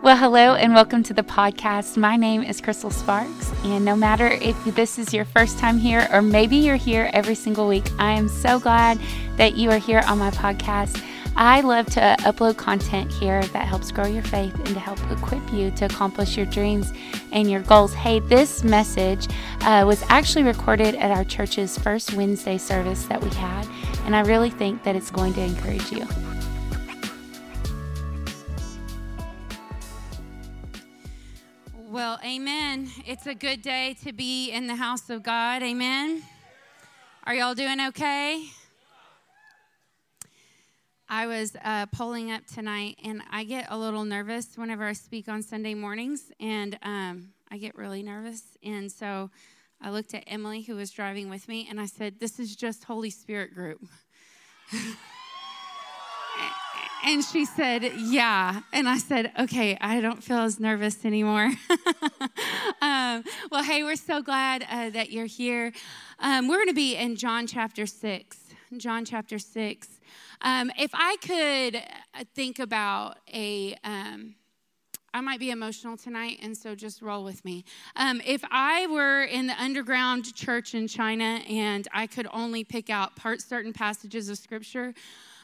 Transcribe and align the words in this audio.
Well, 0.00 0.16
hello 0.16 0.54
and 0.54 0.74
welcome 0.74 1.04
to 1.04 1.14
the 1.14 1.22
podcast. 1.22 1.96
My 1.96 2.16
name 2.16 2.42
is 2.42 2.60
Crystal 2.60 2.90
Sparks, 2.90 3.52
and 3.62 3.84
no 3.84 3.94
matter 3.94 4.26
if 4.26 4.56
this 4.74 4.98
is 4.98 5.12
your 5.12 5.24
first 5.24 5.58
time 5.58 5.78
here 5.78 6.08
or 6.12 6.22
maybe 6.22 6.56
you're 6.56 6.74
here 6.76 7.10
every 7.12 7.36
single 7.36 7.68
week, 7.68 7.88
I 8.00 8.12
am 8.12 8.28
so 8.28 8.58
glad 8.58 8.98
that 9.36 9.56
you 9.56 9.70
are 9.70 9.78
here 9.78 10.02
on 10.08 10.18
my 10.18 10.30
podcast. 10.30 11.00
I 11.36 11.60
love 11.60 11.86
to 11.86 12.16
upload 12.20 12.56
content 12.56 13.12
here 13.12 13.42
that 13.42 13.66
helps 13.66 13.92
grow 13.92 14.06
your 14.06 14.24
faith 14.24 14.54
and 14.54 14.68
to 14.68 14.80
help 14.80 14.98
equip 15.10 15.52
you 15.52 15.70
to 15.72 15.84
accomplish 15.84 16.36
your 16.36 16.46
dreams 16.46 16.92
and 17.30 17.48
your 17.48 17.60
goals. 17.60 17.94
Hey, 17.94 18.18
this 18.20 18.64
message 18.64 19.28
uh, 19.60 19.84
was 19.86 20.02
actually 20.08 20.42
recorded 20.42 20.96
at 20.96 21.10
our 21.12 21.24
church's 21.24 21.78
first 21.78 22.14
Wednesday 22.14 22.58
service 22.58 23.04
that 23.04 23.22
we 23.22 23.30
had, 23.30 23.68
and 24.04 24.16
I 24.16 24.20
really 24.20 24.50
think 24.50 24.82
that 24.82 24.96
it's 24.96 25.10
going 25.10 25.34
to 25.34 25.40
encourage 25.40 25.92
you. 25.92 26.06
Amen. 32.24 32.88
It's 33.06 33.26
a 33.26 33.34
good 33.34 33.62
day 33.62 33.96
to 34.04 34.12
be 34.12 34.50
in 34.50 34.66
the 34.66 34.76
house 34.76 35.10
of 35.10 35.22
God. 35.22 35.62
Amen. 35.62 36.22
Are 37.24 37.34
y'all 37.34 37.54
doing 37.54 37.80
okay? 37.88 38.44
I 41.08 41.26
was 41.26 41.56
uh, 41.64 41.86
pulling 41.86 42.30
up 42.30 42.46
tonight, 42.46 42.98
and 43.04 43.22
I 43.30 43.44
get 43.44 43.66
a 43.70 43.76
little 43.76 44.04
nervous 44.04 44.56
whenever 44.56 44.84
I 44.84 44.92
speak 44.92 45.28
on 45.28 45.42
Sunday 45.42 45.74
mornings, 45.74 46.30
and 46.38 46.78
um, 46.82 47.30
I 47.50 47.58
get 47.58 47.76
really 47.76 48.02
nervous. 48.02 48.42
And 48.62 48.90
so 48.90 49.30
I 49.80 49.90
looked 49.90 50.14
at 50.14 50.24
Emily, 50.26 50.62
who 50.62 50.76
was 50.76 50.90
driving 50.90 51.28
with 51.28 51.48
me, 51.48 51.66
and 51.68 51.80
I 51.80 51.86
said, 51.86 52.20
This 52.20 52.38
is 52.38 52.54
just 52.54 52.84
Holy 52.84 53.10
Spirit 53.10 53.54
group. 53.54 53.80
And 57.04 57.24
she 57.24 57.44
said, 57.44 57.92
Yeah. 57.96 58.60
And 58.72 58.88
I 58.88 58.98
said, 58.98 59.32
Okay, 59.38 59.76
I 59.80 60.00
don't 60.00 60.22
feel 60.22 60.38
as 60.38 60.60
nervous 60.60 61.04
anymore. 61.04 61.46
um, 62.80 63.24
well, 63.50 63.64
hey, 63.64 63.82
we're 63.82 63.96
so 63.96 64.22
glad 64.22 64.64
uh, 64.70 64.90
that 64.90 65.10
you're 65.10 65.26
here. 65.26 65.72
Um, 66.20 66.46
we're 66.46 66.56
going 66.56 66.68
to 66.68 66.74
be 66.74 66.94
in 66.94 67.16
John 67.16 67.46
chapter 67.46 67.86
6. 67.86 68.38
John 68.76 69.04
chapter 69.04 69.38
6. 69.38 69.88
Um, 70.42 70.70
if 70.78 70.90
I 70.94 71.16
could 71.22 71.76
uh, 71.76 72.24
think 72.34 72.58
about 72.58 73.18
a. 73.32 73.76
Um, 73.84 74.36
I 75.14 75.20
might 75.20 75.40
be 75.40 75.50
emotional 75.50 75.98
tonight, 75.98 76.38
and 76.40 76.56
so 76.56 76.74
just 76.74 77.02
roll 77.02 77.22
with 77.22 77.44
me. 77.44 77.66
Um, 77.96 78.22
if 78.24 78.42
I 78.50 78.86
were 78.86 79.24
in 79.24 79.46
the 79.46 79.62
underground 79.62 80.34
church 80.34 80.74
in 80.74 80.88
China 80.88 81.42
and 81.46 81.86
I 81.92 82.06
could 82.06 82.26
only 82.32 82.64
pick 82.64 82.88
out 82.88 83.14
part 83.14 83.42
certain 83.42 83.74
passages 83.74 84.30
of 84.30 84.38
scripture, 84.38 84.94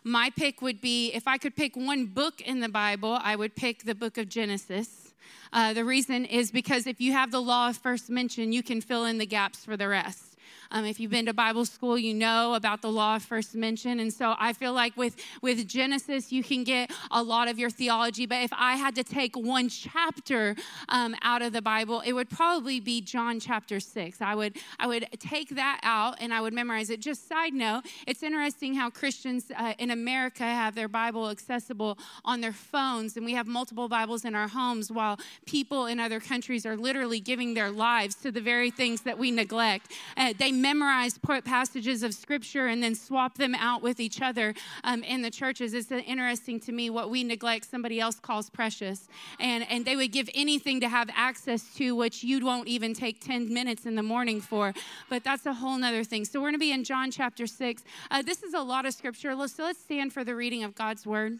my 0.04 0.30
pick 0.36 0.62
would 0.62 0.80
be 0.80 1.12
if 1.12 1.26
I 1.26 1.38
could 1.38 1.56
pick 1.56 1.76
one 1.76 2.06
book 2.06 2.40
in 2.40 2.60
the 2.60 2.68
Bible, 2.68 3.18
I 3.22 3.36
would 3.36 3.56
pick 3.56 3.84
the 3.84 3.94
book 3.94 4.18
of 4.18 4.28
Genesis. 4.28 5.12
Uh, 5.52 5.72
the 5.72 5.84
reason 5.84 6.24
is 6.24 6.50
because 6.50 6.86
if 6.86 7.00
you 7.00 7.12
have 7.12 7.30
the 7.30 7.40
law 7.40 7.70
of 7.70 7.76
first 7.76 8.10
mention, 8.10 8.52
you 8.52 8.62
can 8.62 8.80
fill 8.80 9.04
in 9.04 9.18
the 9.18 9.26
gaps 9.26 9.64
for 9.64 9.76
the 9.76 9.88
rest. 9.88 10.27
Um, 10.70 10.84
if 10.84 11.00
you've 11.00 11.10
been 11.10 11.26
to 11.26 11.32
Bible 11.32 11.64
school, 11.64 11.98
you 11.98 12.14
know 12.14 12.54
about 12.54 12.82
the 12.82 12.90
law 12.90 13.16
of 13.16 13.22
first 13.22 13.54
mention. 13.54 14.00
And 14.00 14.12
so 14.12 14.34
I 14.38 14.52
feel 14.52 14.72
like 14.72 14.96
with, 14.96 15.16
with 15.42 15.66
Genesis, 15.66 16.32
you 16.32 16.42
can 16.42 16.64
get 16.64 16.90
a 17.10 17.22
lot 17.22 17.48
of 17.48 17.58
your 17.58 17.70
theology. 17.70 18.26
But 18.26 18.42
if 18.42 18.52
I 18.52 18.76
had 18.76 18.94
to 18.96 19.04
take 19.04 19.36
one 19.36 19.68
chapter 19.68 20.56
um, 20.88 21.14
out 21.22 21.42
of 21.42 21.52
the 21.52 21.62
Bible, 21.62 22.02
it 22.04 22.12
would 22.12 22.30
probably 22.30 22.80
be 22.80 23.00
John 23.00 23.40
chapter 23.40 23.80
6. 23.80 24.20
I 24.20 24.34
would, 24.34 24.56
I 24.78 24.86
would 24.86 25.08
take 25.18 25.50
that 25.50 25.80
out 25.82 26.16
and 26.20 26.32
I 26.34 26.40
would 26.40 26.52
memorize 26.52 26.90
it. 26.90 27.00
Just 27.00 27.28
side 27.28 27.54
note, 27.54 27.82
it's 28.06 28.22
interesting 28.22 28.74
how 28.74 28.90
Christians 28.90 29.50
uh, 29.56 29.74
in 29.78 29.90
America 29.90 30.44
have 30.44 30.74
their 30.74 30.88
Bible 30.88 31.30
accessible 31.30 31.98
on 32.24 32.40
their 32.40 32.52
phones, 32.52 33.16
and 33.16 33.24
we 33.24 33.32
have 33.34 33.46
multiple 33.46 33.88
Bibles 33.88 34.24
in 34.24 34.34
our 34.34 34.48
homes, 34.48 34.90
while 34.90 35.18
people 35.46 35.86
in 35.86 36.00
other 36.00 36.20
countries 36.20 36.66
are 36.66 36.76
literally 36.76 37.20
giving 37.20 37.54
their 37.54 37.70
lives 37.70 38.14
to 38.16 38.30
the 38.30 38.40
very 38.40 38.70
things 38.70 39.02
that 39.02 39.18
we 39.18 39.30
neglect. 39.30 39.92
Uh, 40.16 40.32
they 40.38 40.52
memorize 40.62 41.18
passages 41.44 42.02
of 42.02 42.14
scripture 42.14 42.66
and 42.66 42.82
then 42.82 42.94
swap 42.94 43.36
them 43.36 43.54
out 43.54 43.82
with 43.82 44.00
each 44.00 44.20
other 44.20 44.54
um, 44.84 45.02
in 45.02 45.22
the 45.22 45.30
churches. 45.30 45.74
It's 45.74 45.90
interesting 45.90 46.60
to 46.60 46.72
me 46.72 46.90
what 46.90 47.10
we 47.10 47.24
neglect, 47.24 47.70
somebody 47.70 48.00
else 48.00 48.18
calls 48.20 48.50
precious. 48.50 49.08
And, 49.38 49.66
and 49.70 49.84
they 49.84 49.96
would 49.96 50.12
give 50.12 50.28
anything 50.34 50.80
to 50.80 50.88
have 50.88 51.10
access 51.14 51.74
to, 51.76 51.94
which 51.94 52.22
you 52.22 52.44
won't 52.44 52.68
even 52.68 52.94
take 52.94 53.20
10 53.20 53.52
minutes 53.52 53.86
in 53.86 53.94
the 53.94 54.02
morning 54.02 54.40
for. 54.40 54.72
But 55.08 55.24
that's 55.24 55.46
a 55.46 55.54
whole 55.54 55.78
nother 55.78 56.04
thing. 56.04 56.24
So 56.24 56.40
we're 56.40 56.48
going 56.48 56.54
to 56.54 56.58
be 56.58 56.72
in 56.72 56.84
John 56.84 57.10
chapter 57.10 57.46
6. 57.46 57.84
Uh, 58.10 58.22
this 58.22 58.42
is 58.42 58.54
a 58.54 58.60
lot 58.60 58.86
of 58.86 58.94
scripture. 58.94 59.34
So 59.48 59.64
let's 59.64 59.80
stand 59.80 60.12
for 60.12 60.24
the 60.24 60.34
reading 60.34 60.64
of 60.64 60.74
God's 60.74 61.06
word. 61.06 61.38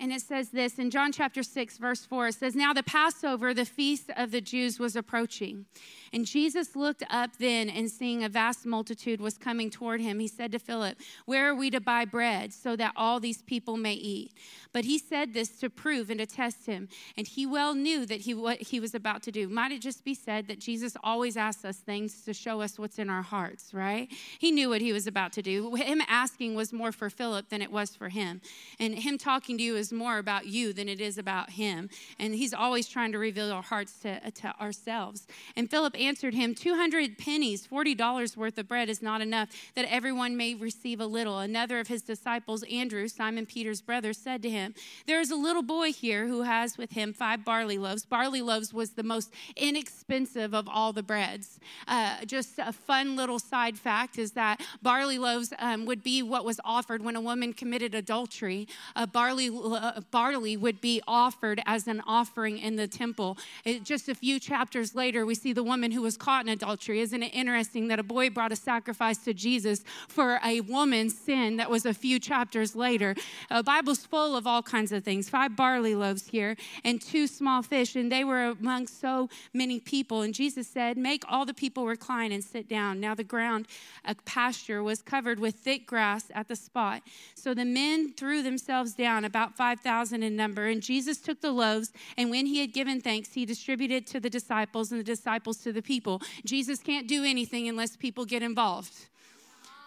And 0.00 0.14
it 0.14 0.22
says 0.22 0.48
this 0.48 0.78
in 0.78 0.90
John 0.90 1.12
chapter 1.12 1.42
6, 1.42 1.76
verse 1.76 2.06
4 2.06 2.28
it 2.28 2.34
says, 2.36 2.56
Now 2.56 2.72
the 2.72 2.82
Passover, 2.82 3.52
the 3.52 3.66
feast 3.66 4.10
of 4.16 4.30
the 4.30 4.40
Jews, 4.40 4.78
was 4.78 4.96
approaching. 4.96 5.66
And 6.10 6.24
Jesus 6.24 6.74
looked 6.74 7.04
up 7.10 7.36
then, 7.38 7.68
and 7.68 7.90
seeing 7.90 8.24
a 8.24 8.30
vast 8.30 8.64
multitude 8.64 9.20
was 9.20 9.36
coming 9.36 9.68
toward 9.68 10.00
him, 10.00 10.18
he 10.18 10.26
said 10.26 10.52
to 10.52 10.58
Philip, 10.58 10.98
Where 11.26 11.50
are 11.50 11.54
we 11.54 11.70
to 11.70 11.80
buy 11.80 12.06
bread 12.06 12.54
so 12.54 12.76
that 12.76 12.94
all 12.96 13.20
these 13.20 13.42
people 13.42 13.76
may 13.76 13.92
eat? 13.92 14.32
But 14.72 14.86
he 14.86 14.98
said 14.98 15.34
this 15.34 15.50
to 15.60 15.68
prove 15.68 16.08
and 16.08 16.18
to 16.18 16.26
test 16.26 16.64
him. 16.64 16.88
And 17.18 17.26
he 17.26 17.44
well 17.44 17.74
knew 17.74 18.06
that 18.06 18.22
he, 18.22 18.32
what 18.32 18.62
he 18.62 18.80
was 18.80 18.94
about 18.94 19.22
to 19.24 19.30
do. 19.30 19.48
Might 19.50 19.70
it 19.70 19.82
just 19.82 20.02
be 20.02 20.14
said 20.14 20.48
that 20.48 20.60
Jesus 20.60 20.96
always 21.04 21.36
asks 21.36 21.64
us 21.64 21.76
things 21.76 22.24
to 22.24 22.32
show 22.32 22.62
us 22.62 22.78
what's 22.78 22.98
in 22.98 23.10
our 23.10 23.22
hearts, 23.22 23.74
right? 23.74 24.08
He 24.38 24.50
knew 24.50 24.70
what 24.70 24.80
he 24.80 24.94
was 24.94 25.06
about 25.06 25.32
to 25.34 25.42
do. 25.42 25.74
Him 25.74 26.00
asking 26.08 26.54
was 26.54 26.72
more 26.72 26.90
for 26.90 27.10
Philip 27.10 27.50
than 27.50 27.60
it 27.60 27.70
was 27.70 27.94
for 27.94 28.08
him. 28.08 28.40
And 28.78 28.94
him 28.94 29.18
talking 29.18 29.58
to 29.58 29.62
you 29.62 29.76
is 29.76 29.89
more 29.92 30.18
about 30.18 30.46
you 30.46 30.72
than 30.72 30.88
it 30.88 31.00
is 31.00 31.18
about 31.18 31.50
him. 31.50 31.90
And 32.18 32.34
he's 32.34 32.54
always 32.54 32.88
trying 32.88 33.12
to 33.12 33.18
reveal 33.18 33.52
our 33.52 33.62
hearts 33.62 33.98
to, 34.00 34.30
to 34.30 34.54
ourselves. 34.60 35.26
And 35.56 35.70
Philip 35.70 35.98
answered 35.98 36.34
him, 36.34 36.54
200 36.54 37.18
pennies, 37.18 37.66
$40 37.66 38.36
worth 38.36 38.58
of 38.58 38.68
bread 38.68 38.88
is 38.88 39.02
not 39.02 39.20
enough 39.20 39.48
that 39.74 39.90
everyone 39.90 40.36
may 40.36 40.54
receive 40.54 41.00
a 41.00 41.06
little. 41.06 41.38
Another 41.38 41.78
of 41.78 41.88
his 41.88 42.02
disciples, 42.02 42.62
Andrew, 42.64 43.08
Simon 43.08 43.46
Peter's 43.46 43.80
brother, 43.80 44.12
said 44.12 44.42
to 44.42 44.50
him, 44.50 44.74
There 45.06 45.20
is 45.20 45.30
a 45.30 45.36
little 45.36 45.62
boy 45.62 45.92
here 45.92 46.26
who 46.26 46.42
has 46.42 46.78
with 46.78 46.92
him 46.92 47.12
five 47.12 47.44
barley 47.44 47.78
loaves. 47.78 48.04
Barley 48.04 48.42
loaves 48.42 48.72
was 48.72 48.90
the 48.90 49.02
most 49.02 49.32
inexpensive 49.56 50.54
of 50.54 50.68
all 50.68 50.92
the 50.92 51.02
breads. 51.02 51.58
Uh, 51.86 52.24
just 52.24 52.58
a 52.58 52.72
fun 52.72 53.16
little 53.16 53.38
side 53.38 53.78
fact 53.78 54.18
is 54.18 54.32
that 54.32 54.60
barley 54.82 55.18
loaves 55.18 55.52
um, 55.58 55.86
would 55.86 56.02
be 56.02 56.22
what 56.22 56.44
was 56.44 56.60
offered 56.64 57.02
when 57.02 57.16
a 57.16 57.20
woman 57.20 57.52
committed 57.52 57.94
adultery. 57.94 58.68
A 58.96 59.06
barley, 59.06 59.50
uh, 59.80 60.00
barley 60.10 60.56
would 60.56 60.80
be 60.80 61.00
offered 61.08 61.62
as 61.66 61.88
an 61.88 62.02
offering 62.06 62.58
in 62.58 62.76
the 62.76 62.86
temple. 62.86 63.38
It, 63.64 63.82
just 63.82 64.08
a 64.08 64.14
few 64.14 64.38
chapters 64.38 64.94
later, 64.94 65.24
we 65.24 65.34
see 65.34 65.52
the 65.52 65.62
woman 65.62 65.90
who 65.90 66.02
was 66.02 66.16
caught 66.16 66.44
in 66.44 66.52
adultery. 66.52 67.00
Isn't 67.00 67.22
it 67.22 67.34
interesting 67.34 67.88
that 67.88 67.98
a 67.98 68.02
boy 68.02 68.30
brought 68.30 68.52
a 68.52 68.56
sacrifice 68.56 69.18
to 69.18 69.34
Jesus 69.34 69.82
for 70.08 70.38
a 70.44 70.60
woman's 70.60 71.16
sin 71.18 71.56
that 71.56 71.70
was 71.70 71.86
a 71.86 71.94
few 71.94 72.18
chapters 72.18 72.76
later? 72.76 73.14
The 73.48 73.62
Bible's 73.62 74.04
full 74.04 74.36
of 74.36 74.46
all 74.46 74.62
kinds 74.62 74.92
of 74.92 75.02
things. 75.02 75.28
Five 75.28 75.56
barley 75.56 75.94
loaves 75.94 76.28
here 76.28 76.56
and 76.84 77.00
two 77.00 77.26
small 77.26 77.62
fish, 77.62 77.96
and 77.96 78.12
they 78.12 78.24
were 78.24 78.44
among 78.44 78.86
so 78.86 79.28
many 79.54 79.80
people. 79.80 80.22
And 80.22 80.34
Jesus 80.34 80.68
said, 80.68 80.98
Make 80.98 81.24
all 81.28 81.46
the 81.46 81.54
people 81.54 81.86
recline 81.86 82.32
and 82.32 82.44
sit 82.44 82.68
down. 82.68 83.00
Now 83.00 83.14
the 83.14 83.24
ground, 83.24 83.66
a 84.04 84.14
pasture, 84.14 84.82
was 84.82 85.00
covered 85.00 85.38
with 85.38 85.54
thick 85.54 85.86
grass 85.86 86.24
at 86.34 86.48
the 86.48 86.56
spot. 86.56 87.02
So 87.34 87.54
the 87.54 87.64
men 87.64 88.12
threw 88.12 88.42
themselves 88.42 88.92
down, 88.92 89.24
about 89.24 89.56
5,000 89.70 90.22
in 90.22 90.36
number. 90.36 90.66
And 90.66 90.82
Jesus 90.82 91.18
took 91.18 91.40
the 91.40 91.52
loaves, 91.52 91.92
and 92.16 92.30
when 92.30 92.46
he 92.46 92.60
had 92.60 92.72
given 92.72 93.00
thanks, 93.00 93.32
he 93.34 93.44
distributed 93.44 94.06
to 94.08 94.20
the 94.20 94.30
disciples, 94.30 94.90
and 94.90 95.00
the 95.00 95.04
disciples 95.04 95.58
to 95.58 95.72
the 95.72 95.80
the 95.80 95.82
people. 95.82 96.20
Jesus 96.44 96.80
can't 96.80 97.08
do 97.08 97.24
anything 97.24 97.68
unless 97.68 97.96
people 97.96 98.24
get 98.24 98.42
involved. 98.42 99.08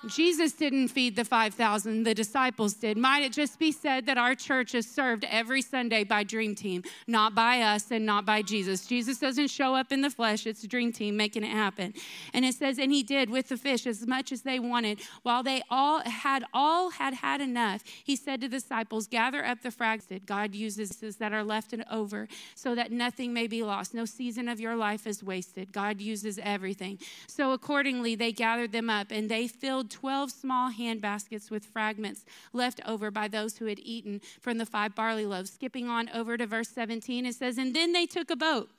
Jesus 0.08 0.52
didn't 0.52 0.90
feed 0.90 1.16
the 1.16 1.24
5,000, 1.24 2.04
the 2.04 2.14
disciples 2.14 2.74
did. 2.74 2.98
Might 2.98 3.24
it 3.24 3.32
just 3.32 3.58
be 3.58 3.72
said 3.72 4.06
that 4.06 4.18
our 4.18 4.36
church 4.36 4.76
is 4.76 4.90
served 4.90 5.26
every 5.30 5.62
Sunday 5.62 6.04
by 6.04 6.24
Dream 6.24 6.56
Team, 6.56 6.84
not 7.08 7.34
by 7.34 7.62
us 7.62 7.90
and 7.92 8.06
not 8.06 8.26
by 8.26 8.42
Jesus? 8.42 8.86
Jesus 8.86 9.18
doesn't 9.18 9.48
show 9.48 9.76
up 9.76 9.92
in 9.92 10.02
the 10.02 10.10
flesh, 10.10 10.46
it's 10.46 10.62
Dream 10.68 10.92
Team 10.92 11.16
making 11.16 11.44
it 11.44 11.52
happen. 11.52 11.94
And 12.34 12.44
it 12.44 12.56
says, 12.56 12.78
and 12.78 12.92
he 12.92 13.04
did 13.04 13.30
with 13.30 13.50
the 13.50 13.58
fish 13.58 13.88
as 13.88 14.06
much 14.06 14.32
as 14.32 14.42
they 14.42 14.60
wanted. 14.60 15.00
While 15.24 15.44
they 15.44 15.62
all 15.70 16.02
had 16.02 16.44
all 16.54 16.90
had 16.90 17.14
had 17.14 17.42
enough, 17.42 17.84
he 18.04 18.16
said 18.16 18.42
to 18.42 18.48
the 18.48 18.58
disciples, 18.58 19.08
Gather 19.08 19.46
up 19.46 19.62
the 19.62 19.72
fragments 19.72 20.08
that 20.08 20.26
God 20.26 20.56
uses 20.56 20.90
that 21.18 21.34
are 21.34 21.44
left 21.44 21.74
and 21.74 21.86
over 21.90 22.28
so 22.56 22.76
that 22.76 22.92
nothing 22.92 23.34
may 23.34 23.48
be 23.48 23.64
lost. 23.64 23.94
No 23.94 24.06
season 24.06 24.48
of 24.48 24.60
your 24.60 24.76
life 24.76 25.06
is 25.08 25.24
wasted. 25.24 25.72
God 25.72 26.02
uses 26.02 26.40
everything. 26.42 27.00
So 27.28 27.52
accordingly, 27.52 28.16
they 28.16 28.32
gathered 28.32 28.72
them 28.72 28.90
up 28.90 29.12
and 29.12 29.30
they 29.30 29.48
filled 29.48 29.93
12 29.94 30.32
small 30.32 30.70
hand 30.70 31.02
baskets 31.02 31.50
with 31.50 31.66
fragments 31.66 32.26
left 32.52 32.82
over 32.86 33.12
by 33.12 33.28
those 33.28 33.58
who 33.58 33.66
had 33.66 33.80
eaten 33.80 34.20
from 34.42 34.58
the 34.58 34.66
five 34.66 34.96
barley 34.96 35.26
loaves. 35.26 35.52
Skipping 35.52 35.88
on 35.88 36.10
over 36.10 36.36
to 36.36 36.46
verse 36.46 36.70
17, 36.70 37.26
it 37.26 37.36
says, 37.36 37.58
And 37.58 37.76
then 37.76 37.94
they 37.94 38.06
took 38.06 38.30
a 38.30 38.36
boat 38.36 38.70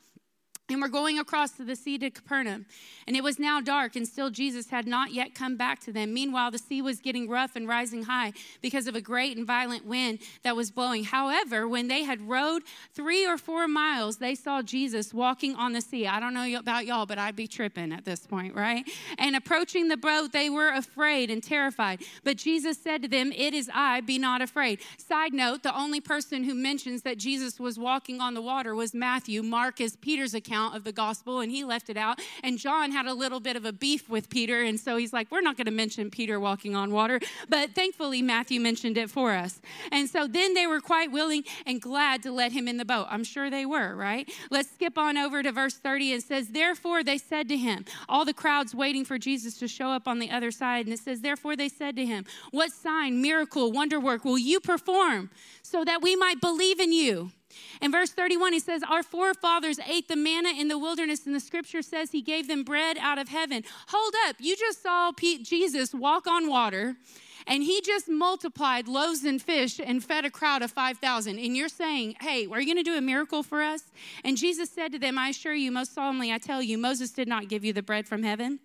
and 0.70 0.78
we 0.78 0.82
were 0.82 0.88
going 0.88 1.18
across 1.18 1.50
to 1.52 1.64
the 1.64 1.76
sea 1.76 1.98
to 1.98 2.08
Capernaum. 2.08 2.64
And 3.06 3.14
it 3.16 3.22
was 3.22 3.38
now 3.38 3.60
dark, 3.60 3.96
and 3.96 4.08
still 4.08 4.30
Jesus 4.30 4.70
had 4.70 4.86
not 4.86 5.12
yet 5.12 5.34
come 5.34 5.56
back 5.56 5.78
to 5.80 5.92
them. 5.92 6.14
Meanwhile, 6.14 6.52
the 6.52 6.58
sea 6.58 6.80
was 6.80 7.00
getting 7.00 7.28
rough 7.28 7.54
and 7.54 7.68
rising 7.68 8.04
high 8.04 8.32
because 8.62 8.86
of 8.86 8.94
a 8.94 9.00
great 9.02 9.36
and 9.36 9.46
violent 9.46 9.84
wind 9.84 10.20
that 10.42 10.56
was 10.56 10.70
blowing. 10.70 11.04
However, 11.04 11.68
when 11.68 11.88
they 11.88 12.04
had 12.04 12.22
rowed 12.22 12.62
three 12.94 13.26
or 13.26 13.36
four 13.36 13.68
miles, 13.68 14.16
they 14.16 14.34
saw 14.34 14.62
Jesus 14.62 15.12
walking 15.12 15.54
on 15.54 15.74
the 15.74 15.82
sea. 15.82 16.06
I 16.06 16.18
don't 16.18 16.32
know 16.32 16.58
about 16.58 16.86
y'all, 16.86 17.04
but 17.04 17.18
I'd 17.18 17.36
be 17.36 17.46
tripping 17.46 17.92
at 17.92 18.06
this 18.06 18.26
point, 18.26 18.54
right? 18.54 18.88
And 19.18 19.36
approaching 19.36 19.88
the 19.88 19.98
boat, 19.98 20.32
they 20.32 20.48
were 20.48 20.70
afraid 20.70 21.30
and 21.30 21.42
terrified. 21.42 22.00
But 22.24 22.38
Jesus 22.38 22.78
said 22.78 23.02
to 23.02 23.08
them, 23.08 23.32
It 23.32 23.52
is 23.52 23.70
I, 23.74 24.00
be 24.00 24.18
not 24.18 24.40
afraid. 24.40 24.80
Side 24.96 25.34
note, 25.34 25.62
the 25.62 25.76
only 25.76 26.00
person 26.00 26.44
who 26.44 26.54
mentions 26.54 27.02
that 27.02 27.18
Jesus 27.18 27.60
was 27.60 27.78
walking 27.78 28.22
on 28.22 28.32
the 28.32 28.42
water 28.42 28.74
was 28.74 28.94
Matthew. 28.94 29.42
Mark 29.42 29.78
is 29.78 29.96
Peter's 29.96 30.32
account 30.32 30.53
account 30.54 30.76
of 30.76 30.84
the 30.84 30.92
gospel 30.92 31.40
and 31.40 31.50
he 31.50 31.64
left 31.64 31.90
it 31.90 31.96
out. 31.96 32.20
And 32.42 32.58
John 32.58 32.92
had 32.92 33.06
a 33.06 33.14
little 33.14 33.40
bit 33.40 33.56
of 33.56 33.64
a 33.64 33.72
beef 33.72 34.08
with 34.08 34.28
Peter. 34.30 34.62
And 34.62 34.78
so 34.78 34.96
he's 34.96 35.12
like, 35.12 35.30
we're 35.30 35.40
not 35.40 35.56
going 35.56 35.64
to 35.66 35.72
mention 35.72 36.10
Peter 36.10 36.38
walking 36.38 36.76
on 36.76 36.92
water. 36.92 37.18
But 37.48 37.74
thankfully, 37.74 38.22
Matthew 38.22 38.60
mentioned 38.60 38.96
it 38.96 39.10
for 39.10 39.32
us. 39.32 39.60
And 39.90 40.08
so 40.08 40.28
then 40.28 40.54
they 40.54 40.66
were 40.66 40.80
quite 40.80 41.10
willing 41.10 41.42
and 41.66 41.80
glad 41.80 42.22
to 42.22 42.30
let 42.30 42.52
him 42.52 42.68
in 42.68 42.76
the 42.76 42.84
boat. 42.84 43.06
I'm 43.10 43.24
sure 43.24 43.50
they 43.50 43.66
were, 43.66 43.96
right? 43.96 44.30
Let's 44.50 44.70
skip 44.70 44.96
on 44.96 45.18
over 45.18 45.42
to 45.42 45.50
verse 45.50 45.74
30. 45.74 46.12
It 46.12 46.22
says, 46.22 46.48
Therefore 46.48 47.02
they 47.02 47.18
said 47.18 47.48
to 47.48 47.56
him, 47.56 47.84
all 48.08 48.24
the 48.24 48.34
crowds 48.34 48.74
waiting 48.74 49.04
for 49.04 49.18
Jesus 49.18 49.58
to 49.58 49.66
show 49.66 49.88
up 49.88 50.06
on 50.06 50.20
the 50.20 50.30
other 50.30 50.52
side. 50.52 50.86
And 50.86 50.94
it 50.94 51.00
says, 51.00 51.20
Therefore 51.20 51.56
they 51.56 51.68
said 51.68 51.96
to 51.96 52.06
him, 52.06 52.24
What 52.52 52.70
sign, 52.70 53.20
miracle, 53.20 53.72
wonder 53.72 53.98
work 53.98 54.24
will 54.24 54.38
you 54.38 54.60
perform 54.60 55.30
so 55.62 55.84
that 55.84 56.00
we 56.00 56.14
might 56.14 56.40
believe 56.40 56.78
in 56.78 56.92
you? 56.92 57.32
In 57.80 57.90
verse 57.90 58.10
31, 58.10 58.52
he 58.52 58.60
says, 58.60 58.82
Our 58.82 59.02
forefathers 59.02 59.78
ate 59.86 60.08
the 60.08 60.16
manna 60.16 60.50
in 60.50 60.68
the 60.68 60.78
wilderness, 60.78 61.26
and 61.26 61.34
the 61.34 61.40
scripture 61.40 61.82
says 61.82 62.10
he 62.10 62.22
gave 62.22 62.48
them 62.48 62.64
bread 62.64 62.96
out 62.98 63.18
of 63.18 63.28
heaven. 63.28 63.64
Hold 63.88 64.14
up, 64.28 64.36
you 64.38 64.56
just 64.56 64.82
saw 64.82 65.12
Jesus 65.12 65.94
walk 65.94 66.26
on 66.26 66.48
water, 66.48 66.96
and 67.46 67.62
he 67.62 67.80
just 67.82 68.08
multiplied 68.08 68.88
loaves 68.88 69.24
and 69.24 69.40
fish 69.40 69.78
and 69.84 70.02
fed 70.02 70.24
a 70.24 70.30
crowd 70.30 70.62
of 70.62 70.70
5,000. 70.70 71.38
And 71.38 71.56
you're 71.56 71.68
saying, 71.68 72.16
Hey, 72.20 72.46
are 72.46 72.60
you 72.60 72.66
going 72.66 72.82
to 72.82 72.90
do 72.90 72.96
a 72.96 73.02
miracle 73.02 73.42
for 73.42 73.62
us? 73.62 73.82
And 74.24 74.36
Jesus 74.36 74.70
said 74.70 74.92
to 74.92 74.98
them, 74.98 75.18
I 75.18 75.28
assure 75.28 75.54
you, 75.54 75.70
most 75.70 75.94
solemnly, 75.94 76.32
I 76.32 76.38
tell 76.38 76.62
you, 76.62 76.78
Moses 76.78 77.10
did 77.10 77.28
not 77.28 77.48
give 77.48 77.64
you 77.64 77.72
the 77.72 77.82
bread 77.82 78.06
from 78.06 78.22
heaven. 78.22 78.60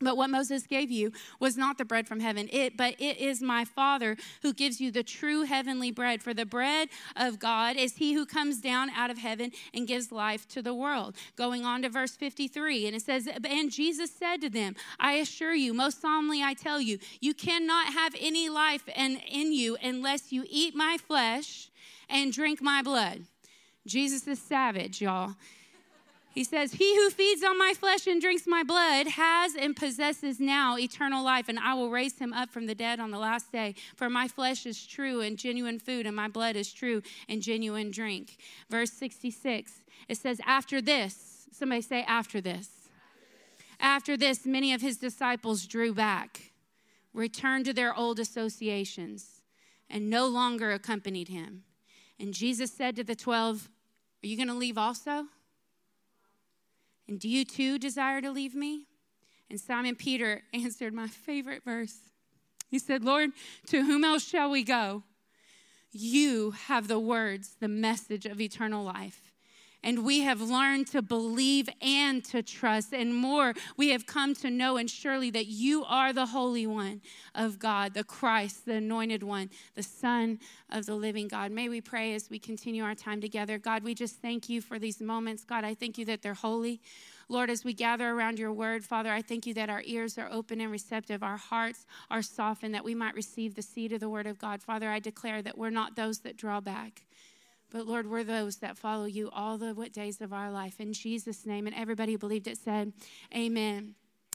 But 0.00 0.16
what 0.16 0.30
Moses 0.30 0.64
gave 0.64 0.92
you 0.92 1.12
was 1.40 1.56
not 1.56 1.76
the 1.76 1.84
bread 1.84 2.06
from 2.06 2.20
heaven, 2.20 2.48
it, 2.52 2.76
but 2.76 2.94
it 3.00 3.18
is 3.18 3.42
my 3.42 3.64
Father 3.64 4.16
who 4.42 4.52
gives 4.52 4.80
you 4.80 4.92
the 4.92 5.02
true 5.02 5.42
heavenly 5.42 5.90
bread. 5.90 6.22
For 6.22 6.32
the 6.32 6.46
bread 6.46 6.88
of 7.16 7.40
God 7.40 7.76
is 7.76 7.96
he 7.96 8.12
who 8.12 8.24
comes 8.24 8.60
down 8.60 8.90
out 8.90 9.10
of 9.10 9.18
heaven 9.18 9.50
and 9.74 9.88
gives 9.88 10.12
life 10.12 10.46
to 10.48 10.62
the 10.62 10.74
world. 10.74 11.16
Going 11.36 11.64
on 11.64 11.82
to 11.82 11.88
verse 11.88 12.14
53, 12.14 12.86
and 12.86 12.94
it 12.94 13.02
says, 13.02 13.28
And 13.44 13.72
Jesus 13.72 14.12
said 14.12 14.40
to 14.42 14.48
them, 14.48 14.76
I 15.00 15.14
assure 15.14 15.54
you, 15.54 15.74
most 15.74 16.00
solemnly 16.00 16.42
I 16.44 16.54
tell 16.54 16.80
you, 16.80 16.98
you 17.20 17.34
cannot 17.34 17.92
have 17.92 18.14
any 18.20 18.48
life 18.48 18.88
in, 18.94 19.16
in 19.28 19.52
you 19.52 19.76
unless 19.82 20.30
you 20.30 20.44
eat 20.48 20.76
my 20.76 20.96
flesh 20.96 21.70
and 22.08 22.32
drink 22.32 22.62
my 22.62 22.82
blood. 22.82 23.22
Jesus 23.84 24.28
is 24.28 24.38
savage, 24.40 25.00
y'all. 25.00 25.34
He 26.38 26.44
says, 26.44 26.74
He 26.74 26.94
who 26.94 27.10
feeds 27.10 27.42
on 27.42 27.58
my 27.58 27.72
flesh 27.74 28.06
and 28.06 28.20
drinks 28.20 28.46
my 28.46 28.62
blood 28.62 29.08
has 29.08 29.56
and 29.56 29.74
possesses 29.74 30.38
now 30.38 30.78
eternal 30.78 31.24
life, 31.24 31.48
and 31.48 31.58
I 31.58 31.74
will 31.74 31.90
raise 31.90 32.16
him 32.16 32.32
up 32.32 32.50
from 32.50 32.66
the 32.66 32.76
dead 32.76 33.00
on 33.00 33.10
the 33.10 33.18
last 33.18 33.50
day. 33.50 33.74
For 33.96 34.08
my 34.08 34.28
flesh 34.28 34.64
is 34.64 34.86
true 34.86 35.20
and 35.20 35.36
genuine 35.36 35.80
food, 35.80 36.06
and 36.06 36.14
my 36.14 36.28
blood 36.28 36.54
is 36.54 36.72
true 36.72 37.02
and 37.28 37.42
genuine 37.42 37.90
drink. 37.90 38.36
Verse 38.70 38.92
66, 38.92 39.80
it 40.08 40.16
says, 40.16 40.40
After 40.46 40.80
this, 40.80 41.48
somebody 41.50 41.82
say, 41.82 42.04
After 42.04 42.40
this. 42.40 42.68
After 43.80 44.16
this, 44.16 44.46
many 44.46 44.72
of 44.72 44.80
his 44.80 44.96
disciples 44.96 45.66
drew 45.66 45.92
back, 45.92 46.52
returned 47.12 47.64
to 47.64 47.72
their 47.72 47.96
old 47.96 48.20
associations, 48.20 49.42
and 49.90 50.08
no 50.08 50.28
longer 50.28 50.70
accompanied 50.70 51.26
him. 51.26 51.64
And 52.20 52.32
Jesus 52.32 52.70
said 52.70 52.94
to 52.94 53.02
the 53.02 53.16
twelve, 53.16 53.68
Are 54.22 54.28
you 54.28 54.36
going 54.36 54.46
to 54.46 54.54
leave 54.54 54.78
also? 54.78 55.26
And 57.08 57.18
do 57.18 57.28
you 57.28 57.44
too 57.44 57.78
desire 57.78 58.20
to 58.20 58.30
leave 58.30 58.54
me? 58.54 58.86
And 59.50 59.58
Simon 59.58 59.96
Peter 59.96 60.42
answered 60.52 60.92
my 60.92 61.08
favorite 61.08 61.64
verse. 61.64 61.96
He 62.70 62.78
said, 62.78 63.02
Lord, 63.02 63.30
to 63.68 63.82
whom 63.82 64.04
else 64.04 64.28
shall 64.28 64.50
we 64.50 64.62
go? 64.62 65.04
You 65.90 66.50
have 66.50 66.86
the 66.86 67.00
words, 67.00 67.56
the 67.60 67.68
message 67.68 68.26
of 68.26 68.40
eternal 68.40 68.84
life. 68.84 69.27
And 69.82 70.04
we 70.04 70.20
have 70.20 70.40
learned 70.40 70.88
to 70.88 71.02
believe 71.02 71.68
and 71.80 72.24
to 72.26 72.42
trust. 72.42 72.92
And 72.92 73.14
more, 73.14 73.54
we 73.76 73.90
have 73.90 74.06
come 74.06 74.34
to 74.36 74.50
know 74.50 74.76
and 74.76 74.90
surely 74.90 75.30
that 75.30 75.46
you 75.46 75.84
are 75.84 76.12
the 76.12 76.26
Holy 76.26 76.66
One 76.66 77.00
of 77.34 77.58
God, 77.58 77.94
the 77.94 78.04
Christ, 78.04 78.66
the 78.66 78.74
Anointed 78.74 79.22
One, 79.22 79.50
the 79.74 79.82
Son 79.82 80.40
of 80.68 80.86
the 80.86 80.94
living 80.94 81.28
God. 81.28 81.52
May 81.52 81.68
we 81.68 81.80
pray 81.80 82.14
as 82.14 82.28
we 82.28 82.38
continue 82.38 82.82
our 82.82 82.96
time 82.96 83.20
together. 83.20 83.56
God, 83.58 83.84
we 83.84 83.94
just 83.94 84.20
thank 84.20 84.48
you 84.48 84.60
for 84.60 84.78
these 84.78 85.00
moments. 85.00 85.44
God, 85.44 85.64
I 85.64 85.74
thank 85.74 85.96
you 85.96 86.04
that 86.06 86.22
they're 86.22 86.34
holy. 86.34 86.80
Lord, 87.28 87.50
as 87.50 87.62
we 87.62 87.74
gather 87.74 88.10
around 88.10 88.38
your 88.38 88.52
word, 88.52 88.84
Father, 88.84 89.12
I 89.12 89.20
thank 89.20 89.46
you 89.46 89.52
that 89.54 89.68
our 89.68 89.82
ears 89.84 90.16
are 90.16 90.30
open 90.32 90.60
and 90.60 90.72
receptive, 90.72 91.22
our 91.22 91.36
hearts 91.36 91.84
are 92.10 92.22
softened, 92.22 92.74
that 92.74 92.84
we 92.84 92.94
might 92.94 93.14
receive 93.14 93.54
the 93.54 93.62
seed 93.62 93.92
of 93.92 94.00
the 94.00 94.08
word 94.08 94.26
of 94.26 94.38
God. 94.38 94.62
Father, 94.62 94.88
I 94.88 94.98
declare 94.98 95.42
that 95.42 95.58
we're 95.58 95.70
not 95.70 95.94
those 95.94 96.20
that 96.20 96.38
draw 96.38 96.60
back. 96.60 97.02
But 97.70 97.86
Lord, 97.86 98.10
we're 98.10 98.24
those 98.24 98.56
that 98.56 98.78
follow 98.78 99.04
you 99.04 99.30
all 99.30 99.58
the 99.58 99.74
days 99.92 100.20
of 100.20 100.32
our 100.32 100.50
life. 100.50 100.80
In 100.80 100.92
Jesus' 100.92 101.44
name. 101.44 101.66
And 101.66 101.76
everybody 101.76 102.12
who 102.12 102.18
believed 102.18 102.46
it 102.46 102.58
said, 102.58 102.92
Amen. 103.34 103.94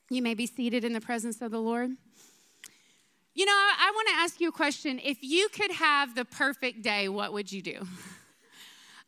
You 0.09 0.21
may 0.21 0.33
be 0.33 0.45
seated 0.45 0.83
in 0.83 0.94
the 0.94 1.01
presence 1.01 1.41
of 1.41 1.51
the 1.51 1.59
Lord. 1.59 1.91
You 3.35 3.45
know, 3.45 3.51
I, 3.51 3.75
I 3.80 3.91
want 3.95 4.07
to 4.09 4.13
ask 4.15 4.39
you 4.39 4.50
a 4.50 4.51
question. 4.51 5.00
If 5.03 5.18
you 5.21 5.50
could 5.50 5.71
have 5.71 6.13
the 6.13 6.25
perfect 6.25 6.83
day, 6.83 7.09
what 7.09 7.33
would 7.33 7.51
you 7.51 7.62
do? 7.62 7.88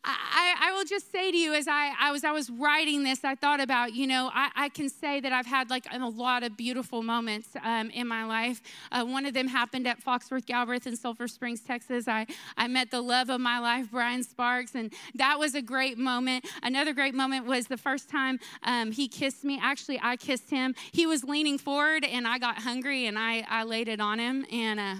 I, 0.06 0.54
I, 0.68 0.72
will 0.72 0.84
just 0.84 1.10
say 1.10 1.32
to 1.32 1.36
you 1.36 1.52
as 1.52 1.66
I, 1.66 1.92
I, 1.98 2.12
was 2.12 2.22
I 2.22 2.30
was 2.30 2.48
writing 2.48 3.02
this, 3.02 3.24
I 3.24 3.34
thought 3.34 3.60
about, 3.60 3.92
you 3.92 4.06
know, 4.06 4.30
I, 4.32 4.50
I 4.54 4.68
can 4.68 4.88
say 4.88 5.20
that 5.20 5.32
I've 5.32 5.46
had 5.46 5.68
like 5.68 5.86
a 5.90 5.98
lot 5.98 6.44
of 6.44 6.56
beautiful 6.56 7.02
moments 7.02 7.48
um, 7.64 7.90
in 7.90 8.06
my 8.06 8.24
life. 8.24 8.62
Uh, 8.92 9.04
one 9.04 9.26
of 9.26 9.34
them 9.34 9.48
happened 9.48 9.88
at 9.88 10.02
Foxworth 10.02 10.46
Galbraith 10.46 10.86
in 10.86 10.96
Sulphur 10.96 11.26
Springs, 11.26 11.60
Texas. 11.60 12.06
I, 12.06 12.26
I 12.56 12.68
met 12.68 12.92
the 12.92 13.00
love 13.00 13.30
of 13.30 13.40
my 13.40 13.58
life, 13.58 13.90
Brian 13.90 14.22
Sparks, 14.22 14.76
and 14.76 14.92
that 15.16 15.38
was 15.40 15.54
a 15.56 15.62
great 15.62 15.98
moment. 15.98 16.46
Another 16.62 16.92
great 16.92 17.14
moment 17.14 17.46
was 17.46 17.66
the 17.66 17.76
first 17.76 18.08
time 18.08 18.38
um, 18.62 18.92
he 18.92 19.08
kissed 19.08 19.42
me. 19.42 19.58
Actually, 19.60 19.98
I 20.00 20.16
kissed 20.16 20.50
him. 20.50 20.76
He 20.92 21.06
was 21.06 21.24
leaning 21.24 21.58
forward, 21.58 22.04
and 22.04 22.28
I 22.28 22.38
got 22.38 22.58
hungry, 22.58 23.06
and 23.06 23.18
I, 23.18 23.44
I 23.48 23.64
laid 23.64 23.88
it 23.88 24.00
on 24.00 24.20
him, 24.20 24.46
and 24.52 24.78
uh, 24.78 24.94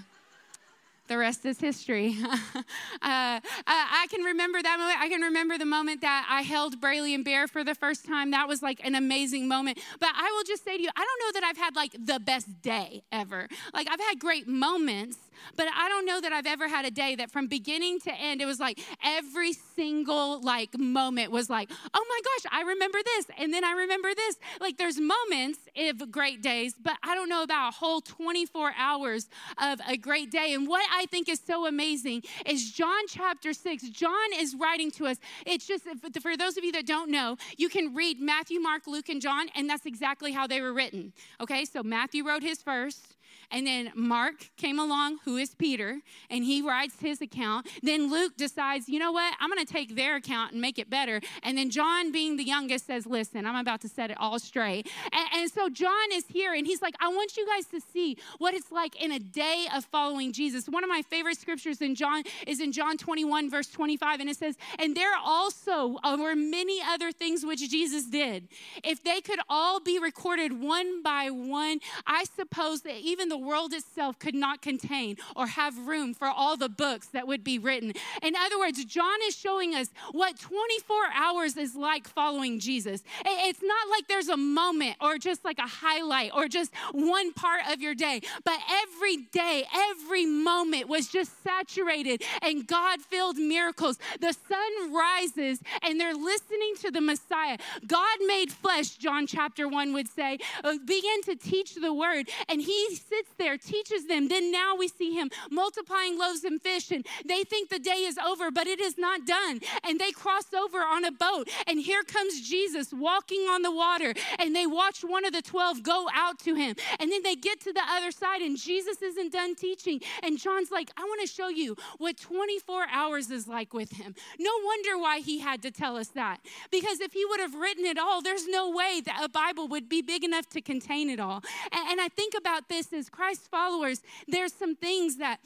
the 1.08 1.18
rest 1.18 1.44
is 1.44 1.58
history. 1.58 2.16
uh, 2.24 2.62
I, 3.02 3.40
I, 3.66 4.06
can 4.10 4.22
remember 4.22 4.62
that 4.62 4.78
moment. 4.78 5.00
I 5.00 5.08
can 5.08 5.20
remember 5.20 5.58
the 5.58 5.66
moment 5.66 6.00
that 6.02 6.26
I 6.28 6.42
held 6.42 6.80
Brayley 6.80 7.14
and 7.14 7.24
Bear 7.24 7.46
for 7.46 7.64
the 7.64 7.74
first 7.74 8.06
time. 8.06 8.30
That 8.30 8.48
was 8.48 8.62
like 8.62 8.84
an 8.84 8.94
amazing 8.94 9.48
moment. 9.48 9.78
But 10.00 10.10
I 10.14 10.32
will 10.36 10.44
just 10.44 10.64
say 10.64 10.76
to 10.76 10.82
you, 10.82 10.88
I 10.94 11.04
don't 11.04 11.34
know 11.34 11.40
that 11.40 11.46
I've 11.48 11.56
had 11.56 11.76
like 11.76 11.92
the 11.98 12.20
best 12.20 12.62
day 12.62 13.02
ever. 13.12 13.48
Like 13.74 13.88
I've 13.90 14.00
had 14.00 14.18
great 14.18 14.48
moments, 14.48 15.16
but 15.56 15.66
I 15.74 15.88
don't 15.88 16.06
know 16.06 16.20
that 16.20 16.32
I've 16.32 16.46
ever 16.46 16.68
had 16.68 16.84
a 16.84 16.90
day 16.90 17.14
that 17.16 17.30
from 17.30 17.46
beginning 17.46 18.00
to 18.00 18.12
end, 18.12 18.40
it 18.40 18.46
was 18.46 18.60
like 18.60 18.80
every 19.04 19.52
single 19.52 20.40
like 20.40 20.78
moment 20.78 21.30
was 21.32 21.50
like, 21.50 21.70
oh 21.94 22.04
my 22.08 22.20
gosh, 22.24 22.52
I 22.52 22.62
remember 22.62 22.98
this. 23.04 23.26
And 23.38 23.52
then 23.52 23.64
I 23.64 23.72
remember 23.72 24.08
this. 24.14 24.36
Like 24.60 24.78
there's 24.78 24.98
moments 24.98 25.58
of 25.76 26.10
great 26.10 26.42
days, 26.42 26.74
but 26.80 26.94
I 27.02 27.14
don't 27.14 27.28
know 27.28 27.42
about 27.42 27.68
a 27.68 27.76
whole 27.76 28.00
24 28.00 28.72
hours 28.78 29.28
of 29.60 29.80
a 29.88 29.96
great 29.96 30.30
day. 30.30 30.54
And 30.54 30.66
what 30.68 30.86
I 30.92 31.06
think 31.06 31.28
is 31.28 31.40
so 31.44 31.66
amazing 31.66 32.22
is 32.44 32.72
John 32.72 33.06
chapter 33.08 33.52
6. 33.52 33.88
John 33.90 34.32
is 34.34 34.54
writing 34.54 34.90
to 34.92 35.06
us. 35.06 35.18
It's 35.44 35.66
just, 35.66 35.84
for 36.20 36.36
those 36.36 36.56
of 36.56 36.64
you 36.64 36.72
that 36.72 36.86
don't 36.86 37.10
know, 37.10 37.36
you 37.56 37.68
can 37.68 37.94
read 37.94 38.20
Matthew, 38.20 38.60
Mark, 38.60 38.86
Luke, 38.86 39.08
and 39.08 39.20
John, 39.20 39.48
and 39.54 39.68
that's 39.68 39.86
exactly 39.86 40.32
how 40.32 40.46
they 40.46 40.60
were 40.60 40.72
written. 40.72 41.12
Okay, 41.40 41.64
so 41.64 41.82
Matthew 41.82 42.26
wrote 42.26 42.42
his 42.42 42.62
first. 42.62 43.15
And 43.50 43.66
then 43.66 43.92
Mark 43.94 44.50
came 44.56 44.78
along, 44.78 45.18
who 45.24 45.36
is 45.36 45.54
Peter, 45.54 46.00
and 46.30 46.44
he 46.44 46.62
writes 46.62 46.96
his 47.00 47.20
account. 47.20 47.68
Then 47.82 48.10
Luke 48.10 48.36
decides, 48.36 48.88
you 48.88 48.98
know 48.98 49.12
what? 49.12 49.34
I'm 49.40 49.50
going 49.50 49.64
to 49.64 49.72
take 49.72 49.96
their 49.96 50.16
account 50.16 50.52
and 50.52 50.60
make 50.60 50.78
it 50.78 50.90
better. 50.90 51.20
And 51.42 51.56
then 51.56 51.70
John, 51.70 52.12
being 52.12 52.36
the 52.36 52.44
youngest, 52.44 52.86
says, 52.86 53.06
listen, 53.06 53.46
I'm 53.46 53.56
about 53.56 53.80
to 53.82 53.88
set 53.88 54.10
it 54.10 54.16
all 54.18 54.38
straight. 54.38 54.90
And, 55.12 55.28
and 55.34 55.50
so 55.50 55.68
John 55.68 56.12
is 56.12 56.24
here, 56.28 56.54
and 56.54 56.66
he's 56.66 56.82
like, 56.82 56.94
I 57.00 57.08
want 57.08 57.36
you 57.36 57.46
guys 57.46 57.66
to 57.66 57.80
see 57.92 58.16
what 58.38 58.54
it's 58.54 58.70
like 58.70 59.00
in 59.02 59.12
a 59.12 59.18
day 59.18 59.66
of 59.74 59.84
following 59.84 60.32
Jesus. 60.32 60.68
One 60.68 60.84
of 60.84 60.90
my 60.90 61.02
favorite 61.02 61.38
scriptures 61.38 61.80
in 61.80 61.94
John 61.94 62.22
is 62.46 62.60
in 62.60 62.72
John 62.72 62.96
21, 62.96 63.50
verse 63.50 63.68
25, 63.68 64.20
and 64.20 64.30
it 64.30 64.36
says, 64.36 64.56
And 64.78 64.96
there 64.96 65.12
also 65.22 65.98
were 66.18 66.36
many 66.36 66.80
other 66.82 67.12
things 67.12 67.44
which 67.44 67.68
Jesus 67.70 68.06
did. 68.06 68.48
If 68.84 69.02
they 69.02 69.20
could 69.20 69.40
all 69.48 69.80
be 69.80 69.98
recorded 69.98 70.60
one 70.60 71.02
by 71.02 71.30
one, 71.30 71.80
I 72.06 72.24
suppose 72.24 72.82
that 72.82 72.96
even 72.96 73.28
the 73.28 73.35
the 73.36 73.44
world 73.44 73.72
itself 73.74 74.18
could 74.18 74.34
not 74.34 74.62
contain 74.62 75.16
or 75.34 75.46
have 75.46 75.76
room 75.86 76.14
for 76.14 76.28
all 76.28 76.56
the 76.56 76.68
books 76.68 77.08
that 77.08 77.26
would 77.26 77.44
be 77.44 77.58
written. 77.58 77.92
In 78.22 78.34
other 78.34 78.58
words, 78.58 78.82
John 78.84 79.18
is 79.24 79.36
showing 79.36 79.74
us 79.74 79.88
what 80.12 80.38
24 80.38 80.96
hours 81.14 81.56
is 81.56 81.74
like 81.74 82.08
following 82.08 82.58
Jesus. 82.58 83.02
It's 83.24 83.62
not 83.62 83.88
like 83.90 84.08
there's 84.08 84.28
a 84.28 84.36
moment 84.36 84.96
or 85.00 85.18
just 85.18 85.44
like 85.44 85.58
a 85.58 85.66
highlight 85.66 86.30
or 86.34 86.48
just 86.48 86.72
one 86.92 87.32
part 87.34 87.62
of 87.70 87.82
your 87.82 87.94
day, 87.94 88.22
but 88.44 88.58
every 88.70 89.18
day, 89.32 89.64
every 89.90 90.24
moment 90.24 90.88
was 90.88 91.08
just 91.08 91.42
saturated 91.42 92.22
and 92.42 92.66
God 92.66 93.02
filled 93.02 93.36
miracles. 93.36 93.98
The 94.20 94.34
sun 94.48 94.94
rises 94.94 95.60
and 95.82 96.00
they're 96.00 96.14
listening 96.14 96.74
to 96.80 96.90
the 96.90 97.00
Messiah. 97.00 97.58
God 97.86 98.18
made 98.26 98.50
flesh, 98.50 98.96
John 98.96 99.26
chapter 99.26 99.68
1 99.68 99.92
would 99.92 100.08
say, 100.08 100.38
uh, 100.64 100.74
begin 100.86 101.22
to 101.24 101.36
teach 101.36 101.74
the 101.74 101.92
word. 101.92 102.28
And 102.48 102.62
he 102.62 102.96
sits 102.96 103.25
there, 103.38 103.56
teaches 103.56 104.06
them. 104.06 104.28
Then 104.28 104.50
now 104.50 104.74
we 104.76 104.88
see 104.88 105.14
him 105.14 105.30
multiplying 105.50 106.18
loaves 106.18 106.44
and 106.44 106.60
fish, 106.60 106.90
and 106.90 107.06
they 107.24 107.44
think 107.44 107.68
the 107.68 107.78
day 107.78 108.04
is 108.04 108.18
over, 108.18 108.50
but 108.50 108.66
it 108.66 108.80
is 108.80 108.98
not 108.98 109.26
done. 109.26 109.60
And 109.84 110.00
they 110.00 110.12
cross 110.12 110.52
over 110.54 110.78
on 110.78 111.04
a 111.04 111.12
boat, 111.12 111.48
and 111.66 111.80
here 111.80 112.02
comes 112.02 112.48
Jesus 112.48 112.92
walking 112.92 113.42
on 113.42 113.62
the 113.62 113.70
water, 113.70 114.14
and 114.38 114.54
they 114.54 114.66
watch 114.66 115.02
one 115.02 115.24
of 115.24 115.32
the 115.32 115.42
12 115.42 115.82
go 115.82 116.08
out 116.14 116.38
to 116.40 116.54
him. 116.54 116.76
And 116.98 117.10
then 117.10 117.22
they 117.22 117.34
get 117.34 117.60
to 117.60 117.72
the 117.72 117.82
other 117.88 118.10
side, 118.10 118.42
and 118.42 118.56
Jesus 118.56 119.02
isn't 119.02 119.32
done 119.32 119.54
teaching. 119.54 120.00
And 120.22 120.38
John's 120.38 120.70
like, 120.70 120.90
I 120.96 121.02
want 121.02 121.20
to 121.20 121.26
show 121.26 121.48
you 121.48 121.76
what 121.98 122.16
24 122.18 122.86
hours 122.90 123.30
is 123.30 123.46
like 123.46 123.74
with 123.74 123.92
him. 123.92 124.14
No 124.38 124.50
wonder 124.64 124.98
why 124.98 125.20
he 125.20 125.40
had 125.40 125.62
to 125.62 125.70
tell 125.70 125.96
us 125.96 126.08
that. 126.08 126.40
Because 126.70 127.00
if 127.00 127.12
he 127.12 127.24
would 127.24 127.40
have 127.40 127.54
written 127.54 127.84
it 127.84 127.98
all, 127.98 128.22
there's 128.22 128.46
no 128.46 128.70
way 128.70 129.00
that 129.04 129.20
a 129.22 129.28
Bible 129.28 129.68
would 129.68 129.88
be 129.88 130.02
big 130.02 130.24
enough 130.24 130.48
to 130.50 130.60
contain 130.60 131.10
it 131.10 131.20
all. 131.20 131.42
And 131.72 132.00
I 132.00 132.08
think 132.08 132.34
about 132.36 132.68
this 132.68 132.92
as 132.92 133.08
Christ 133.16 133.48
followers, 133.50 134.02
there's 134.28 134.52
some 134.52 134.76
things 134.76 135.16
that 135.16 135.40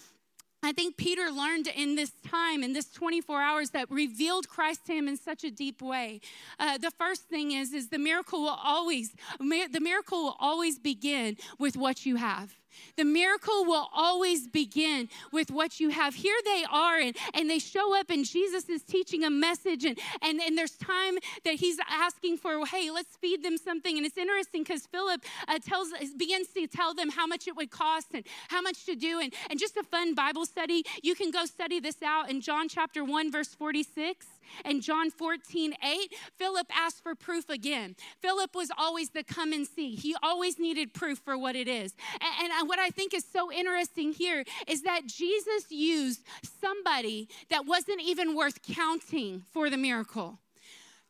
I 0.62 0.72
think 0.72 0.96
Peter 0.96 1.30
learned 1.30 1.68
in 1.68 1.94
this 1.94 2.12
time, 2.28 2.62
in 2.62 2.72
this 2.72 2.90
24 2.90 3.40
hours, 3.40 3.70
that 3.70 3.90
revealed 3.90 4.48
Christ 4.48 4.86
to 4.86 4.92
him 4.92 5.08
in 5.08 5.16
such 5.16 5.44
a 5.44 5.50
deep 5.50 5.80
way. 5.80 6.20
Uh, 6.58 6.76
the 6.76 6.90
first 6.90 7.28
thing 7.28 7.52
is, 7.52 7.72
is 7.72 7.88
the 7.88 7.98
miracle 7.98 8.42
will 8.42 8.58
always, 8.62 9.14
the 9.38 9.80
miracle 9.80 10.24
will 10.24 10.36
always 10.38 10.78
begin 10.78 11.36
with 11.58 11.76
what 11.76 12.04
you 12.04 12.16
have. 12.16 12.59
The 12.96 13.04
miracle 13.04 13.64
will 13.64 13.88
always 13.94 14.46
begin 14.46 15.08
with 15.32 15.50
what 15.50 15.80
you 15.80 15.90
have. 15.90 16.14
Here 16.14 16.36
they 16.44 16.64
are, 16.70 16.98
and, 16.98 17.16
and 17.34 17.48
they 17.48 17.58
show 17.58 17.98
up, 17.98 18.10
and 18.10 18.24
Jesus 18.24 18.68
is 18.68 18.82
teaching 18.82 19.24
a 19.24 19.30
message, 19.30 19.84
and, 19.84 19.98
and, 20.22 20.40
and 20.40 20.56
there's 20.56 20.76
time 20.76 21.18
that 21.44 21.54
he's 21.54 21.78
asking 21.88 22.38
for, 22.38 22.64
hey, 22.66 22.90
let's 22.90 23.16
feed 23.16 23.44
them 23.44 23.56
something. 23.56 23.96
And 23.96 24.06
it's 24.06 24.18
interesting 24.18 24.62
because 24.62 24.86
Philip 24.86 25.22
uh, 25.48 25.58
tells, 25.58 25.88
begins 26.16 26.48
to 26.48 26.66
tell 26.66 26.94
them 26.94 27.10
how 27.10 27.26
much 27.26 27.46
it 27.46 27.56
would 27.56 27.70
cost 27.70 28.08
and 28.14 28.24
how 28.48 28.60
much 28.60 28.84
to 28.86 28.94
do. 28.94 29.20
And, 29.20 29.32
and 29.48 29.58
just 29.58 29.76
a 29.76 29.82
fun 29.82 30.14
Bible 30.14 30.46
study, 30.46 30.84
you 31.02 31.14
can 31.14 31.30
go 31.30 31.44
study 31.44 31.80
this 31.80 32.02
out 32.02 32.30
in 32.30 32.40
John 32.40 32.68
chapter 32.68 33.04
1, 33.04 33.32
verse 33.32 33.54
46. 33.54 34.26
And 34.64 34.82
John 34.82 35.10
14, 35.10 35.74
8, 35.82 36.14
Philip 36.36 36.66
asked 36.74 37.02
for 37.02 37.14
proof 37.14 37.48
again. 37.48 37.96
Philip 38.20 38.54
was 38.54 38.70
always 38.76 39.10
the 39.10 39.22
come 39.22 39.52
and 39.52 39.66
see. 39.66 39.94
He 39.94 40.14
always 40.22 40.58
needed 40.58 40.94
proof 40.94 41.18
for 41.18 41.36
what 41.36 41.56
it 41.56 41.68
is. 41.68 41.94
And, 42.20 42.52
and 42.52 42.68
what 42.68 42.78
I 42.78 42.90
think 42.90 43.14
is 43.14 43.24
so 43.24 43.52
interesting 43.52 44.12
here 44.12 44.44
is 44.66 44.82
that 44.82 45.06
Jesus 45.06 45.70
used 45.70 46.24
somebody 46.60 47.28
that 47.48 47.66
wasn't 47.66 48.00
even 48.02 48.34
worth 48.34 48.62
counting 48.62 49.44
for 49.52 49.70
the 49.70 49.76
miracle. 49.76 50.38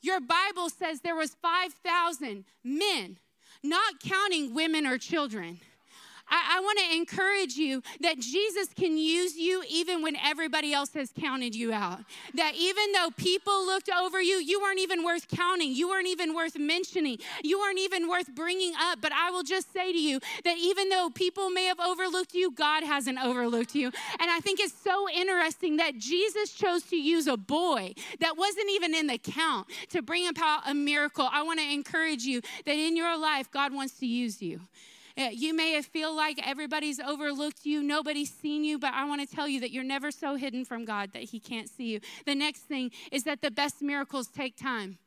Your 0.02 0.20
Bible 0.20 0.70
says 0.70 1.00
there 1.00 1.16
was 1.16 1.34
5,000 1.42 2.44
men, 2.64 3.18
not 3.62 4.00
counting 4.00 4.54
women 4.54 4.86
or 4.86 4.96
children. 4.98 5.60
I, 6.30 6.56
I 6.56 6.60
want 6.60 6.78
to 6.78 6.96
encourage 6.96 7.54
you 7.54 7.82
that 8.00 8.18
Jesus 8.18 8.68
can 8.74 8.96
use 8.96 9.36
you 9.36 9.62
even 9.68 10.02
when 10.02 10.16
everybody 10.16 10.72
else 10.72 10.94
has 10.94 11.12
counted 11.18 11.54
you 11.54 11.72
out. 11.72 12.00
That 12.34 12.54
even 12.54 12.92
though 12.92 13.10
people 13.16 13.66
looked 13.66 13.90
over 13.90 14.20
you, 14.22 14.36
you 14.36 14.60
weren't 14.60 14.78
even 14.78 15.04
worth 15.04 15.28
counting. 15.28 15.74
You 15.74 15.88
weren't 15.88 16.06
even 16.06 16.34
worth 16.34 16.58
mentioning. 16.58 17.18
You 17.42 17.58
weren't 17.58 17.78
even 17.78 18.08
worth 18.08 18.34
bringing 18.34 18.72
up. 18.78 19.00
But 19.00 19.12
I 19.12 19.30
will 19.30 19.42
just 19.42 19.72
say 19.72 19.92
to 19.92 19.98
you 19.98 20.20
that 20.44 20.56
even 20.58 20.88
though 20.88 21.10
people 21.12 21.50
may 21.50 21.64
have 21.64 21.80
overlooked 21.80 22.34
you, 22.34 22.52
God 22.52 22.84
hasn't 22.84 23.18
overlooked 23.22 23.74
you. 23.74 23.86
And 24.20 24.30
I 24.30 24.40
think 24.40 24.60
it's 24.60 24.74
so 24.82 25.08
interesting 25.10 25.76
that 25.78 25.98
Jesus 25.98 26.52
chose 26.52 26.82
to 26.84 26.96
use 26.96 27.26
a 27.26 27.36
boy 27.36 27.94
that 28.20 28.36
wasn't 28.36 28.70
even 28.70 28.94
in 28.94 29.06
the 29.06 29.18
count 29.18 29.66
to 29.90 30.02
bring 30.02 30.28
about 30.28 30.68
a 30.68 30.74
miracle. 30.74 31.28
I 31.30 31.42
want 31.42 31.58
to 31.60 31.72
encourage 31.72 32.22
you 32.22 32.40
that 32.64 32.74
in 32.74 32.96
your 32.96 33.18
life, 33.18 33.50
God 33.50 33.72
wants 33.72 33.98
to 33.98 34.06
use 34.06 34.40
you. 34.40 34.60
Uh, 35.16 35.28
you 35.32 35.54
may 35.54 35.80
feel 35.82 36.14
like 36.14 36.40
everybody's 36.46 37.00
overlooked 37.00 37.64
you, 37.64 37.82
nobody's 37.82 38.32
seen 38.32 38.64
you, 38.64 38.78
but 38.78 38.92
I 38.94 39.04
want 39.04 39.26
to 39.26 39.34
tell 39.34 39.48
you 39.48 39.60
that 39.60 39.70
you're 39.70 39.84
never 39.84 40.10
so 40.10 40.36
hidden 40.36 40.64
from 40.64 40.84
God 40.84 41.12
that 41.12 41.24
He 41.24 41.40
can't 41.40 41.68
see 41.68 41.92
you. 41.92 42.00
The 42.26 42.34
next 42.34 42.60
thing 42.60 42.90
is 43.10 43.24
that 43.24 43.42
the 43.42 43.50
best 43.50 43.82
miracles 43.82 44.28
take 44.28 44.56
time. 44.56 44.98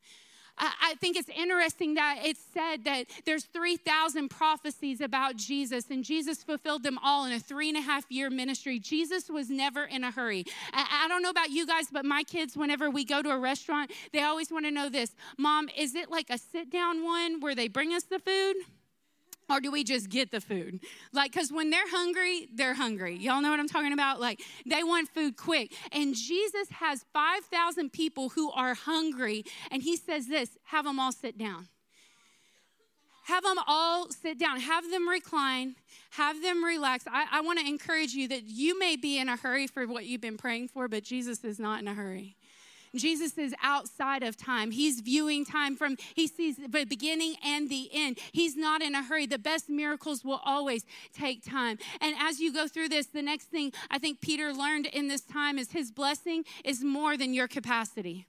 I 0.58 0.96
think 1.02 1.18
it's 1.18 1.30
interesting 1.30 1.96
that 1.96 2.20
it's 2.24 2.40
said 2.54 2.84
that 2.84 3.06
there's 3.26 3.46
3,000 3.46 4.30
prophecies 4.30 5.02
about 5.02 5.36
Jesus, 5.36 5.90
and 5.90 6.04
Jesus 6.04 6.44
fulfilled 6.44 6.84
them 6.84 7.00
all 7.04 7.26
in 7.26 7.34
a 7.34 7.40
three 7.40 7.70
and 7.70 7.78
a 7.78 7.82
half 7.82 8.06
year 8.12 8.30
ministry. 8.30 8.78
Jesus 8.78 9.30
was 9.30 9.50
never 9.50 9.86
in 9.86 10.04
a 10.04 10.12
hurry. 10.12 10.46
I 10.72 11.08
don't 11.08 11.24
know 11.24 11.32
about 11.32 11.50
you 11.50 11.66
guys, 11.66 11.88
but 11.92 12.06
my 12.06 12.24
kids, 12.24 12.56
whenever 12.56 12.92
we 12.92 13.04
go 13.04 13.22
to 13.22 13.32
a 13.32 13.40
restaurant, 13.40 13.92
they 14.12 14.22
always 14.22 14.52
want 14.52 14.66
to 14.66 14.72
know 14.72 14.90
this 14.90 15.16
Mom, 15.38 15.70
is 15.76 15.96
it 15.96 16.12
like 16.12 16.30
a 16.30 16.38
sit 16.38 16.70
down 16.70 17.04
one 17.04 17.40
where 17.40 17.56
they 17.56 17.68
bring 17.68 17.94
us 17.94 18.04
the 18.04 18.20
food? 18.20 18.56
Or 19.50 19.60
do 19.60 19.72
we 19.72 19.84
just 19.84 20.10
get 20.10 20.32
the 20.32 20.42
food? 20.42 20.80
Like, 21.12 21.32
because 21.32 21.52
when 21.52 21.70
they're 21.70 21.90
hungry, 21.90 22.48
they're 22.54 22.74
hungry. 22.74 23.16
Y'all 23.18 23.42
know 23.42 23.52
what 23.52 23.60
I'm 23.60 23.68
talking 23.68 23.94
about? 23.94 24.20
Like, 24.20 24.42
they 24.66 24.84
want 24.84 25.10
food 25.10 25.38
quick. 25.38 25.74
And 25.92 26.16
Jesus 26.16 26.70
has 26.72 27.06
5,000 27.14 27.92
people 27.92 28.30
who 28.30 28.52
are 28.52 28.74
hungry, 28.74 29.44
and 29.72 29.84
he 29.84 29.98
says 29.98 30.28
this 30.28 30.58
have 30.66 30.86
them 30.86 31.00
all 31.00 31.12
sit 31.12 31.38
down. 31.38 31.68
Have 33.26 33.44
them 33.44 33.58
all 33.68 34.10
sit 34.10 34.38
down, 34.38 34.60
have 34.60 34.90
them 34.92 35.08
recline, 35.08 35.76
have 36.12 36.42
them 36.42 36.62
relax. 36.62 37.06
I, 37.08 37.26
I 37.32 37.42
want 37.42 37.58
to 37.60 37.66
encourage 37.66 38.12
you 38.12 38.28
that 38.28 38.44
you 38.44 38.78
may 38.78 38.98
be 38.98 39.18
in 39.18 39.30
a 39.30 39.38
hurry 39.38 39.66
for 39.66 39.88
what 39.88 40.06
you've 40.06 40.20
been 40.20 40.38
praying 40.38 40.68
for, 40.68 40.90
but 40.90 41.04
Jesus 41.04 41.42
is 41.46 41.58
not 41.58 41.80
in 41.80 41.88
a 41.88 41.94
hurry. 41.94 42.36
Jesus 42.96 43.38
is 43.38 43.54
outside 43.62 44.24
of 44.24 44.38
time. 44.38 44.72
He's 44.72 45.02
viewing 45.02 45.46
time 45.46 45.76
from, 45.76 45.98
he 46.16 46.28
sees 46.28 46.58
the 46.58 46.86
beginning 46.86 47.36
and 47.44 47.70
the 47.70 47.90
end. 47.94 48.20
He's 48.32 48.56
not 48.56 48.82
in 48.82 48.96
a 48.96 49.04
hurry. 49.04 49.26
The 49.26 49.40
best 49.40 49.70
miracles 49.70 50.24
will 50.24 50.42
always 50.44 50.86
take 51.14 51.44
time. 51.44 51.78
And 52.02 52.16
as 52.20 52.40
you 52.40 52.54
go 52.54 52.68
through 52.68 52.90
this, 52.90 53.08
the 53.08 53.22
next 53.22 53.46
thing 53.46 53.72
I 53.90 54.00
think 54.00 54.22
Peter 54.22 54.54
learned 54.54 54.88
in 54.88 55.08
this 55.08 55.22
time 55.22 55.58
is 55.58 55.72
his 55.72 55.92
blessing 55.92 56.46
is 56.64 56.84
more 56.84 57.18
than 57.18 57.34
your 57.34 57.48
capacity. 57.48 58.28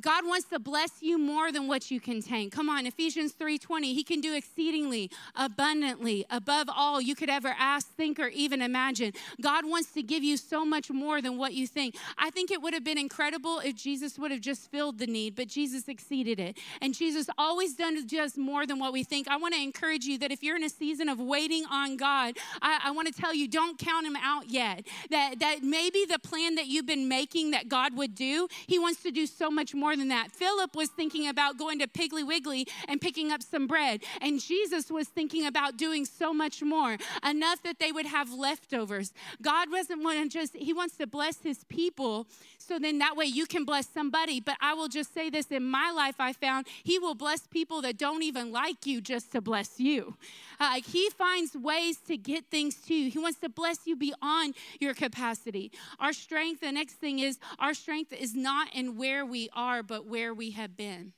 God 0.00 0.26
wants 0.26 0.46
to 0.48 0.58
bless 0.58 1.02
you 1.02 1.18
more 1.18 1.52
than 1.52 1.68
what 1.68 1.90
you 1.90 2.00
contain. 2.00 2.50
Come 2.50 2.68
on, 2.68 2.86
Ephesians 2.86 3.32
3:20. 3.32 3.94
He 3.94 4.02
can 4.04 4.20
do 4.20 4.34
exceedingly 4.34 5.10
abundantly 5.34 6.24
above 6.30 6.68
all 6.74 7.00
you 7.00 7.14
could 7.14 7.30
ever 7.30 7.54
ask, 7.58 7.94
think 7.94 8.18
or 8.18 8.28
even 8.28 8.62
imagine. 8.62 9.12
God 9.40 9.64
wants 9.66 9.92
to 9.92 10.02
give 10.02 10.22
you 10.22 10.36
so 10.36 10.64
much 10.64 10.90
more 10.90 11.20
than 11.20 11.36
what 11.36 11.54
you 11.54 11.66
think. 11.66 11.96
I 12.16 12.30
think 12.30 12.50
it 12.50 12.60
would 12.62 12.74
have 12.74 12.84
been 12.84 12.98
incredible 12.98 13.60
if 13.60 13.74
Jesus 13.76 14.18
would 14.18 14.30
have 14.30 14.40
just 14.40 14.70
filled 14.70 14.98
the 14.98 15.06
need, 15.06 15.34
but 15.34 15.48
Jesus 15.48 15.88
exceeded 15.88 16.38
it. 16.40 16.56
And 16.80 16.94
Jesus 16.94 17.28
always 17.38 17.74
done 17.74 18.06
just 18.06 18.38
more 18.38 18.66
than 18.66 18.78
what 18.78 18.92
we 18.92 19.04
think. 19.04 19.28
I 19.28 19.36
want 19.36 19.54
to 19.54 19.60
encourage 19.60 20.04
you 20.04 20.18
that 20.18 20.30
if 20.30 20.42
you're 20.42 20.56
in 20.56 20.64
a 20.64 20.68
season 20.70 21.08
of 21.08 21.20
waiting 21.20 21.64
on 21.70 21.96
God, 21.96 22.36
I, 22.62 22.80
I 22.84 22.90
want 22.92 23.08
to 23.08 23.14
tell 23.14 23.34
you 23.34 23.48
don't 23.48 23.78
count 23.78 24.06
him 24.06 24.16
out 24.16 24.50
yet. 24.50 24.86
That 25.10 25.38
that 25.40 25.62
maybe 25.62 26.04
the 26.04 26.18
plan 26.18 26.54
that 26.56 26.66
you've 26.66 26.86
been 26.86 27.08
making 27.08 27.50
that 27.52 27.68
God 27.68 27.96
would 27.96 28.14
do, 28.14 28.48
he 28.66 28.78
wants 28.78 29.02
to 29.02 29.10
do 29.10 29.26
so 29.26 29.50
much 29.50 29.74
more 29.74 29.87
than 29.96 30.08
that. 30.08 30.32
Philip 30.32 30.74
was 30.74 30.88
thinking 30.90 31.28
about 31.28 31.58
going 31.58 31.78
to 31.80 31.86
Piggly 31.86 32.26
Wiggly 32.26 32.66
and 32.88 33.00
picking 33.00 33.32
up 33.32 33.42
some 33.42 33.66
bread, 33.66 34.02
and 34.20 34.40
Jesus 34.40 34.90
was 34.90 35.08
thinking 35.08 35.46
about 35.46 35.76
doing 35.76 36.04
so 36.04 36.32
much 36.32 36.62
more, 36.62 36.96
enough 37.28 37.62
that 37.62 37.78
they 37.78 37.92
would 37.92 38.06
have 38.06 38.32
leftovers. 38.32 39.12
God 39.42 39.70
doesn't 39.70 40.02
want 40.02 40.22
to 40.22 40.28
just, 40.28 40.56
He 40.56 40.72
wants 40.72 40.96
to 40.96 41.06
bless 41.06 41.40
His 41.40 41.64
people 41.64 42.26
so 42.58 42.78
then 42.78 42.98
that 42.98 43.16
way 43.16 43.24
you 43.24 43.46
can 43.46 43.64
bless 43.64 43.88
somebody. 43.88 44.40
But 44.40 44.56
I 44.60 44.74
will 44.74 44.88
just 44.88 45.14
say 45.14 45.30
this 45.30 45.46
in 45.46 45.64
my 45.64 45.90
life, 45.90 46.16
I 46.18 46.32
found 46.32 46.66
He 46.84 46.98
will 46.98 47.14
bless 47.14 47.46
people 47.46 47.82
that 47.82 47.96
don't 47.96 48.22
even 48.22 48.52
like 48.52 48.86
you 48.86 49.00
just 49.00 49.32
to 49.32 49.40
bless 49.40 49.80
you. 49.80 50.16
Uh, 50.60 50.80
he 50.84 51.08
finds 51.10 51.56
ways 51.56 51.98
to 52.08 52.16
get 52.16 52.46
things 52.50 52.76
to 52.86 52.94
you. 52.94 53.10
He 53.10 53.18
wants 53.18 53.38
to 53.40 53.48
bless 53.48 53.86
you 53.86 53.96
beyond 53.96 54.54
your 54.80 54.92
capacity. 54.92 55.70
Our 56.00 56.12
strength, 56.12 56.60
the 56.60 56.72
next 56.72 56.94
thing 56.94 57.20
is, 57.20 57.38
our 57.58 57.74
strength 57.74 58.12
is 58.12 58.34
not 58.34 58.74
in 58.74 58.96
where 58.96 59.24
we 59.24 59.48
are, 59.54 59.77
but 59.82 60.06
where 60.06 60.34
we 60.34 60.52
have 60.52 60.76
been. 60.76 61.12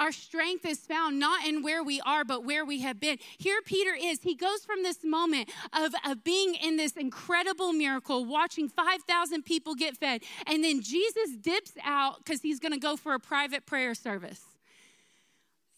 Our 0.00 0.12
strength 0.12 0.64
is 0.64 0.78
found 0.78 1.18
not 1.18 1.46
in 1.46 1.62
where 1.62 1.84
we 1.84 2.00
are, 2.00 2.24
but 2.24 2.44
where 2.44 2.64
we 2.64 2.80
have 2.80 2.98
been. 2.98 3.18
Here, 3.36 3.60
Peter 3.64 3.94
is. 3.94 4.20
He 4.22 4.34
goes 4.34 4.64
from 4.64 4.82
this 4.82 5.04
moment 5.04 5.50
of, 5.74 5.92
of 6.06 6.24
being 6.24 6.54
in 6.54 6.78
this 6.78 6.92
incredible 6.92 7.74
miracle, 7.74 8.24
watching 8.24 8.68
5,000 8.68 9.42
people 9.42 9.74
get 9.74 9.98
fed, 9.98 10.22
and 10.46 10.64
then 10.64 10.80
Jesus 10.80 11.36
dips 11.38 11.72
out 11.84 12.18
because 12.24 12.40
he's 12.40 12.60
going 12.60 12.72
to 12.72 12.78
go 12.78 12.96
for 12.96 13.12
a 13.12 13.20
private 13.20 13.66
prayer 13.66 13.94
service. 13.94 14.40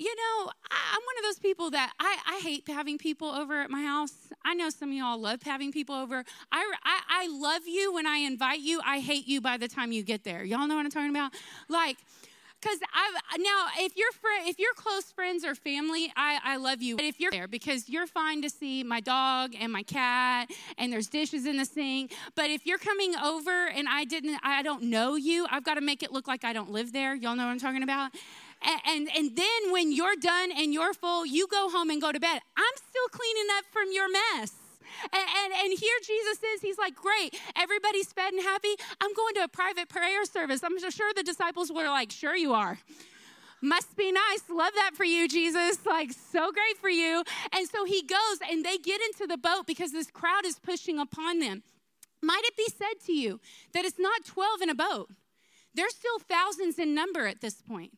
You 0.02 0.16
know, 0.16 0.50
I, 0.70 0.96
am 0.96 1.00
one 1.06 1.18
of 1.18 1.24
those 1.24 1.38
people 1.38 1.70
that 1.70 1.92
I, 2.00 2.16
I 2.26 2.40
hate 2.40 2.68
having 2.68 2.98
people 2.98 3.28
over 3.28 3.60
at 3.60 3.70
my 3.70 3.82
house. 3.82 4.12
I 4.44 4.54
know 4.54 4.68
some 4.68 4.90
of 4.90 4.94
y'all 4.96 5.18
love 5.18 5.42
having 5.42 5.70
people 5.70 5.94
over. 5.94 6.24
I, 6.50 6.72
I, 6.84 7.00
I 7.08 7.28
love 7.28 7.62
you 7.66 7.94
when 7.94 8.06
I 8.06 8.16
invite 8.16 8.60
you. 8.60 8.80
I 8.84 8.98
hate 8.98 9.28
you 9.28 9.40
by 9.40 9.58
the 9.58 9.68
time 9.68 9.92
you 9.92 10.02
get 10.02 10.24
there. 10.24 10.42
Y'all 10.42 10.66
know 10.66 10.74
what 10.74 10.84
I'm 10.84 10.90
talking 10.90 11.10
about? 11.10 11.32
Like, 11.68 11.98
because 12.60 12.78
I've 12.94 13.40
now 13.40 13.66
if 13.78 13.96
you're 13.96 14.12
fr- 14.12 14.48
if 14.48 14.58
you're 14.58 14.74
close 14.74 15.10
friends 15.10 15.44
or 15.44 15.54
family, 15.54 16.12
I, 16.16 16.38
I 16.44 16.56
love 16.56 16.80
you. 16.80 16.96
But 16.96 17.04
if 17.04 17.18
you're 17.18 17.32
there 17.32 17.48
because 17.48 17.88
you're 17.88 18.06
fine 18.06 18.40
to 18.42 18.50
see 18.50 18.84
my 18.84 19.00
dog 19.00 19.54
and 19.58 19.72
my 19.72 19.82
cat 19.82 20.48
and 20.78 20.92
there's 20.92 21.08
dishes 21.08 21.44
in 21.44 21.56
the 21.56 21.64
sink. 21.64 22.12
But 22.36 22.50
if 22.50 22.64
you're 22.64 22.78
coming 22.78 23.16
over 23.16 23.66
and 23.66 23.88
I 23.88 24.04
didn't 24.04 24.38
I 24.44 24.62
don't 24.62 24.84
know 24.84 25.16
you, 25.16 25.46
I've 25.50 25.64
got 25.64 25.74
to 25.74 25.80
make 25.80 26.04
it 26.04 26.12
look 26.12 26.28
like 26.28 26.44
I 26.44 26.52
don't 26.52 26.70
live 26.70 26.92
there. 26.92 27.16
Y'all 27.16 27.34
know 27.34 27.44
what 27.44 27.50
I'm 27.50 27.58
talking 27.58 27.82
about? 27.82 28.12
And, 28.86 29.08
and, 29.16 29.36
then 29.36 29.72
when 29.72 29.92
you're 29.92 30.16
done 30.16 30.50
and 30.56 30.72
you're 30.72 30.94
full, 30.94 31.26
you 31.26 31.46
go 31.48 31.68
home 31.70 31.90
and 31.90 32.00
go 32.00 32.12
to 32.12 32.20
bed. 32.20 32.40
I'm 32.56 32.76
still 32.76 33.08
cleaning 33.10 33.48
up 33.58 33.64
from 33.72 33.92
your 33.92 34.10
mess. 34.10 34.52
And, 35.12 35.24
and, 35.44 35.52
and, 35.52 35.78
here 35.78 35.98
Jesus 36.06 36.38
is, 36.54 36.60
he's 36.60 36.78
like, 36.78 36.94
great, 36.94 37.38
everybody's 37.56 38.12
fed 38.12 38.32
and 38.32 38.42
happy. 38.42 38.74
I'm 39.00 39.12
going 39.14 39.34
to 39.34 39.44
a 39.44 39.48
private 39.48 39.88
prayer 39.88 40.24
service. 40.26 40.62
I'm 40.62 40.78
sure 40.78 41.12
the 41.14 41.22
disciples 41.22 41.72
were 41.72 41.88
like, 41.88 42.12
sure 42.12 42.36
you 42.36 42.52
are. 42.52 42.78
Must 43.62 43.96
be 43.96 44.10
nice. 44.10 44.42
Love 44.50 44.72
that 44.74 44.90
for 44.94 45.04
you, 45.04 45.28
Jesus. 45.28 45.78
Like, 45.86 46.12
so 46.12 46.50
great 46.50 46.78
for 46.78 46.90
you. 46.90 47.22
And 47.52 47.68
so 47.68 47.84
he 47.84 48.02
goes 48.02 48.38
and 48.50 48.64
they 48.64 48.76
get 48.76 49.00
into 49.00 49.26
the 49.26 49.38
boat 49.38 49.66
because 49.66 49.92
this 49.92 50.10
crowd 50.10 50.44
is 50.44 50.58
pushing 50.58 50.98
upon 50.98 51.38
them. 51.38 51.62
Might 52.20 52.42
it 52.44 52.56
be 52.56 52.66
said 52.66 53.04
to 53.06 53.12
you 53.12 53.40
that 53.72 53.84
it's 53.84 53.98
not 53.98 54.24
12 54.24 54.62
in 54.62 54.70
a 54.70 54.74
boat? 54.74 55.10
There's 55.74 55.94
still 55.94 56.18
thousands 56.18 56.78
in 56.78 56.94
number 56.94 57.26
at 57.26 57.40
this 57.40 57.62
point. 57.62 57.92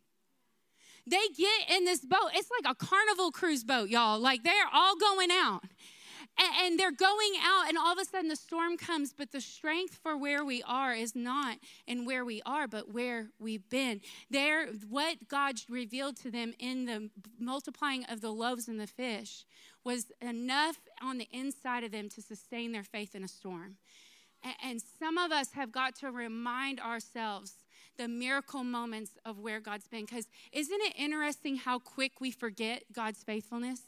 They 1.06 1.28
get 1.37 1.76
in 1.76 1.84
this 1.84 2.04
boat. 2.04 2.30
It's 2.34 2.49
like 2.62 2.70
a 2.70 2.75
carnival 2.75 3.30
cruise 3.30 3.64
boat, 3.64 3.88
y'all. 3.88 4.18
Like 4.18 4.42
they're 4.42 4.68
all 4.73 4.96
going 4.96 5.30
out. 5.30 5.62
And, 6.37 6.80
they're 6.80 6.90
going 6.90 7.34
out, 7.44 7.68
and 7.68 7.78
all 7.78 7.92
of 7.92 7.99
a 7.99 8.04
sudden 8.04 8.28
the 8.28 8.34
storm 8.34 8.76
comes, 8.76 9.12
but 9.12 9.30
the 9.30 9.40
strength 9.40 10.00
for 10.02 10.16
where 10.16 10.44
we 10.44 10.64
are 10.64 10.92
is 10.92 11.14
not 11.14 11.58
in 11.87 12.04
where 12.04 12.25
we 12.25 12.42
are, 12.44 12.66
but 12.66 12.92
where 12.92 13.28
we've 13.38 13.68
been. 13.70 14.00
There, 14.30 14.66
what 14.88 15.28
God 15.28 15.61
revealed 15.68 16.16
to 16.23 16.32
them 16.32 16.52
in 16.58 16.87
the 16.87 17.11
multiplying 17.38 18.04
of 18.06 18.20
the 18.20 18.32
loaves 18.32 18.66
and 18.66 18.80
the 18.80 18.88
fish 18.88 19.44
was 19.84 20.06
enough 20.20 20.80
on 21.00 21.18
the 21.18 21.28
inside 21.30 21.84
of 21.84 21.92
them 21.92 22.08
to 22.08 22.20
sustain 22.20 22.73
their 22.73 22.82
faith 22.82 23.14
in 23.14 23.23
a 23.23 23.28
storm. 23.28 23.76
And 24.62 24.82
some 24.99 25.16
of 25.16 25.30
us 25.30 25.52
have 25.52 25.70
got 25.70 25.94
to 26.00 26.11
remind 26.11 26.80
ourselves 26.80 27.63
the 27.96 28.08
miracle 28.08 28.64
moments 28.64 29.12
of 29.24 29.38
where 29.38 29.60
God's 29.60 29.88
been. 29.88 30.04
Because 30.04 30.26
isn't 30.52 30.80
it 30.82 30.94
interesting 30.96 31.56
how 31.56 31.78
quick 31.78 32.20
we 32.20 32.30
forget 32.30 32.84
God's 32.92 33.22
faithfulness? 33.22 33.82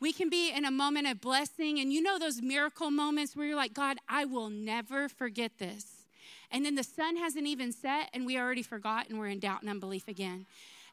We 0.00 0.12
can 0.12 0.28
be 0.28 0.50
in 0.50 0.64
a 0.64 0.70
moment 0.70 1.06
of 1.06 1.20
blessing, 1.20 1.78
and 1.78 1.92
you 1.92 2.02
know 2.02 2.18
those 2.18 2.42
miracle 2.42 2.90
moments 2.90 3.36
where 3.36 3.46
you're 3.46 3.56
like, 3.56 3.72
God, 3.72 3.98
I 4.08 4.24
will 4.24 4.50
never 4.50 5.08
forget 5.08 5.52
this. 5.58 6.04
And 6.50 6.64
then 6.64 6.74
the 6.74 6.84
sun 6.84 7.16
hasn't 7.16 7.46
even 7.46 7.72
set, 7.72 8.10
and 8.12 8.26
we 8.26 8.38
already 8.38 8.62
forgot, 8.62 9.08
and 9.08 9.18
we're 9.18 9.28
in 9.28 9.38
doubt 9.38 9.62
and 9.62 9.70
unbelief 9.70 10.06
again. 10.08 10.46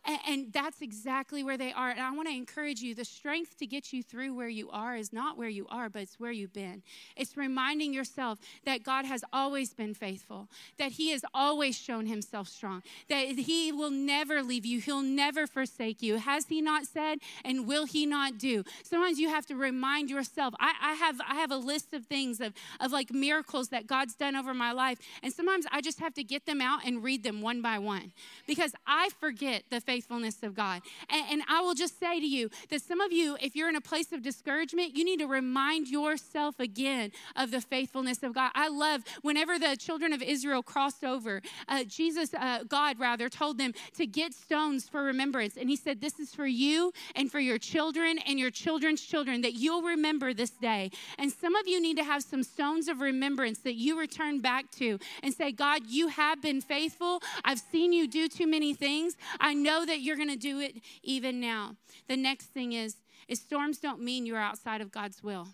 And, 0.06 0.20
and 0.28 0.54
that's 0.54 0.82
exactly 0.82 1.44
where 1.44 1.58
they 1.58 1.72
are. 1.72 1.92
And 1.92 2.00
I 2.00 2.12
want 2.12 2.28
to 2.28 2.34
encourage 2.34 2.82
you 2.82 2.96
the 2.96 3.06
strength 3.06 3.58
to 3.58 3.68
get 3.68 3.94
you 3.94 4.02
through 4.02 4.34
where 4.34 4.50
you 4.50 4.70
are 4.72 4.96
is 4.96 5.14
not 5.14 5.38
where 5.38 5.50
you 5.50 5.68
are, 5.70 5.90
but 5.90 6.02
it's 6.02 6.20
where 6.20 6.32
you've 6.32 6.54
been. 6.54 6.82
It's 7.16 7.38
reminding 7.38 7.94
yourself 7.94 8.40
that 8.66 8.84
God 8.84 9.06
has 9.06 9.24
always 9.32 9.74
been 9.74 9.94
faithful, 9.94 10.48
that 10.80 10.94
He 10.94 11.12
has 11.12 11.24
always 11.34 11.78
shown 11.78 12.08
Himself 12.08 12.48
strong, 12.48 12.82
that 13.10 13.28
He 13.28 13.72
will 13.72 13.92
never 13.92 14.42
leave 14.42 14.66
you, 14.66 14.80
He'll 14.80 15.04
never 15.04 15.46
forsake 15.46 16.02
you. 16.02 16.18
Has 16.18 16.48
He 16.48 16.62
not 16.62 16.86
said, 16.86 17.20
and 17.46 17.68
will 17.68 17.86
He 17.86 18.06
not 18.06 18.38
do? 18.38 18.64
Sometimes 18.84 19.20
you 19.20 19.30
have 19.30 19.46
to 19.48 19.56
remind 19.56 20.10
yourself. 20.10 20.54
I, 20.60 20.74
I 20.82 20.94
have 20.94 21.22
I 21.28 21.36
have 21.36 21.52
a 21.52 21.58
list 21.58 21.94
of 21.94 22.06
things 22.06 22.42
of, 22.42 22.54
of 22.80 22.92
like 22.92 23.12
miracles 23.12 23.70
that 23.70 23.86
God's 23.86 24.16
done 24.16 24.36
over 24.36 24.54
my 24.54 24.72
life, 24.72 24.98
and 25.22 25.32
sometimes 25.32 25.66
I 25.72 25.82
just 25.82 26.00
have 26.00 26.14
to 26.16 26.24
get 26.24 26.46
them 26.46 26.62
out 26.62 26.86
and 26.86 27.04
read 27.04 27.24
them 27.24 27.42
one 27.42 27.62
by 27.62 27.78
one 27.78 28.14
because 28.48 28.74
I 28.88 29.10
forget 29.20 29.64
the 29.70 29.80
faithfulness 29.92 30.42
of 30.42 30.56
God. 30.56 30.82
And, 31.10 31.26
and 31.32 31.42
I 31.50 31.60
will 31.60 31.74
just 31.74 32.00
say 32.00 32.22
to 32.22 32.26
you 32.26 32.50
that 32.70 32.82
some 32.82 33.02
of 33.02 33.12
you, 33.12 33.36
if 33.42 33.58
you're 33.58 33.68
in 33.68 33.76
a 33.76 33.82
place 33.82 34.14
of 34.14 34.22
discouragement, 34.24 34.96
you 34.96 35.04
need 35.04 35.20
to 35.20 35.28
remind 35.28 35.90
yourself 35.90 36.62
again 36.62 37.12
of 37.36 37.52
the 37.52 37.60
faithfulness 37.60 38.24
of 38.24 38.34
God. 38.34 38.52
I 38.56 38.70
love 38.70 39.04
whenever 39.22 39.60
the 39.60 39.76
children 39.76 40.14
of 40.14 40.22
Israel 40.22 40.64
crossed 40.64 41.04
over, 41.04 41.42
uh, 41.68 41.84
Jesus, 41.84 42.34
uh, 42.34 42.64
God 42.64 43.00
rather, 43.00 43.28
told 43.28 43.58
them 43.58 43.74
to 43.98 44.06
get 44.06 44.34
stones 44.34 44.88
for 44.88 45.04
remembrance. 45.04 45.58
And 45.58 45.70
he 45.70 45.76
said, 45.76 46.00
This 46.00 46.20
is 46.20 46.34
for 46.34 46.48
you 46.48 46.94
and 47.14 47.30
for 47.30 47.42
your 47.42 47.58
children 47.58 48.18
and 48.26 48.40
your 48.40 48.50
children's 48.50 49.02
children, 49.02 49.42
that 49.42 49.56
you'll 49.56 49.82
remember 49.82 50.34
this 50.34 50.52
day. 50.52 50.92
And 51.18 51.34
some 51.34 51.56
of 51.56 51.68
you 51.68 51.82
need 51.82 51.98
to 51.98 52.06
have 52.06 52.24
some 52.24 52.44
stones 52.44 52.88
of 52.88 53.02
remembrance 53.02 53.60
that 53.60 53.76
you 53.76 54.00
return 54.00 54.40
back 54.40 54.72
to 54.78 55.00
and 55.22 55.34
say, 55.34 55.52
God, 55.52 55.82
you 55.88 56.08
have 56.08 56.42
been 56.42 56.62
faithful. 56.62 57.22
I've 57.44 57.60
seen 57.60 57.92
you 57.92 58.08
do 58.08 58.30
too 58.30 58.48
many 58.48 58.74
things. 58.74 59.18
I 59.42 59.54
know 59.54 59.81
know 59.82 59.86
that 59.92 60.02
you're 60.02 60.16
going 60.16 60.30
to 60.30 60.36
do 60.36 60.60
it 60.60 60.76
even 61.04 61.40
now. 61.40 61.76
The 62.08 62.18
next 62.18 62.48
thing 62.48 62.74
is, 62.74 62.98
is 63.28 63.40
storms 63.40 63.80
don't 63.80 64.02
mean 64.02 64.26
you're 64.26 64.38
outside 64.38 64.82
of 64.82 64.92
God's 64.92 65.24
will. 65.24 65.48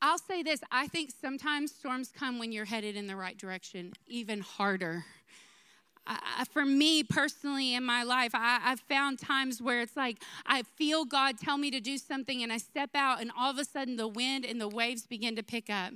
I'll 0.00 0.18
say 0.18 0.42
this 0.42 0.60
I 0.70 0.86
think 0.86 1.12
sometimes 1.20 1.72
storms 1.72 2.12
come 2.16 2.38
when 2.38 2.52
you're 2.52 2.64
headed 2.64 2.96
in 2.96 3.06
the 3.06 3.16
right 3.16 3.36
direction, 3.36 3.92
even 4.06 4.40
harder. 4.40 5.04
For 6.52 6.64
me 6.64 7.02
personally 7.02 7.74
in 7.74 7.84
my 7.84 8.02
life, 8.02 8.30
I, 8.32 8.60
have 8.60 8.80
found 8.80 9.18
times 9.18 9.60
where 9.60 9.82
it's 9.82 9.96
like 9.96 10.22
I 10.46 10.62
feel 10.62 11.04
God 11.04 11.38
tell 11.38 11.58
me 11.58 11.70
to 11.70 11.80
do 11.80 11.98
something, 11.98 12.42
and 12.42 12.50
I 12.50 12.56
step 12.56 12.90
out, 12.94 13.20
and 13.20 13.30
all 13.36 13.50
of 13.50 13.58
a 13.58 13.64
sudden 13.64 13.96
the 13.96 14.08
wind 14.08 14.46
and 14.46 14.58
the 14.58 14.68
waves 14.68 15.06
begin 15.06 15.36
to 15.36 15.42
pick 15.42 15.68
up. 15.68 15.92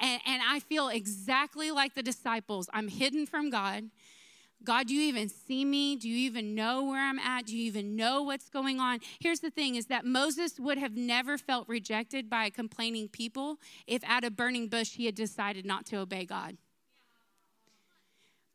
And, 0.00 0.20
and 0.26 0.42
I 0.46 0.60
feel 0.60 0.88
exactly 0.88 1.70
like 1.70 1.94
the 1.94 2.02
disciples. 2.02 2.68
I'm 2.74 2.88
hidden 2.88 3.24
from 3.24 3.48
God. 3.48 3.84
God, 4.64 4.88
do 4.88 4.94
you 4.94 5.02
even 5.02 5.28
see 5.28 5.64
me? 5.64 5.96
Do 5.96 6.08
you 6.08 6.16
even 6.16 6.54
know 6.54 6.84
where 6.84 7.00
I'm 7.00 7.18
at? 7.18 7.46
Do 7.46 7.56
you 7.56 7.64
even 7.64 7.94
know 7.94 8.22
what's 8.22 8.48
going 8.48 8.80
on? 8.80 8.98
Here's 9.20 9.40
the 9.40 9.50
thing 9.50 9.76
is 9.76 9.86
that 9.86 10.04
Moses 10.04 10.58
would 10.58 10.78
have 10.78 10.96
never 10.96 11.38
felt 11.38 11.68
rejected 11.68 12.28
by 12.28 12.46
a 12.46 12.50
complaining 12.50 13.08
people 13.08 13.58
if 13.86 14.02
at 14.04 14.24
a 14.24 14.30
burning 14.30 14.68
bush 14.68 14.94
he 14.94 15.06
had 15.06 15.14
decided 15.14 15.64
not 15.64 15.86
to 15.86 15.96
obey 15.96 16.24
God. 16.24 16.56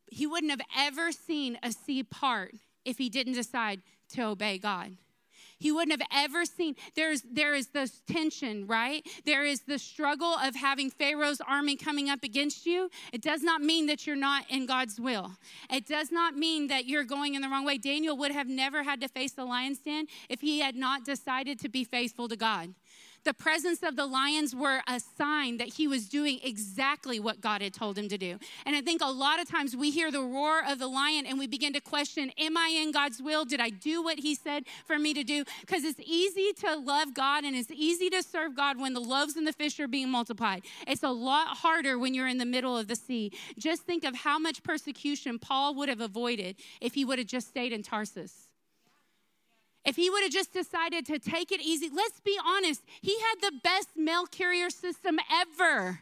He 0.08 0.28
wouldn't 0.28 0.52
have 0.52 0.62
ever 0.78 1.12
seen 1.12 1.58
a 1.63 1.72
sea 1.72 2.04
part 2.04 2.54
if 2.86 2.98
he 2.98 3.10
didn't 3.10 3.34
decide 3.34 3.82
to 4.10 4.24
obey 4.24 4.58
God. 4.58 4.98
He 5.63 5.71
wouldn't 5.71 5.97
have 5.97 6.08
ever 6.12 6.43
seen. 6.43 6.76
There's 6.93 7.21
there 7.21 7.56
is 7.56 7.67
this 7.67 8.02
tension, 8.06 8.67
right? 8.67 9.08
There 9.26 9.45
is 9.45 9.62
the 9.62 9.80
struggle 9.80 10.34
of 10.34 10.56
having 10.56 10.91
Pharaoh's 10.91 11.39
army 11.39 11.78
coming 11.78 12.10
up 12.10 12.21
against 12.21 12.65
you. 12.65 12.89
It 13.13 13.21
does 13.21 13.43
not 13.43 13.62
mean 13.62 13.86
that 13.86 14.06
you're 14.06 14.17
not 14.17 14.43
in 14.49 14.65
God's 14.65 14.99
will. 14.99 15.32
It 15.71 15.88
does 15.88 16.12
not 16.12 16.36
mean 16.36 16.67
that 16.67 16.86
you're 16.86 17.06
going 17.06 17.36
in 17.36 17.41
the 17.41 17.47
wrong 17.47 17.63
way. 17.63 17.78
Daniel 17.78 18.17
would 18.17 18.34
have 18.34 18.49
never 18.49 18.84
had 18.84 18.99
to 18.99 19.08
face 19.08 19.32
the 19.32 19.45
lion's 19.45 19.80
den 19.80 20.08
if 20.28 20.41
he 20.41 20.60
had 20.60 20.76
not 20.76 21.06
decided 21.06 21.60
to 21.60 21.69
be 21.69 21.86
faithful 21.86 22.28
to 22.28 22.36
God. 22.36 22.73
The 23.24 23.34
presence 23.34 23.84
of 23.84 23.96
the 23.96 24.06
lions 24.06 24.54
were 24.54 24.82
a 24.86 25.00
sign 25.00 25.58
that 25.58 25.70
he 25.70 25.88
was 25.88 26.10
doing 26.10 26.40
exactly 26.44 27.20
what 27.20 27.40
God 27.40 27.62
had 27.62 27.74
told 27.74 27.98
him 27.98 28.10
to 28.10 28.18
do. 28.18 28.38
And 28.66 28.76
I 28.76 28.82
think 28.82 29.02
a 29.02 29.12
lot 29.12 29.40
of 29.40 29.50
times 29.50 29.76
we 29.76 29.92
hear 29.92 30.12
the 30.12 30.22
roar 30.22 30.62
of 30.68 30.80
the 30.80 30.88
lion 30.88 31.26
and 31.26 31.40
we 31.40 31.48
begin 31.48 31.72
to 31.74 31.80
question, 31.80 32.32
Am 32.38 32.58
I 32.58 32.68
in 32.68 32.92
God's 32.92 33.22
will? 33.22 33.46
Did 33.46 33.62
I 33.62 33.70
do 33.70 34.04
what 34.04 34.20
he 34.20 34.36
said 34.36 34.66
for 34.86 35.00
me 35.00 35.14
to 35.14 35.24
do? 35.24 35.46
Because 35.62 35.86
it's 35.86 36.00
easy 36.02 36.52
to 36.60 36.76
love 36.76 37.14
God 37.14 37.46
and 37.46 37.56
it's 37.56 37.72
easy 37.72 38.10
to 38.10 38.22
serve 38.22 38.56
God 38.56 38.80
when 38.80 38.94
the 38.94 39.00
loaves 39.00 39.38
and 39.38 39.48
the 39.48 39.54
fish 39.54 39.80
are 39.80 39.88
being 39.88 40.10
multiplied. 40.10 40.64
It's 40.86 41.04
a 41.04 41.10
lot 41.10 41.58
harder 41.58 41.98
when 41.98 42.14
you're 42.14 42.28
in 42.28 42.40
the 42.40 42.46
middle 42.46 42.78
of 42.78 42.88
the 42.88 42.96
sea. 42.96 43.32
Just 43.58 43.84
think 43.84 44.04
of 44.04 44.16
how 44.16 44.38
much 44.38 44.64
persecution 44.64 45.40
Paul 45.40 45.76
would 45.76 45.88
have 45.88 46.02
avoided 46.02 46.58
if 46.82 46.94
he 46.94 47.06
would 47.06 47.20
have 47.20 47.28
just 47.28 47.48
stayed 47.48 47.72
in 47.72 47.84
Tarsus. 47.84 48.43
If 49.86 49.98
he 49.98 50.10
would 50.10 50.24
have 50.24 50.32
just 50.32 50.54
decided 50.54 51.06
to 51.08 51.19
take 51.19 51.52
it 51.52 51.62
easy, 51.62 51.89
let's 51.93 52.19
be 52.22 52.38
honest, 52.46 52.82
he 53.02 53.15
had 53.19 53.41
the 53.41 53.60
best 53.63 53.89
mail 53.98 54.26
carrier 54.26 54.69
system 54.69 55.19
ever. 55.32 56.00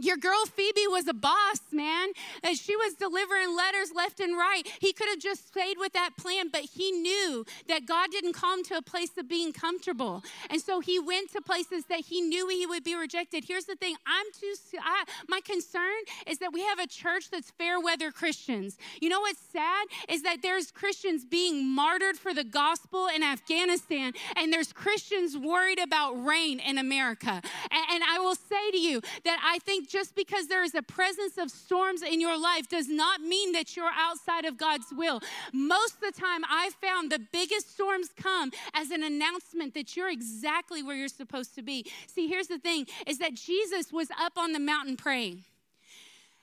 Your 0.00 0.16
girl 0.16 0.44
Phoebe 0.46 0.86
was 0.88 1.08
a 1.08 1.14
boss, 1.14 1.60
man. 1.72 2.08
And 2.42 2.56
she 2.56 2.76
was 2.76 2.94
delivering 2.94 3.56
letters 3.56 3.92
left 3.94 4.20
and 4.20 4.36
right. 4.36 4.62
He 4.80 4.92
could 4.92 5.08
have 5.08 5.18
just 5.18 5.48
stayed 5.48 5.76
with 5.78 5.92
that 5.92 6.16
plan, 6.16 6.48
but 6.52 6.62
he 6.62 6.92
knew 6.92 7.44
that 7.68 7.86
God 7.86 8.10
didn't 8.10 8.34
call 8.34 8.54
him 8.54 8.64
to 8.64 8.76
a 8.76 8.82
place 8.82 9.16
of 9.18 9.28
being 9.28 9.52
comfortable. 9.52 10.22
And 10.50 10.60
so 10.60 10.80
he 10.80 10.98
went 10.98 11.32
to 11.32 11.40
places 11.40 11.84
that 11.86 12.00
he 12.00 12.20
knew 12.20 12.48
he 12.48 12.66
would 12.66 12.84
be 12.84 12.94
rejected. 12.94 13.44
Here's 13.46 13.64
the 13.64 13.76
thing 13.76 13.96
I'm 14.06 14.26
too, 14.38 14.54
I, 14.82 15.04
my 15.28 15.40
concern 15.40 15.84
is 16.26 16.38
that 16.38 16.52
we 16.52 16.62
have 16.62 16.78
a 16.78 16.86
church 16.86 17.30
that's 17.30 17.50
fair 17.50 17.80
weather 17.80 18.10
Christians. 18.10 18.76
You 19.00 19.08
know 19.08 19.20
what's 19.20 19.40
sad 19.52 19.86
is 20.08 20.22
that 20.22 20.42
there's 20.42 20.70
Christians 20.70 21.24
being 21.24 21.66
martyred 21.66 22.16
for 22.16 22.34
the 22.34 22.44
gospel 22.44 23.08
in 23.14 23.22
Afghanistan, 23.22 24.12
and 24.36 24.52
there's 24.52 24.72
Christians 24.72 25.36
worried 25.36 25.78
about 25.78 26.12
rain 26.24 26.60
in 26.60 26.78
America. 26.78 27.40
And, 27.70 27.84
and 27.92 28.04
I 28.04 28.18
will 28.18 28.34
say 28.34 28.70
to 28.70 28.78
you 28.78 29.00
that 29.24 29.38
I 29.44 29.58
think 29.60 29.85
just 29.88 30.14
because 30.14 30.48
there 30.48 30.64
is 30.64 30.74
a 30.74 30.82
presence 30.82 31.38
of 31.38 31.50
storms 31.50 32.02
in 32.02 32.20
your 32.20 32.38
life 32.38 32.68
does 32.68 32.88
not 32.88 33.20
mean 33.20 33.52
that 33.52 33.76
you're 33.76 33.90
outside 33.94 34.44
of 34.44 34.56
God's 34.56 34.86
will. 34.92 35.20
Most 35.52 35.94
of 35.94 36.14
the 36.14 36.20
time, 36.20 36.42
I 36.48 36.70
found 36.80 37.10
the 37.10 37.20
biggest 37.32 37.72
storms 37.74 38.08
come 38.16 38.50
as 38.74 38.90
an 38.90 39.02
announcement 39.02 39.74
that 39.74 39.96
you're 39.96 40.10
exactly 40.10 40.82
where 40.82 40.96
you're 40.96 41.08
supposed 41.08 41.54
to 41.56 41.62
be. 41.62 41.86
See, 42.06 42.28
here's 42.28 42.48
the 42.48 42.58
thing 42.58 42.86
is 43.06 43.18
that 43.18 43.34
Jesus 43.34 43.92
was 43.92 44.08
up 44.20 44.36
on 44.36 44.52
the 44.52 44.60
mountain 44.60 44.96
praying. 44.96 45.44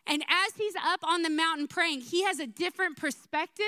And 0.05 0.23
as 0.29 0.53
he's 0.55 0.75
up 0.75 0.99
on 1.03 1.21
the 1.21 1.29
mountain 1.29 1.67
praying, 1.67 2.01
he 2.01 2.23
has 2.23 2.39
a 2.39 2.47
different 2.47 2.97
perspective. 2.97 3.65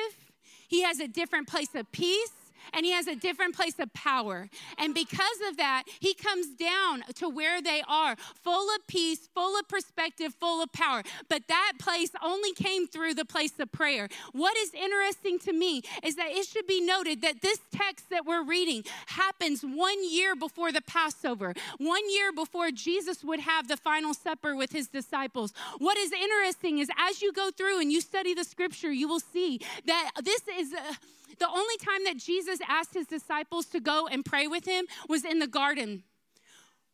He 0.67 0.83
has 0.83 0.99
a 0.99 1.07
different 1.07 1.47
place 1.47 1.73
of 1.75 1.91
peace 1.91 2.31
and 2.73 2.85
he 2.85 2.91
has 2.91 3.07
a 3.07 3.15
different 3.15 3.55
place 3.55 3.79
of 3.79 3.93
power. 3.93 4.49
And 4.77 4.93
because 4.93 5.39
of 5.49 5.57
that, 5.57 5.83
he 5.99 6.13
comes 6.13 6.47
down 6.47 7.03
to 7.15 7.29
where 7.29 7.61
they 7.61 7.83
are, 7.87 8.15
full 8.43 8.73
of 8.75 8.87
peace, 8.87 9.29
full 9.33 9.57
of 9.59 9.67
perspective, 9.67 10.33
full 10.39 10.61
of 10.61 10.71
power. 10.71 11.03
But 11.29 11.47
that 11.47 11.73
place 11.79 12.11
only 12.23 12.53
came 12.53 12.87
through 12.87 13.13
the 13.15 13.25
place 13.25 13.53
of 13.59 13.71
prayer. 13.71 14.09
What 14.31 14.55
is 14.57 14.73
interesting 14.73 15.39
to 15.39 15.53
me 15.53 15.81
is 16.03 16.15
that 16.15 16.29
it 16.31 16.45
should 16.45 16.67
be 16.67 16.81
noted 16.81 17.21
that 17.21 17.41
this 17.41 17.59
text 17.71 18.09
that 18.09 18.25
we're 18.25 18.43
reading 18.43 18.83
happens 19.07 19.61
one 19.61 20.09
year 20.09 20.35
before 20.35 20.71
the 20.71 20.81
Passover, 20.81 21.53
one 21.77 22.09
year 22.09 22.31
before 22.31 22.71
Jesus 22.71 23.23
would 23.23 23.39
have 23.39 23.67
the 23.67 23.77
final 23.77 24.13
supper 24.13 24.55
with 24.55 24.71
his 24.71 24.87
disciples. 24.87 25.53
What 25.77 25.97
is 25.97 26.11
interesting 26.11 26.79
is 26.79 26.89
as 26.97 27.21
you 27.21 27.31
go 27.33 27.51
through 27.51 27.81
and 27.81 27.91
you 27.91 28.01
study 28.01 28.33
the 28.33 28.43
scripture, 28.43 28.91
you 28.91 29.07
will 29.07 29.19
see 29.19 29.61
that 29.85 30.11
this 30.23 30.41
is. 30.57 30.73
Uh, 30.73 30.93
the 31.39 31.49
only 31.49 31.77
time 31.77 32.03
that 32.05 32.17
Jesus 32.17 32.59
asked 32.67 32.93
his 32.93 33.07
disciples 33.07 33.65
to 33.67 33.79
go 33.79 34.07
and 34.07 34.23
pray 34.23 34.47
with 34.47 34.65
him 34.65 34.85
was 35.07 35.25
in 35.25 35.39
the 35.39 35.47
garden, 35.47 36.03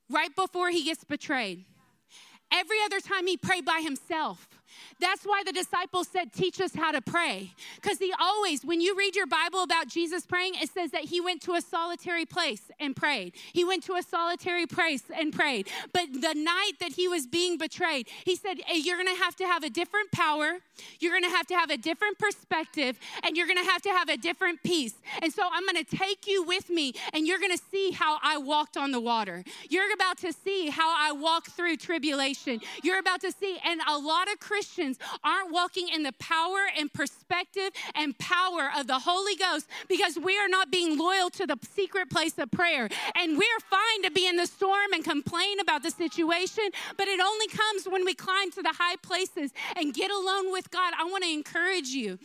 right 0.10 0.36
before 0.36 0.70
he 0.70 0.84
gets 0.84 1.04
betrayed. 1.04 1.66
Every 2.52 2.78
other 2.84 3.00
time 3.00 3.28
he 3.28 3.38
prayed 3.38 3.66
by 3.66 3.82
himself. 3.82 4.48
That's 5.00 5.24
why 5.24 5.44
the 5.46 5.52
disciples 5.52 6.08
said, 6.08 6.32
Teach 6.34 6.62
us 6.62 6.74
how 6.76 6.92
to 6.92 7.02
pray. 7.02 7.54
Because 7.76 7.98
he 7.98 8.14
always, 8.20 8.64
when 8.64 8.82
you 8.82 8.96
read 8.98 9.16
your 9.16 9.28
Bible 9.28 9.64
about 9.64 9.88
Jesus 9.88 10.26
praying, 10.26 10.54
it 10.56 10.70
says 10.70 10.92
that 10.92 11.06
he 11.06 11.20
went 11.20 11.42
to 11.44 11.54
a 11.54 11.62
solitary 11.62 12.26
place 12.26 12.72
and 12.80 12.96
prayed. 12.96 13.34
He 13.54 13.64
went 13.64 13.84
to 13.84 13.96
a 13.96 14.04
solitary 14.04 14.66
place 14.66 15.04
and 15.16 15.34
prayed. 15.34 15.68
But 15.94 16.14
the 16.14 16.34
night 16.34 16.74
that 16.80 16.94
he 16.94 17.08
was 17.08 17.28
being 17.28 17.58
betrayed, 17.58 18.08
he 18.26 18.36
said, 18.36 18.62
hey, 18.66 18.78
You're 18.78 18.98
going 18.98 19.16
to 19.16 19.24
have 19.24 19.36
to 19.38 19.46
have 19.46 19.64
a 19.64 19.70
different 19.70 20.12
power, 20.12 20.60
you're 21.00 21.12
going 21.12 21.30
to 21.30 21.36
have 21.36 21.48
to 21.48 21.56
have 21.56 21.70
a 21.70 21.78
different 21.78 22.18
perspective, 22.18 23.00
and 23.24 23.36
you're 23.36 23.48
going 23.48 23.64
to 23.64 23.70
have 23.70 23.82
to 23.84 23.90
have 23.90 24.10
a 24.10 24.18
different 24.18 24.64
peace. 24.64 24.94
And 25.22 25.32
so 25.32 25.44
I'm 25.52 25.66
going 25.66 25.84
to 25.84 25.98
take 25.98 26.28
you 26.28 26.44
with 26.44 26.70
me, 26.70 26.94
and 27.14 27.28
you're 27.28 27.40
going 27.40 27.56
to 27.56 27.64
see 27.72 27.92
how 27.92 28.20
I 28.24 28.38
walked 28.38 28.78
on 28.78 28.92
the 28.92 29.00
water. 29.00 29.44
You're 29.70 29.94
about 29.94 30.18
to 30.20 30.34
see 30.34 30.70
how 30.70 30.94
I 30.98 31.12
walk 31.12 31.48
through 31.48 31.78
tribulation. 31.78 32.62
You're 32.84 33.00
about 33.00 33.22
to 33.22 33.32
see, 33.32 33.58
and 33.66 33.82
a 33.88 33.98
lot 33.98 34.32
of 34.32 34.40
Christians 34.40 34.61
aren't 35.24 35.52
walking 35.52 35.90
in 35.90 36.04
the 36.04 36.14
power 36.14 36.60
and 36.78 36.92
perspective 36.92 37.72
and 37.96 38.18
power 38.18 38.72
of 38.78 38.88
the 38.88 39.00
Holy 39.00 39.36
Ghost 39.36 39.68
because 39.88 40.18
we 40.18 40.38
are 40.38 40.48
not 40.48 40.72
being 40.72 40.98
loyal 40.98 41.30
to 41.32 41.46
the 41.46 41.58
secret 41.76 42.10
place 42.10 42.38
of 42.38 42.52
prayer. 42.52 42.90
And 43.16 43.38
we're 43.38 43.60
fine 43.70 44.04
to 44.04 44.12
be 44.12 44.28
in 44.28 44.38
the 44.38 44.48
storm 44.48 44.94
and 44.94 45.04
complain 45.04 45.60
about 45.60 45.84
the 45.84 45.92
situation, 45.92 46.70
but 46.98 47.08
it 47.08 47.20
only 47.20 47.48
comes 47.48 47.86
when 47.86 48.06
we 48.06 48.14
climb 48.14 48.52
to 48.52 48.62
the 48.62 48.74
high 48.78 48.98
places 48.98 49.52
and 49.76 49.94
get 49.94 50.12
alone 50.12 50.52
with 50.52 50.70
God. 50.72 50.94
I 50.98 51.06
want 51.06 51.24
to 51.24 51.30
encourage 51.30 51.90
you 51.90 52.20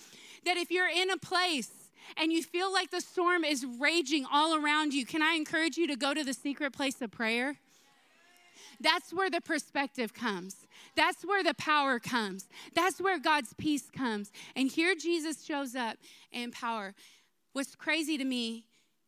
that 0.44 0.56
if 0.56 0.70
you're 0.70 0.88
in 0.88 1.10
a 1.10 1.16
place 1.16 1.70
and 2.16 2.32
you 2.32 2.42
feel 2.42 2.72
like 2.72 2.90
the 2.90 3.00
storm 3.00 3.44
is 3.44 3.66
raging 3.80 4.26
all 4.32 4.54
around 4.54 4.94
you, 4.94 5.04
can 5.04 5.22
I 5.22 5.34
encourage 5.34 5.76
you 5.76 5.86
to 5.88 5.96
go 5.96 6.14
to 6.14 6.24
the 6.24 6.32
secret 6.32 6.72
place 6.72 7.00
of 7.02 7.10
prayer? 7.10 7.56
That's 8.80 9.12
where 9.12 9.30
the 9.30 9.40
perspective 9.40 10.14
comes. 10.14 10.66
That's 10.94 11.24
where 11.24 11.42
the 11.42 11.54
power 11.54 11.98
comes. 11.98 12.48
That's 12.74 13.00
where 13.00 13.18
God's 13.18 13.52
peace 13.54 13.90
comes. 13.90 14.30
And 14.54 14.70
here 14.70 14.94
Jesus 14.94 15.44
shows 15.44 15.74
up 15.74 15.96
in 16.32 16.50
power. 16.50 16.94
What's 17.52 17.74
crazy 17.74 18.18
to 18.18 18.24
me 18.24 18.64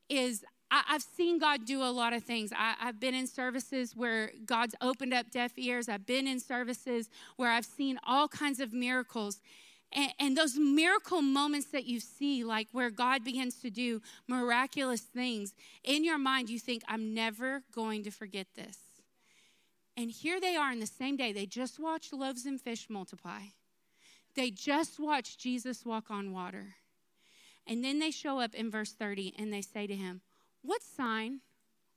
is 0.09 0.45
I, 0.71 0.83
have 0.87 1.03
seen 1.03 1.39
God 1.39 1.65
do 1.65 1.83
a 1.83 1.91
lot 1.91 2.13
of 2.13 2.25
things. 2.25 2.53
I, 2.53 2.75
have 2.79 3.01
been 3.01 3.15
in 3.15 3.27
services 3.27 3.97
where 3.97 4.33
God's 4.45 4.75
opened 4.81 5.15
up 5.15 5.31
deaf 5.31 5.53
ears. 5.57 5.89
I've 5.89 6.07
been 6.07 6.27
in 6.27 6.41
services 6.41 7.09
where 7.37 7.51
I've 7.51 7.65
seen 7.65 7.99
all 8.07 8.29
kinds 8.29 8.61
of 8.61 8.73
miracles. 8.73 9.41
And, 9.93 10.13
and, 10.21 10.37
those 10.37 10.59
miracle 10.59 11.23
moments 11.23 11.69
that 11.69 11.87
you 11.87 12.01
see, 12.01 12.45
like 12.45 12.69
where 12.73 12.91
God 12.91 13.25
begins 13.25 13.61
to 13.63 13.71
do 13.71 14.03
miraculous 14.27 15.01
things, 15.01 15.55
in 15.83 16.05
your 16.05 16.19
mind, 16.19 16.51
you 16.51 16.59
think, 16.59 16.83
I'm 16.87 17.15
never 17.15 17.63
going 17.75 18.05
to 18.05 18.11
forget 18.11 18.49
this. 18.55 18.77
And 19.99 20.13
here 20.13 20.41
they 20.41 20.55
are 20.55 20.71
in 20.71 20.79
the 20.79 20.87
same 20.87 21.17
day. 21.17 21.33
They 21.33 21.45
just 21.45 21.81
watched 21.81 22.13
loaves 22.13 22.47
and 22.47 22.61
fish 22.61 22.87
multiply, 22.89 23.41
they 24.37 24.51
just 24.51 25.01
watched 25.01 25.41
Jesus 25.41 25.85
walk 25.85 26.09
on 26.09 26.33
water. 26.33 26.77
And 27.67 27.85
then 27.85 27.99
they 27.99 28.13
show 28.13 28.41
up 28.41 28.55
in 28.55 28.71
verse 28.71 28.93
30 28.93 29.35
and 29.39 29.53
they 29.53 29.61
say 29.61 29.87
to 29.87 29.95
him, 29.95 30.23
What 30.63 30.83
sign 30.83 31.41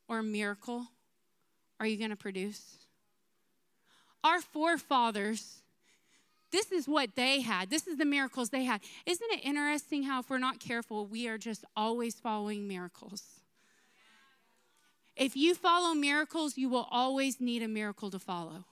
or 0.10 0.22
miracle 0.22 0.88
are 1.80 1.86
you 1.86 1.96
going 1.96 2.10
to 2.10 2.18
produce? 2.18 2.80
Our 4.22 4.42
forefathers, 4.42 5.62
this 6.52 6.74
is 6.74 6.90
what 6.90 7.16
they 7.16 7.40
had. 7.40 7.70
This 7.70 7.88
is 7.88 7.98
the 7.98 8.06
miracles 8.06 8.50
they 8.50 8.66
had. 8.66 8.82
Isn't 9.06 9.32
it 9.32 9.46
interesting 9.46 10.04
how, 10.04 10.20
if 10.20 10.30
we're 10.30 10.40
not 10.40 10.60
careful, 10.60 11.06
we 11.06 11.30
are 11.30 11.38
just 11.38 11.64
always 11.78 12.16
following 12.16 12.68
miracles? 12.68 13.41
If 15.22 15.38
you 15.38 15.54
follow 15.54 15.94
miracles, 15.94 16.58
you 16.58 16.68
will 16.68 16.88
always 16.90 17.40
need 17.40 17.62
a 17.62 17.68
miracle 17.68 18.10
to 18.10 18.18
follow. 18.18 18.66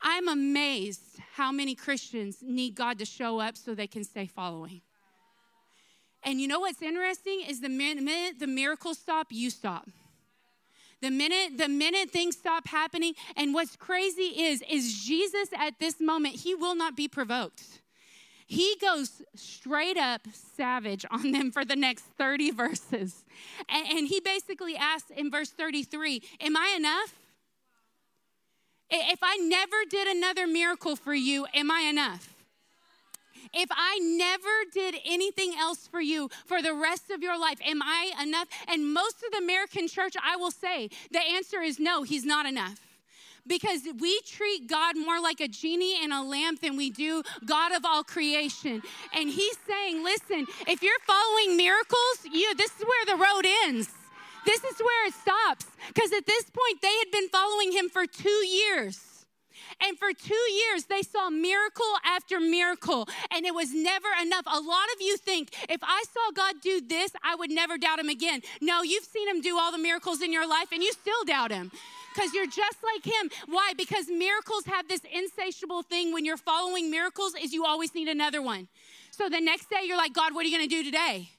I'm 0.00 0.26
amazed 0.26 1.02
how 1.34 1.52
many 1.52 1.74
Christians 1.74 2.38
need 2.40 2.74
God 2.74 2.98
to 3.00 3.04
show 3.04 3.40
up 3.40 3.58
so 3.58 3.74
they 3.74 3.86
can 3.86 4.04
stay 4.04 4.24
following. 4.24 4.80
And 6.22 6.40
you 6.40 6.48
know 6.48 6.60
what's 6.60 6.80
interesting 6.80 7.42
is 7.46 7.60
the 7.60 7.68
minute 7.68 8.38
the 8.38 8.46
miracles 8.46 8.96
stop, 8.96 9.26
you 9.28 9.50
stop. 9.50 9.86
The 11.02 11.10
minute 11.10 11.58
the 11.58 11.68
minute 11.68 12.10
things 12.10 12.38
stop 12.38 12.66
happening 12.66 13.12
and 13.36 13.52
what's 13.52 13.76
crazy 13.76 14.32
is 14.48 14.62
is 14.66 15.04
Jesus 15.04 15.50
at 15.58 15.78
this 15.78 16.00
moment 16.00 16.36
he 16.36 16.54
will 16.54 16.74
not 16.74 16.96
be 16.96 17.06
provoked. 17.06 17.81
He 18.46 18.76
goes 18.80 19.22
straight 19.34 19.96
up 19.96 20.22
savage 20.56 21.04
on 21.10 21.32
them 21.32 21.50
for 21.50 21.64
the 21.64 21.76
next 21.76 22.04
30 22.18 22.50
verses. 22.50 23.24
And, 23.68 23.98
and 23.98 24.08
he 24.08 24.20
basically 24.20 24.76
asks 24.76 25.10
in 25.10 25.30
verse 25.30 25.50
33 25.50 26.22
Am 26.40 26.56
I 26.56 26.74
enough? 26.76 27.14
If 28.90 29.20
I 29.22 29.36
never 29.36 29.76
did 29.88 30.06
another 30.06 30.46
miracle 30.46 30.96
for 30.96 31.14
you, 31.14 31.46
am 31.54 31.70
I 31.70 31.80
enough? 31.82 32.34
If 33.54 33.68
I 33.70 33.98
never 33.98 34.70
did 34.72 34.96
anything 35.04 35.54
else 35.58 35.86
for 35.86 36.00
you 36.00 36.30
for 36.46 36.62
the 36.62 36.74
rest 36.74 37.10
of 37.10 37.22
your 37.22 37.38
life, 37.38 37.58
am 37.64 37.82
I 37.82 38.12
enough? 38.22 38.48
And 38.68 38.92
most 38.92 39.16
of 39.24 39.32
the 39.32 39.38
American 39.38 39.88
church, 39.88 40.14
I 40.22 40.36
will 40.36 40.50
say, 40.50 40.90
the 41.10 41.20
answer 41.20 41.60
is 41.60 41.78
no, 41.78 42.02
he's 42.02 42.24
not 42.24 42.46
enough 42.46 42.80
because 43.46 43.80
we 43.98 44.20
treat 44.26 44.68
God 44.68 44.96
more 44.96 45.20
like 45.20 45.40
a 45.40 45.48
genie 45.48 46.02
in 46.02 46.12
a 46.12 46.22
lamp 46.22 46.60
than 46.60 46.76
we 46.76 46.90
do 46.90 47.22
God 47.44 47.72
of 47.72 47.84
all 47.84 48.04
creation. 48.04 48.82
And 49.14 49.28
He's 49.28 49.56
saying, 49.68 50.02
listen, 50.04 50.46
if 50.66 50.82
you're 50.82 51.00
following 51.06 51.56
miracles, 51.56 52.26
you 52.32 52.54
this 52.54 52.70
is 52.78 52.84
where 52.84 53.16
the 53.16 53.22
road 53.22 53.46
ends. 53.64 53.90
This 54.44 54.64
is 54.64 54.80
where 54.80 55.06
it 55.06 55.14
stops. 55.14 55.66
Because 55.88 56.12
at 56.12 56.26
this 56.26 56.44
point, 56.44 56.82
they 56.82 56.94
had 56.98 57.10
been 57.12 57.28
following 57.28 57.72
Him 57.72 57.88
for 57.88 58.06
two 58.06 58.28
years. 58.28 59.08
And 59.84 59.98
for 59.98 60.12
two 60.12 60.34
years, 60.34 60.84
they 60.84 61.02
saw 61.02 61.30
miracle 61.30 61.94
after 62.04 62.38
miracle, 62.38 63.08
and 63.32 63.46
it 63.46 63.54
was 63.54 63.72
never 63.72 64.08
enough. 64.20 64.44
A 64.46 64.60
lot 64.60 64.86
of 64.94 65.00
you 65.00 65.16
think 65.16 65.50
if 65.68 65.80
I 65.82 66.04
saw 66.12 66.30
God 66.34 66.56
do 66.62 66.80
this, 66.80 67.12
I 67.24 67.34
would 67.34 67.50
never 67.50 67.78
doubt 67.78 67.98
him 67.98 68.08
again. 68.08 68.42
No, 68.60 68.82
you've 68.82 69.04
seen 69.04 69.28
him 69.28 69.40
do 69.40 69.58
all 69.58 69.72
the 69.72 69.78
miracles 69.78 70.20
in 70.20 70.32
your 70.32 70.46
life, 70.46 70.68
and 70.72 70.82
you 70.82 70.92
still 70.92 71.24
doubt 71.24 71.50
him 71.50 71.72
because 72.14 72.34
you're 72.34 72.46
just 72.46 72.78
like 72.82 73.04
him. 73.04 73.30
Why? 73.46 73.72
Because 73.76 74.08
miracles 74.08 74.64
have 74.66 74.88
this 74.88 75.00
insatiable 75.12 75.82
thing 75.82 76.12
when 76.12 76.24
you're 76.24 76.36
following 76.36 76.90
miracles 76.90 77.34
is 77.40 77.52
you 77.52 77.64
always 77.64 77.94
need 77.94 78.08
another 78.08 78.42
one. 78.42 78.68
So 79.10 79.28
the 79.28 79.40
next 79.40 79.70
day 79.70 79.82
you're 79.84 79.96
like, 79.96 80.12
God, 80.12 80.34
what 80.34 80.44
are 80.44 80.48
you 80.48 80.56
going 80.56 80.68
to 80.68 80.74
do 80.74 80.84
today? 80.84 81.30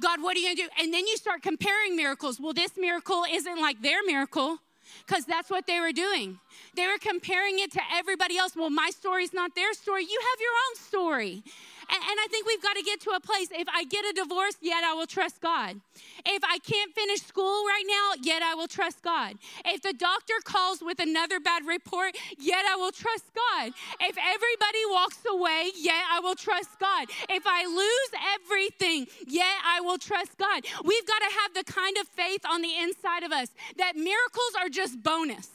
God, 0.00 0.22
what 0.22 0.36
are 0.36 0.40
you 0.40 0.46
going 0.46 0.56
to 0.56 0.62
do? 0.62 0.68
And 0.80 0.94
then 0.94 1.06
you 1.06 1.16
start 1.16 1.42
comparing 1.42 1.96
miracles. 1.96 2.38
Well, 2.40 2.52
this 2.52 2.72
miracle 2.76 3.24
isn't 3.30 3.60
like 3.60 3.82
their 3.82 4.02
miracle 4.06 4.58
because 5.06 5.24
that's 5.24 5.50
what 5.50 5.66
they 5.66 5.80
were 5.80 5.92
doing. 5.92 6.38
They 6.74 6.86
were 6.86 6.98
comparing 7.00 7.58
it 7.58 7.72
to 7.72 7.80
everybody 7.92 8.38
else. 8.38 8.54
Well, 8.54 8.70
my 8.70 8.90
story's 8.90 9.32
not 9.32 9.54
their 9.54 9.72
story. 9.74 10.04
You 10.04 10.20
have 10.30 10.40
your 10.40 10.52
own 10.68 10.76
story. 10.76 11.42
And, 11.90 11.96
and 11.96 12.18
I 12.20 12.26
think 12.30 12.46
we've 12.46 12.62
got 12.62 12.76
to 12.76 12.82
get 12.82 13.00
to 13.02 13.10
a 13.10 13.20
place 13.20 13.48
if 13.50 13.66
I 13.72 13.84
get 13.84 14.04
a 14.04 14.12
divorce, 14.12 14.56
yet 14.60 14.84
I 14.84 14.92
will 14.92 15.06
trust 15.06 15.40
God. 15.40 15.80
If 16.26 16.42
I 16.44 16.58
can't 16.58 16.94
finish 16.94 17.22
school 17.22 17.64
right 17.64 17.84
now, 17.86 18.22
yet 18.22 18.42
I 18.42 18.54
will 18.54 18.68
trust 18.68 19.02
God. 19.02 19.36
If 19.64 19.82
the 19.82 19.94
doctor 19.94 20.34
calls 20.44 20.82
with 20.82 21.00
another 21.00 21.40
bad 21.40 21.66
report, 21.66 22.16
yet 22.38 22.64
I 22.68 22.76
will 22.76 22.92
trust 22.92 23.24
God. 23.34 23.72
If 24.00 24.16
everybody 24.18 24.82
walks 24.90 25.18
away, 25.28 25.70
yet 25.76 26.04
I 26.12 26.20
will 26.20 26.34
trust 26.34 26.78
God. 26.78 27.08
If 27.30 27.44
I 27.46 27.64
lose 27.64 28.22
everything, 28.36 29.06
yet 29.26 29.56
I 29.64 29.80
will 29.80 29.98
trust 29.98 30.36
God. 30.36 30.64
We've 30.84 31.06
got 31.06 31.18
to 31.18 31.30
have 31.40 31.54
the 31.54 31.72
kind 31.72 31.96
of 31.98 32.08
faith 32.08 32.42
on 32.48 32.60
the 32.60 32.74
inside 32.76 33.22
of 33.22 33.32
us 33.32 33.48
that 33.78 33.96
miracles 33.96 34.52
are 34.60 34.68
just 34.68 35.02
bonus. 35.02 35.48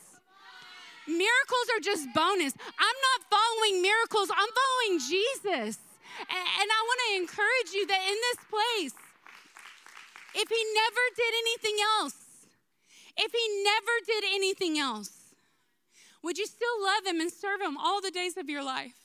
Miracles 1.06 1.68
are 1.76 1.82
just 1.82 2.08
bonus. 2.14 2.54
I'm 2.80 3.00
not 3.12 3.30
following 3.30 3.82
miracles, 3.82 4.30
I'm 4.32 4.50
following 4.50 5.00
Jesus. 5.00 5.78
And 6.20 6.72
I 6.72 6.82
want 6.86 7.00
to 7.08 7.16
encourage 7.22 7.74
you 7.74 7.88
that 7.88 8.08
in 8.08 8.16
this 8.16 8.38
place, 8.50 8.94
if 10.36 10.50
he 10.50 10.64
never 10.74 11.02
did 11.16 11.34
anything 11.44 11.78
else, 12.00 12.16
if 13.18 13.32
he 13.32 13.64
never 13.64 13.92
did 14.06 14.24
anything 14.34 14.80
else, 14.80 15.12
would 16.24 16.38
you 16.38 16.46
still 16.46 16.82
love 16.82 17.06
him 17.06 17.20
and 17.20 17.32
serve 17.32 17.62
him 17.62 17.78
all 17.78 18.02
the 18.02 18.12
days 18.12 18.38
of 18.38 18.50
your 18.50 18.64
life? 18.64 18.96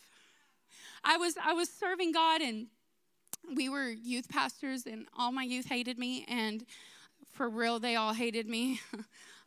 I 1.04 1.16
was 1.16 1.36
I 1.42 1.52
was 1.52 1.68
serving 1.68 2.12
God 2.12 2.40
and 2.40 2.68
we 3.54 3.68
were 3.68 3.88
youth 3.88 4.28
pastors 4.28 4.86
and 4.86 5.06
all 5.16 5.32
my 5.32 5.42
youth 5.42 5.66
hated 5.66 5.98
me 5.98 6.24
and 6.28 6.64
for 7.32 7.48
real 7.48 7.78
they 7.78 7.96
all 7.96 8.12
hated 8.12 8.48
me. 8.48 8.80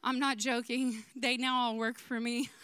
I'm 0.04 0.20
not 0.20 0.38
joking. 0.38 1.04
They 1.16 1.38
now 1.38 1.62
all 1.62 1.78
work 1.78 2.00
for 2.00 2.20
me. 2.20 2.50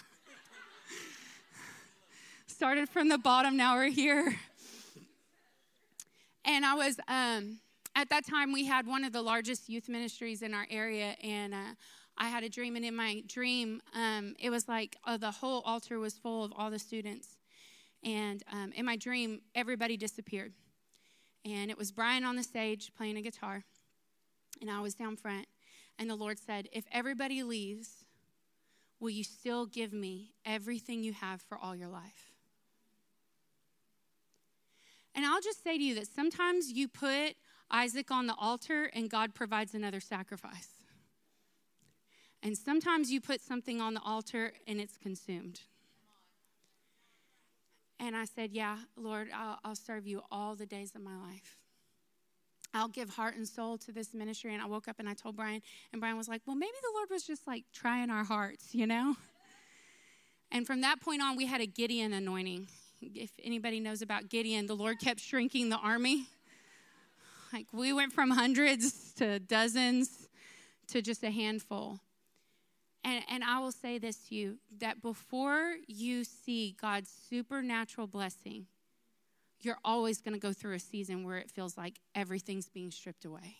Started 2.47 2.89
from 2.89 3.09
the 3.09 3.19
bottom, 3.19 3.55
now 3.55 3.75
we're 3.75 3.89
here. 3.89 4.35
And 6.47 6.65
I 6.65 6.75
was, 6.75 6.97
um, 7.09 7.59
at 7.93 8.09
that 8.09 8.25
time, 8.25 8.53
we 8.53 8.65
had 8.65 8.87
one 8.87 9.03
of 9.03 9.11
the 9.11 9.21
largest 9.21 9.67
youth 9.67 9.89
ministries 9.89 10.41
in 10.41 10.53
our 10.53 10.65
area. 10.69 11.15
And 11.21 11.53
uh, 11.53 11.75
I 12.17 12.29
had 12.29 12.43
a 12.43 12.49
dream. 12.49 12.77
And 12.77 12.85
in 12.85 12.95
my 12.95 13.21
dream, 13.27 13.81
um, 13.93 14.33
it 14.39 14.49
was 14.49 14.67
like 14.67 14.95
uh, 15.03 15.17
the 15.17 15.29
whole 15.29 15.61
altar 15.65 15.99
was 15.99 16.13
full 16.13 16.45
of 16.45 16.53
all 16.57 16.71
the 16.71 16.79
students. 16.79 17.37
And 18.01 18.43
um, 18.51 18.71
in 18.73 18.85
my 18.85 18.95
dream, 18.95 19.41
everybody 19.55 19.97
disappeared. 19.97 20.53
And 21.43 21.69
it 21.69 21.77
was 21.77 21.91
Brian 21.91 22.23
on 22.23 22.37
the 22.37 22.43
stage 22.43 22.91
playing 22.95 23.17
a 23.17 23.21
guitar. 23.21 23.65
And 24.61 24.71
I 24.71 24.79
was 24.79 24.95
down 24.95 25.17
front. 25.17 25.47
And 25.99 26.09
the 26.09 26.15
Lord 26.15 26.39
said, 26.39 26.69
If 26.71 26.85
everybody 26.93 27.43
leaves, 27.43 28.05
will 29.01 29.09
you 29.09 29.25
still 29.25 29.65
give 29.65 29.91
me 29.91 30.31
everything 30.45 31.03
you 31.03 31.11
have 31.11 31.41
for 31.41 31.57
all 31.57 31.75
your 31.75 31.89
life? 31.89 32.26
And 35.17 35.25
I'll 35.25 35.41
just 35.41 35.63
say 35.63 35.79
to 35.79 35.83
you 35.83 35.95
that 35.95 36.07
sometimes 36.07 36.71
you 36.71 36.87
put 36.87 37.35
Isaac 37.71 38.11
on 38.11 38.27
the 38.27 38.35
altar 38.35 38.91
and 38.93 39.09
God 39.09 39.33
provides 39.33 39.73
another 39.73 39.99
sacrifice. 39.99 40.69
And 42.43 42.55
sometimes 42.55 43.11
you 43.11 43.19
put 43.19 43.41
something 43.41 43.81
on 43.81 43.95
the 43.95 44.01
altar 44.01 44.53
and 44.67 44.79
it's 44.79 44.95
consumed. 44.95 45.61
And 47.99 48.15
I 48.15 48.25
said, 48.25 48.51
Yeah, 48.51 48.77
Lord, 48.95 49.29
I'll, 49.35 49.57
I'll, 49.65 49.75
serve 49.75 50.05
you 50.05 50.21
all 50.31 50.55
the 50.55 50.67
days 50.67 50.93
of 50.93 51.01
my 51.01 51.17
life. 51.17 51.57
I'll 52.75 52.87
give 52.87 53.09
heart 53.09 53.35
and 53.35 53.47
soul 53.47 53.79
to 53.79 53.91
this 53.91 54.13
ministry. 54.13 54.53
And 54.53 54.61
I 54.61 54.67
woke 54.67 54.87
up 54.87 54.97
and 54.99 55.09
I 55.09 55.15
told 55.15 55.35
Brian, 55.35 55.63
and 55.91 55.99
Brian 55.99 56.15
was 56.15 56.27
like, 56.27 56.43
Well, 56.45 56.55
maybe 56.55 56.77
the 56.83 56.91
Lord 56.93 57.09
was 57.09 57.23
just 57.23 57.47
like 57.47 57.65
trying 57.73 58.11
our 58.11 58.23
hearts, 58.23 58.75
you 58.75 58.85
know? 58.85 59.15
And 60.51 60.67
from 60.67 60.81
that 60.81 61.01
point 61.01 61.23
on, 61.23 61.35
we 61.35 61.47
had 61.47 61.59
a 61.59 61.65
Gideon 61.65 62.13
anointing 62.13 62.67
if 63.01 63.31
anybody 63.43 63.79
knows 63.79 64.01
about 64.01 64.29
Gideon, 64.29 64.67
the 64.67 64.75
Lord 64.75 64.99
kept 64.99 65.19
shrinking 65.19 65.69
the 65.69 65.77
army. 65.77 66.27
Like 67.53 67.67
we 67.71 67.93
went 67.93 68.11
from 68.11 68.29
hundreds 68.29 69.13
to 69.13 69.39
dozens 69.39 70.27
to 70.87 71.01
just 71.01 71.23
a 71.23 71.31
handful. 71.31 71.99
And, 73.03 73.23
and 73.29 73.43
I 73.43 73.59
will 73.59 73.71
say 73.71 73.99
this 73.99 74.17
to 74.27 74.35
you 74.35 74.57
that 74.79 75.01
before 75.01 75.75
you 75.87 76.23
see 76.23 76.75
God's 76.81 77.09
supernatural 77.29 78.07
blessing, 78.07 78.65
you're 79.61 79.77
always 79.85 80.21
going 80.21 80.33
to 80.33 80.39
go 80.39 80.51
through 80.51 80.73
a 80.73 80.79
season 80.79 81.23
where 81.23 81.37
it 81.37 81.49
feels 81.49 81.77
like 81.77 81.99
everything's 82.15 82.67
being 82.67 82.91
stripped 82.91 83.25
away. 83.25 83.57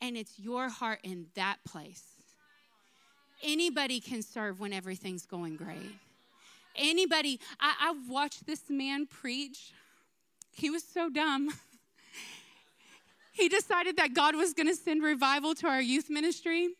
And 0.00 0.16
it's 0.16 0.38
your 0.38 0.68
heart 0.68 1.00
in 1.02 1.26
that 1.34 1.56
place. 1.66 2.04
Anybody 3.42 4.00
can 4.00 4.22
serve 4.22 4.60
when 4.60 4.72
everything's 4.72 5.26
going 5.26 5.56
great 5.56 5.96
anybody, 6.76 7.40
I, 7.60 7.74
I've 7.80 8.08
watched 8.08 8.46
this 8.46 8.62
man 8.68 9.06
preach. 9.06 9.72
He 10.52 10.70
was 10.70 10.84
so 10.84 11.08
dumb. 11.08 11.50
he 13.32 13.48
decided 13.48 13.96
that 13.96 14.14
God 14.14 14.36
was 14.36 14.54
going 14.54 14.68
to 14.68 14.74
send 14.74 15.02
revival 15.02 15.54
to 15.56 15.68
our 15.68 15.80
youth 15.80 16.10
ministry. 16.10 16.70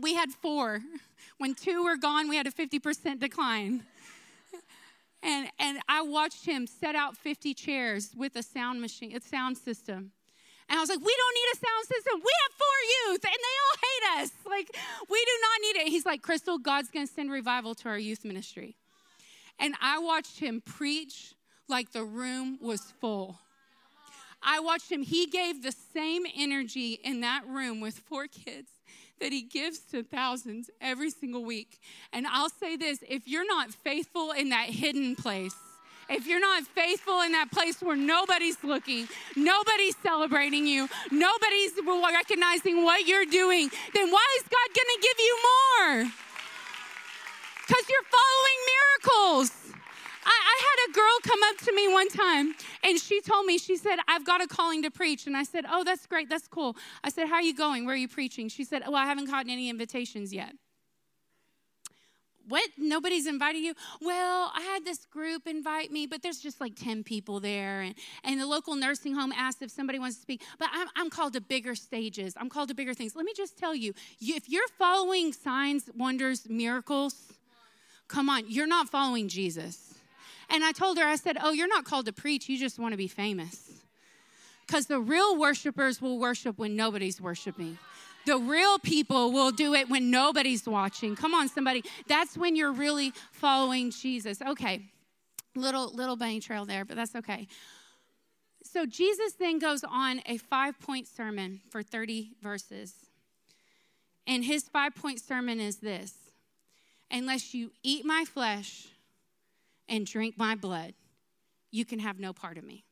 We 0.00 0.14
had 0.14 0.30
four. 0.30 0.80
When 1.38 1.54
two 1.54 1.84
were 1.84 1.96
gone, 1.96 2.28
we 2.28 2.36
had 2.36 2.46
a 2.46 2.52
50% 2.52 3.20
decline. 3.20 3.84
And, 5.22 5.48
and 5.58 5.78
I 5.88 6.02
watched 6.02 6.44
him 6.44 6.66
set 6.66 6.94
out 6.94 7.16
50 7.16 7.54
chairs 7.54 8.10
with 8.16 8.36
a 8.36 8.42
sound 8.42 8.80
machine, 8.80 9.16
a 9.16 9.20
sound 9.20 9.58
system. 9.58 10.12
And 10.68 10.78
I 10.78 10.80
was 10.80 10.90
like, 10.90 11.00
we 11.00 11.16
don't 11.16 11.34
need 11.34 11.48
a 11.54 11.66
sound 11.66 11.86
system. 11.86 12.20
We 12.24 12.32
have 12.42 12.52
four 12.56 13.12
youth 13.12 13.24
and 13.24 13.34
they 13.34 13.56
all 13.64 13.78
hate 13.82 14.22
us. 14.22 14.30
Like, 14.46 14.68
we 15.08 15.18
do 15.18 15.32
not 15.42 15.60
need 15.62 15.80
it. 15.80 15.88
He's 15.88 16.06
like, 16.06 16.22
Crystal, 16.22 16.58
God's 16.58 16.90
going 16.90 17.06
to 17.06 17.12
send 17.12 17.30
revival 17.30 17.74
to 17.76 17.88
our 17.88 17.98
youth 17.98 18.24
ministry. 18.24 18.76
And 19.58 19.74
I 19.80 19.98
watched 19.98 20.38
him 20.38 20.62
preach 20.64 21.34
like 21.68 21.92
the 21.92 22.04
room 22.04 22.58
was 22.60 22.80
full. 23.00 23.38
I 24.42 24.60
watched 24.60 24.90
him. 24.90 25.02
He 25.02 25.26
gave 25.26 25.62
the 25.62 25.72
same 25.72 26.24
energy 26.36 27.00
in 27.02 27.20
that 27.22 27.42
room 27.48 27.80
with 27.80 27.98
four 27.98 28.26
kids 28.26 28.70
that 29.20 29.32
he 29.32 29.42
gives 29.42 29.80
to 29.90 30.02
thousands 30.02 30.70
every 30.80 31.10
single 31.10 31.44
week. 31.44 31.80
And 32.12 32.26
I'll 32.26 32.50
say 32.50 32.76
this 32.76 33.00
if 33.08 33.26
you're 33.26 33.46
not 33.46 33.72
faithful 33.72 34.30
in 34.30 34.50
that 34.50 34.68
hidden 34.68 35.16
place, 35.16 35.54
if 36.08 36.26
you're 36.26 36.40
not 36.40 36.62
faithful 36.62 37.20
in 37.22 37.32
that 37.32 37.50
place 37.50 37.82
where 37.82 37.96
nobody's 37.96 38.62
looking, 38.62 39.08
nobody's 39.36 39.96
celebrating 40.02 40.66
you, 40.66 40.88
nobody's 41.10 41.72
recognizing 41.84 42.84
what 42.84 43.06
you're 43.06 43.26
doing, 43.26 43.70
then 43.92 44.10
why 44.10 44.26
is 44.38 44.42
God 44.44 44.68
gonna 44.74 45.02
give 45.02 45.18
you 45.18 45.38
more? 45.42 46.27
Because 47.68 47.84
you're 47.88 48.08
following 48.10 48.60
miracles. 48.74 49.74
I, 50.24 50.30
I, 50.30 50.56
had 50.68 50.90
a 50.90 50.92
girl 50.94 51.18
come 51.22 51.40
up 51.50 51.56
to 51.66 51.72
me 51.74 51.92
one 51.92 52.08
time 52.08 52.54
and 52.82 52.98
she 52.98 53.20
told 53.20 53.46
me, 53.46 53.58
she 53.58 53.76
said, 53.76 53.96
I've 54.08 54.24
got 54.24 54.42
a 54.42 54.46
calling 54.46 54.82
to 54.82 54.90
preach. 54.90 55.26
And 55.26 55.36
I 55.36 55.42
said, 55.42 55.64
Oh, 55.70 55.84
that's 55.84 56.06
great. 56.06 56.28
That's 56.28 56.48
cool. 56.48 56.76
I 57.04 57.10
said, 57.10 57.28
How 57.28 57.36
are 57.36 57.42
you 57.42 57.54
going? 57.54 57.84
Where 57.84 57.94
are 57.94 57.98
you 57.98 58.08
preaching? 58.08 58.48
She 58.48 58.64
said, 58.64 58.82
Oh, 58.86 58.94
I 58.94 59.06
haven't 59.06 59.26
gotten 59.26 59.50
any 59.50 59.68
invitations 59.68 60.32
yet. 60.32 60.54
What? 62.48 62.70
Nobody's 62.78 63.26
invited 63.26 63.58
you? 63.58 63.74
Well, 64.00 64.50
I 64.54 64.62
had 64.62 64.84
this 64.84 65.04
group 65.04 65.46
invite 65.46 65.92
me, 65.92 66.06
but 66.06 66.22
there's 66.22 66.40
just 66.40 66.62
like 66.62 66.74
10 66.76 67.04
people 67.04 67.40
there. 67.40 67.82
And, 67.82 67.94
and 68.24 68.40
the 68.40 68.46
local 68.46 68.74
nursing 68.74 69.14
home 69.14 69.32
asked 69.36 69.60
if 69.60 69.70
somebody 69.70 69.98
wants 69.98 70.16
to 70.16 70.22
speak. 70.22 70.42
But 70.58 70.70
I'm, 70.72 70.88
I'm 70.96 71.10
called 71.10 71.34
to 71.34 71.42
bigger 71.42 71.74
stages, 71.74 72.34
I'm 72.38 72.48
called 72.48 72.70
to 72.70 72.74
bigger 72.74 72.94
things. 72.94 73.14
Let 73.14 73.26
me 73.26 73.34
just 73.36 73.58
tell 73.58 73.74
you 73.74 73.92
if 74.20 74.48
you're 74.48 74.68
following 74.78 75.34
signs, 75.34 75.90
wonders, 75.94 76.48
miracles, 76.48 77.34
Come 78.08 78.30
on, 78.30 78.44
you're 78.48 78.66
not 78.66 78.88
following 78.88 79.28
Jesus. 79.28 79.94
And 80.50 80.64
I 80.64 80.72
told 80.72 80.98
her, 80.98 81.04
I 81.04 81.16
said, 81.16 81.36
Oh, 81.40 81.52
you're 81.52 81.68
not 81.68 81.84
called 81.84 82.06
to 82.06 82.12
preach, 82.12 82.48
you 82.48 82.58
just 82.58 82.78
want 82.78 82.92
to 82.92 82.96
be 82.96 83.08
famous. 83.08 83.70
Because 84.66 84.86
the 84.86 85.00
real 85.00 85.38
worshipers 85.38 86.00
will 86.00 86.18
worship 86.18 86.58
when 86.58 86.76
nobody's 86.76 87.20
worshiping. 87.20 87.78
The 88.26 88.36
real 88.36 88.78
people 88.78 89.32
will 89.32 89.50
do 89.50 89.72
it 89.74 89.88
when 89.88 90.10
nobody's 90.10 90.66
watching. 90.66 91.16
Come 91.16 91.32
on, 91.32 91.48
somebody. 91.48 91.82
That's 92.06 92.36
when 92.36 92.56
you're 92.56 92.72
really 92.72 93.12
following 93.32 93.90
Jesus. 93.90 94.42
Okay, 94.42 94.82
little 95.54 95.90
little 95.94 96.16
bunny 96.16 96.40
trail 96.40 96.66
there, 96.66 96.84
but 96.84 96.96
that's 96.96 97.14
okay. 97.16 97.48
So 98.62 98.84
Jesus 98.84 99.32
then 99.34 99.58
goes 99.58 99.82
on 99.82 100.20
a 100.26 100.36
five 100.36 100.78
point 100.78 101.06
sermon 101.08 101.60
for 101.70 101.82
30 101.82 102.32
verses. 102.42 102.94
And 104.26 104.44
his 104.44 104.68
five 104.68 104.94
point 104.94 105.20
sermon 105.20 105.58
is 105.58 105.78
this 105.78 106.12
Unless 107.10 107.54
you 107.54 107.70
eat 107.82 108.04
my 108.04 108.24
flesh 108.24 108.88
and 109.88 110.06
drink 110.06 110.36
my 110.36 110.54
blood, 110.54 110.94
you 111.70 111.84
can 111.84 111.98
have 111.98 112.18
no 112.18 112.32
part 112.32 112.58
of 112.58 112.64
me. 112.64 112.84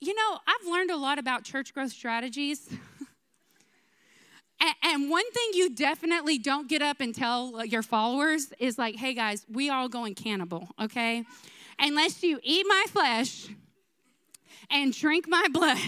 You 0.00 0.14
know, 0.14 0.38
I've 0.46 0.66
learned 0.66 0.90
a 0.90 0.96
lot 0.96 1.18
about 1.18 1.44
church 1.44 1.74
growth 1.74 1.92
strategies. 1.92 2.68
and 4.82 5.10
one 5.10 5.30
thing 5.32 5.50
you 5.54 5.74
definitely 5.74 6.38
don't 6.38 6.68
get 6.68 6.82
up 6.82 7.00
and 7.00 7.14
tell 7.14 7.56
uh, 7.56 7.62
your 7.62 7.82
followers 7.82 8.52
is 8.58 8.78
like, 8.78 8.96
hey 8.96 9.14
guys, 9.14 9.44
we 9.50 9.70
all 9.70 9.88
going 9.88 10.14
cannibal, 10.14 10.68
okay? 10.80 11.24
Unless 11.78 12.22
you 12.22 12.40
eat 12.42 12.64
my 12.68 12.84
flesh 12.88 13.48
and 14.70 14.92
drink 14.92 15.26
my 15.28 15.46
blood, 15.52 15.78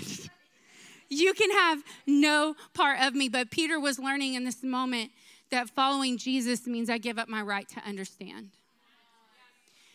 you 1.08 1.32
can 1.32 1.50
have 1.50 1.82
no 2.06 2.54
part 2.74 3.00
of 3.00 3.14
me. 3.14 3.28
But 3.28 3.50
Peter 3.50 3.80
was 3.80 3.98
learning 3.98 4.34
in 4.34 4.44
this 4.44 4.62
moment 4.62 5.10
that 5.50 5.70
following 5.70 6.18
Jesus 6.18 6.66
means 6.66 6.90
I 6.90 6.98
give 6.98 7.18
up 7.18 7.28
my 7.28 7.42
right 7.42 7.68
to 7.70 7.80
understand. 7.80 8.50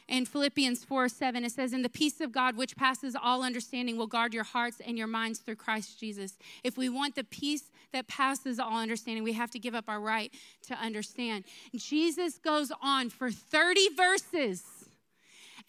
In 0.10 0.26
Philippians 0.26 0.84
4 0.84 1.08
7, 1.08 1.46
it 1.46 1.52
says, 1.52 1.74
And 1.74 1.84
the 1.84 1.90
peace 1.90 2.20
of 2.20 2.32
God, 2.32 2.58
which 2.58 2.76
passes 2.76 3.16
all 3.16 3.42
understanding, 3.42 3.98
will 3.98 4.08
guard 4.08 4.34
your 4.34 4.44
hearts 4.44 4.82
and 4.86 4.98
your 4.98 5.08
minds 5.08 5.40
through 5.40 5.56
Christ 5.56 6.00
Jesus. 6.00 6.38
If 6.64 6.78
we 6.78 6.90
want 6.90 7.16
the 7.16 7.24
peace 7.24 7.72
that 7.94 8.08
passes 8.08 8.60
all 8.60 8.80
understanding, 8.80 9.24
we 9.24 9.34
have 9.34 9.52
to 9.52 9.60
give 9.60 9.74
up 9.74 9.86
our 9.88 10.02
right 10.02 10.32
to 10.68 10.76
understand. 10.76 11.46
Jesus 11.76 12.38
goes 12.38 12.72
on 12.82 13.10
for 13.10 13.32
30 13.32 13.96
verses. 13.96 14.64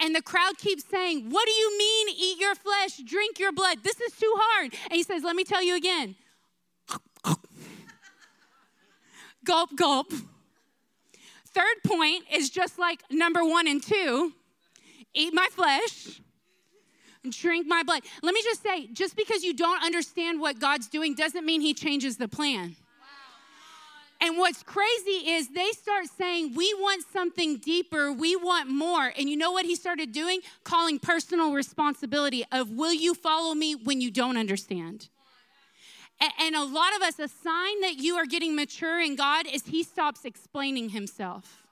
And 0.00 0.14
the 0.14 0.22
crowd 0.22 0.58
keeps 0.58 0.84
saying, 0.84 1.30
What 1.30 1.46
do 1.46 1.52
you 1.52 1.78
mean, 1.78 2.08
eat 2.18 2.40
your 2.40 2.56
flesh, 2.56 2.96
drink 2.98 3.38
your 3.38 3.52
blood? 3.52 3.78
This 3.84 4.00
is 4.00 4.12
too 4.18 4.34
hard. 4.36 4.72
And 4.84 4.92
he 4.94 5.04
says, 5.04 5.22
Let 5.22 5.36
me 5.36 5.44
tell 5.44 5.62
you 5.62 5.76
again 5.76 6.16
gulp, 9.44 9.76
gulp. 9.76 10.12
Third 11.46 11.76
point 11.86 12.24
is 12.32 12.50
just 12.50 12.78
like 12.78 13.02
number 13.10 13.44
one 13.44 13.68
and 13.68 13.82
two 13.82 14.32
eat 15.14 15.32
my 15.32 15.46
flesh, 15.52 16.20
drink 17.28 17.66
my 17.68 17.82
blood. 17.84 18.02
Let 18.22 18.34
me 18.34 18.42
just 18.42 18.62
say 18.62 18.88
just 18.92 19.16
because 19.16 19.44
you 19.44 19.54
don't 19.54 19.82
understand 19.84 20.40
what 20.40 20.58
God's 20.58 20.88
doing 20.88 21.14
doesn't 21.14 21.46
mean 21.46 21.60
He 21.60 21.72
changes 21.72 22.16
the 22.16 22.28
plan. 22.28 22.76
And 24.20 24.38
what's 24.38 24.62
crazy 24.62 25.30
is 25.32 25.48
they 25.48 25.70
start 25.72 26.06
saying, 26.06 26.54
We 26.56 26.72
want 26.74 27.04
something 27.12 27.58
deeper, 27.58 28.12
we 28.12 28.36
want 28.36 28.70
more. 28.70 29.12
And 29.18 29.28
you 29.28 29.36
know 29.36 29.52
what 29.52 29.66
he 29.66 29.76
started 29.76 30.12
doing? 30.12 30.40
Calling 30.62 30.98
personal 30.98 31.52
responsibility 31.52 32.42
of, 32.50 32.70
Will 32.70 32.92
you 32.92 33.14
follow 33.14 33.54
me 33.54 33.74
when 33.74 34.00
you 34.00 34.10
don't 34.10 34.36
understand? 34.36 35.08
And 36.20 36.54
a 36.54 36.64
lot 36.64 36.94
of 36.96 37.02
us, 37.02 37.18
a 37.18 37.28
sign 37.28 37.80
that 37.80 37.96
you 37.98 38.16
are 38.16 38.26
getting 38.26 38.54
mature 38.54 39.00
in 39.00 39.16
God 39.16 39.46
is 39.46 39.64
he 39.66 39.82
stops 39.82 40.24
explaining 40.24 40.90
himself. 40.90 41.62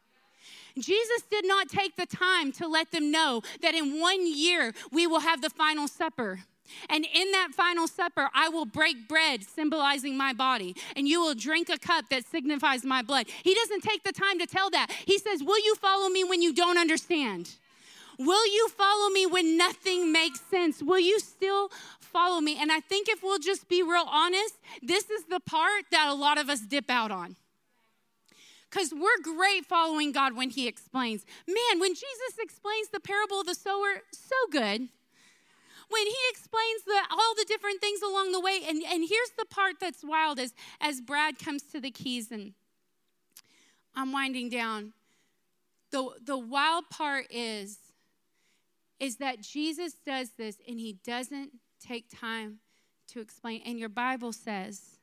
Jesus 0.78 1.22
did 1.30 1.46
not 1.46 1.68
take 1.68 1.96
the 1.96 2.06
time 2.06 2.52
to 2.52 2.66
let 2.66 2.90
them 2.90 3.10
know 3.10 3.42
that 3.60 3.74
in 3.74 4.00
one 4.00 4.26
year 4.26 4.74
we 4.90 5.06
will 5.06 5.20
have 5.20 5.42
the 5.42 5.50
final 5.50 5.86
supper. 5.86 6.40
And 6.88 7.04
in 7.04 7.32
that 7.32 7.48
final 7.52 7.86
supper, 7.86 8.30
I 8.34 8.48
will 8.48 8.64
break 8.64 9.08
bread, 9.08 9.44
symbolizing 9.44 10.16
my 10.16 10.32
body, 10.32 10.74
and 10.96 11.06
you 11.06 11.20
will 11.20 11.34
drink 11.34 11.68
a 11.68 11.78
cup 11.78 12.08
that 12.10 12.24
signifies 12.26 12.84
my 12.84 13.02
blood. 13.02 13.26
He 13.42 13.54
doesn't 13.54 13.82
take 13.82 14.04
the 14.04 14.12
time 14.12 14.38
to 14.38 14.46
tell 14.46 14.70
that. 14.70 14.90
He 15.04 15.18
says, 15.18 15.42
Will 15.42 15.58
you 15.58 15.74
follow 15.74 16.08
me 16.08 16.24
when 16.24 16.40
you 16.40 16.54
don't 16.54 16.78
understand? 16.78 17.50
Will 18.18 18.46
you 18.46 18.68
follow 18.68 19.10
me 19.10 19.26
when 19.26 19.56
nothing 19.56 20.12
makes 20.12 20.40
sense? 20.50 20.82
Will 20.82 21.00
you 21.00 21.18
still 21.18 21.70
follow 22.12 22.40
me? 22.40 22.58
And 22.60 22.70
I 22.70 22.80
think 22.80 23.08
if 23.08 23.22
we'll 23.22 23.38
just 23.38 23.68
be 23.68 23.82
real 23.82 24.06
honest, 24.08 24.54
this 24.82 25.10
is 25.10 25.24
the 25.24 25.40
part 25.40 25.84
that 25.90 26.08
a 26.08 26.14
lot 26.14 26.38
of 26.38 26.48
us 26.48 26.60
dip 26.60 26.90
out 26.90 27.10
on. 27.10 27.36
Because 28.70 28.92
we're 28.92 29.22
great 29.22 29.66
following 29.66 30.12
God 30.12 30.34
when 30.36 30.50
He 30.50 30.66
explains. 30.66 31.24
Man, 31.46 31.80
when 31.80 31.94
Jesus 31.94 32.38
explains 32.38 32.88
the 32.88 33.00
parable 33.00 33.40
of 33.40 33.46
the 33.46 33.54
sower, 33.54 34.02
so 34.12 34.36
good 34.50 34.88
when 35.92 36.06
he 36.06 36.16
explains 36.30 36.84
the, 36.84 36.98
all 37.10 37.34
the 37.36 37.44
different 37.46 37.80
things 37.80 38.00
along 38.00 38.32
the 38.32 38.40
way. 38.40 38.60
And, 38.66 38.82
and 38.82 39.06
here's 39.06 39.30
the 39.38 39.44
part 39.44 39.74
that's 39.78 40.02
wild 40.02 40.38
as, 40.38 40.54
as 40.80 41.00
Brad 41.00 41.38
comes 41.38 41.62
to 41.64 41.80
the 41.80 41.90
keys 41.90 42.32
and 42.32 42.54
I'm 43.94 44.10
winding 44.10 44.48
down. 44.48 44.94
The, 45.90 46.08
the 46.24 46.38
wild 46.38 46.88
part 46.88 47.26
is, 47.30 47.78
is 48.98 49.16
that 49.16 49.42
Jesus 49.42 49.94
does 50.06 50.30
this 50.38 50.56
and 50.66 50.80
he 50.80 50.94
doesn't 51.04 51.50
take 51.82 52.06
time 52.14 52.58
to 53.08 53.20
explain. 53.20 53.62
And 53.64 53.78
your 53.78 53.88
Bible 53.88 54.32
says, 54.32 54.98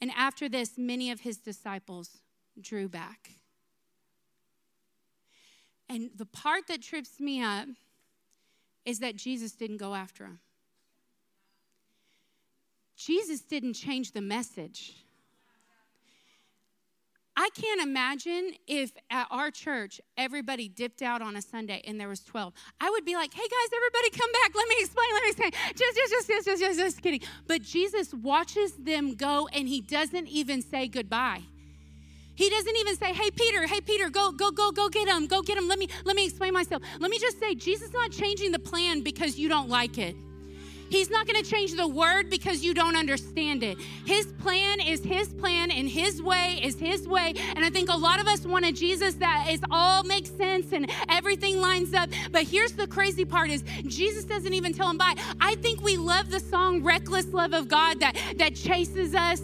and 0.00 0.10
after 0.16 0.48
this, 0.48 0.72
many 0.76 1.10
of 1.10 1.20
his 1.20 1.38
disciples 1.38 2.20
drew 2.60 2.88
back. 2.88 3.30
And 5.88 6.10
the 6.14 6.26
part 6.26 6.66
that 6.68 6.82
trips 6.82 7.20
me 7.20 7.42
up 7.42 7.68
is 8.84 8.98
that 8.98 9.16
Jesus 9.16 9.52
didn't 9.52 9.78
go 9.78 9.94
after 9.94 10.24
him. 10.24 10.40
Jesus 12.96 13.40
didn't 13.40 13.74
change 13.74 14.12
the 14.12 14.20
message. 14.20 15.03
I 17.36 17.48
can't 17.50 17.80
imagine 17.80 18.52
if 18.68 18.92
at 19.10 19.26
our 19.30 19.50
church 19.50 20.00
everybody 20.16 20.68
dipped 20.68 21.02
out 21.02 21.20
on 21.20 21.34
a 21.36 21.42
Sunday 21.42 21.82
and 21.84 21.98
there 22.00 22.08
was 22.08 22.20
12. 22.20 22.52
I 22.80 22.90
would 22.90 23.04
be 23.04 23.14
like, 23.16 23.34
hey 23.34 23.42
guys, 23.42 23.70
everybody 23.74 24.10
come 24.10 24.30
back. 24.32 24.54
Let 24.54 24.68
me 24.68 24.76
explain. 24.78 25.06
Let 25.12 25.22
me 25.22 25.28
explain. 25.30 25.50
Just, 25.74 25.96
just, 25.96 26.10
just, 26.10 26.28
just, 26.28 26.46
just, 26.46 26.60
just, 26.62 26.78
just 26.78 27.02
kidding. 27.02 27.20
But 27.48 27.62
Jesus 27.62 28.14
watches 28.14 28.72
them 28.74 29.14
go 29.14 29.48
and 29.52 29.66
he 29.66 29.80
doesn't 29.80 30.28
even 30.28 30.62
say 30.62 30.86
goodbye. 30.86 31.42
He 32.36 32.50
doesn't 32.50 32.76
even 32.76 32.96
say, 32.96 33.12
"Hey 33.12 33.30
Peter, 33.30 33.64
hey 33.64 33.80
Peter, 33.80 34.10
go 34.10 34.32
go 34.32 34.50
go 34.50 34.72
go 34.72 34.88
get 34.88 35.08
him. 35.08 35.26
Go 35.26 35.40
get 35.42 35.56
him. 35.56 35.68
Let 35.68 35.78
me 35.78 35.88
let 36.04 36.16
me 36.16 36.24
explain 36.24 36.52
myself." 36.52 36.82
Let 36.98 37.08
me 37.08 37.18
just 37.20 37.38
say, 37.38 37.54
Jesus 37.54 37.88
is 37.88 37.94
not 37.94 38.10
changing 38.10 38.50
the 38.50 38.58
plan 38.58 39.02
because 39.02 39.38
you 39.38 39.48
don't 39.48 39.68
like 39.68 39.98
it. 39.98 40.16
He's 40.94 41.10
not 41.10 41.26
going 41.26 41.42
to 41.42 41.50
change 41.50 41.74
the 41.74 41.88
word 41.88 42.30
because 42.30 42.62
you 42.62 42.72
don't 42.72 42.94
understand 42.94 43.64
it. 43.64 43.78
His 44.06 44.26
plan 44.26 44.78
is 44.80 45.02
his 45.02 45.26
plan 45.26 45.72
and 45.72 45.88
his 45.88 46.22
way 46.22 46.60
is 46.62 46.76
his 46.76 47.08
way. 47.08 47.34
And 47.56 47.64
I 47.64 47.70
think 47.70 47.88
a 47.88 47.96
lot 47.96 48.20
of 48.20 48.28
us 48.28 48.46
want 48.46 48.64
a 48.64 48.70
Jesus 48.70 49.14
that 49.14 49.48
is 49.50 49.60
all 49.72 50.04
makes 50.04 50.30
sense 50.30 50.72
and 50.72 50.88
everything 51.08 51.60
lines 51.60 51.94
up. 51.94 52.10
But 52.30 52.44
here's 52.44 52.74
the 52.74 52.86
crazy 52.86 53.24
part 53.24 53.50
is 53.50 53.64
Jesus 53.88 54.24
doesn't 54.24 54.54
even 54.54 54.72
tell 54.72 54.88
him 54.88 54.96
bye. 54.96 55.16
I 55.40 55.56
think 55.56 55.82
we 55.82 55.96
love 55.96 56.30
the 56.30 56.38
song 56.38 56.84
Reckless 56.84 57.26
Love 57.32 57.54
of 57.54 57.66
God 57.66 57.98
that 57.98 58.16
that 58.38 58.54
chases 58.54 59.16
us 59.16 59.42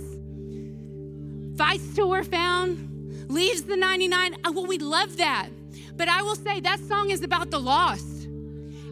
fights 1.57 1.97
till 1.97 2.11
we're 2.11 2.23
found, 2.23 3.29
leaves 3.29 3.65
the 3.65 3.77
99. 3.77 4.35
Uh, 4.45 4.53
well, 4.55 4.67
we 4.67 4.79
love 4.79 5.17
that. 5.17 5.49
But 5.97 6.09
I 6.09 6.23
will 6.23 6.37
say 6.37 6.61
that 6.61 6.79
song 6.79 7.11
is 7.11 7.25
about 7.25 7.51
the 7.51 7.59
lost, 7.59 8.29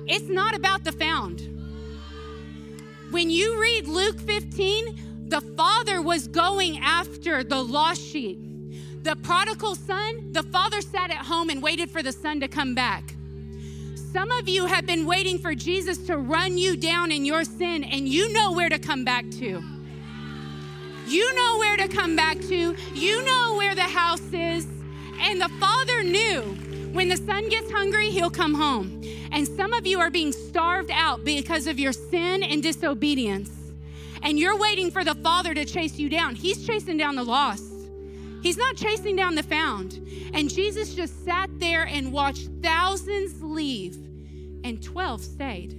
it's 0.09 0.29
not 0.29 0.57
about 0.57 0.83
the 0.83 0.91
found. 0.91 1.58
When 3.11 3.31
you 3.31 3.59
read 3.59 3.87
Luke 3.87 4.21
15, 4.21 5.29
the 5.29 5.41
father 5.41 6.03
was 6.03 6.29
going 6.29 6.79
after 6.81 7.43
the 7.43 7.63
lost 7.63 8.03
sheep. 8.03 8.39
The 9.03 9.17
prodigal 9.17 9.77
son, 9.77 10.33
the 10.33 10.43
father 10.43 10.83
sat 10.83 11.11
at 11.11 11.25
home 11.25 11.49
and 11.49 11.63
waited 11.63 11.91
for 11.91 12.03
the 12.03 12.13
son 12.13 12.41
to 12.41 12.49
come 12.49 12.75
back. 12.75 13.15
Some 14.13 14.31
of 14.31 14.47
you 14.47 14.67
have 14.67 14.85
been 14.85 15.07
waiting 15.07 15.39
for 15.39 15.55
Jesus 15.55 15.97
to 16.07 16.19
run 16.19 16.59
you 16.59 16.77
down 16.77 17.11
in 17.11 17.25
your 17.25 17.45
sin, 17.45 17.83
and 17.83 18.07
you 18.07 18.31
know 18.35 18.53
where 18.53 18.69
to 18.69 18.79
come 18.79 19.07
back 19.07 19.25
to. 19.33 19.63
You 21.07 21.35
know 21.35 21.57
where 21.59 21.79
to 21.79 21.89
come 21.89 22.15
back 22.15 22.39
to, 22.41 22.77
you 22.95 23.25
know 23.25 23.55
where 23.57 23.75
the 23.75 23.83
house 23.83 24.33
is. 24.35 24.67
And 25.21 25.41
the 25.41 25.49
father 25.59 26.03
knew 26.03 26.59
when 26.99 27.09
the 27.09 27.17
son 27.17 27.49
gets 27.49 27.71
hungry, 27.71 28.11
he'll 28.11 28.29
come 28.29 28.53
home. 28.53 29.01
And 29.31 29.47
some 29.47 29.73
of 29.73 29.87
you 29.87 30.01
are 30.01 30.11
being 30.11 30.33
starved 30.33 30.91
out 30.93 31.23
because 31.23 31.69
of 31.69 31.79
your 31.79 31.93
sin 31.93 32.43
and 32.43 32.61
disobedience. 32.61 33.53
And 34.25 34.37
you're 34.37 34.59
waiting 34.59 34.91
for 34.91 35.05
the 35.05 35.15
father 35.15 35.55
to 35.55 35.65
chase 35.65 35.97
you 35.97 36.09
down. 36.09 36.35
He's 36.35 36.67
chasing 36.67 36.97
down 36.97 37.15
the 37.15 37.23
lost. 37.23 37.73
He's 38.43 38.57
not 38.57 38.75
chasing 38.75 39.15
down 39.15 39.37
the 39.37 39.45
found. 39.45 40.05
And 40.35 40.53
Jesus 40.53 40.93
just 40.93 41.25
sat 41.25 41.49
there 41.61 41.85
and 41.85 42.13
watched 42.13 42.49
thousands 42.65 43.41
leave, 43.41 43.95
and 44.65 44.83
12 44.83 45.23
stayed. 45.23 45.75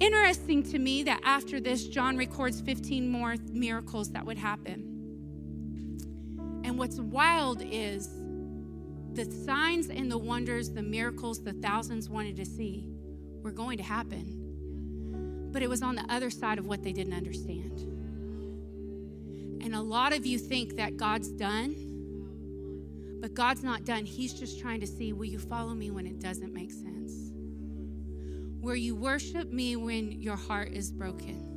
Interesting 0.00 0.64
to 0.72 0.78
me 0.80 1.04
that 1.04 1.20
after 1.22 1.60
this, 1.60 1.86
John 1.86 2.16
records 2.16 2.60
15 2.62 3.08
more 3.08 3.36
miracles 3.52 4.10
that 4.10 4.26
would 4.26 4.38
happen. 4.38 4.90
And 6.64 6.76
what's 6.76 6.98
wild 6.98 7.62
is 7.62 8.19
the 9.14 9.24
signs 9.24 9.88
and 9.88 10.10
the 10.10 10.18
wonders, 10.18 10.70
the 10.70 10.82
miracles 10.82 11.42
the 11.42 11.52
thousands 11.54 12.08
wanted 12.08 12.36
to 12.36 12.44
see 12.44 12.86
were 13.42 13.50
going 13.50 13.76
to 13.78 13.82
happen. 13.82 15.48
But 15.52 15.62
it 15.62 15.68
was 15.68 15.82
on 15.82 15.96
the 15.96 16.04
other 16.08 16.30
side 16.30 16.58
of 16.58 16.66
what 16.66 16.82
they 16.82 16.92
didn't 16.92 17.14
understand. 17.14 17.80
And 19.62 19.74
a 19.74 19.80
lot 19.80 20.12
of 20.12 20.24
you 20.24 20.38
think 20.38 20.76
that 20.76 20.96
God's 20.96 21.30
done, 21.32 23.18
but 23.20 23.34
God's 23.34 23.62
not 23.62 23.84
done. 23.84 24.06
He's 24.06 24.32
just 24.32 24.60
trying 24.60 24.80
to 24.80 24.86
see 24.86 25.12
will 25.12 25.26
you 25.26 25.38
follow 25.38 25.74
me 25.74 25.90
when 25.90 26.06
it 26.06 26.20
doesn't 26.20 26.54
make 26.54 26.70
sense? 26.70 27.32
Will 28.60 28.76
you 28.76 28.94
worship 28.94 29.50
me 29.50 29.76
when 29.76 30.12
your 30.20 30.36
heart 30.36 30.72
is 30.72 30.90
broken? 30.92 31.49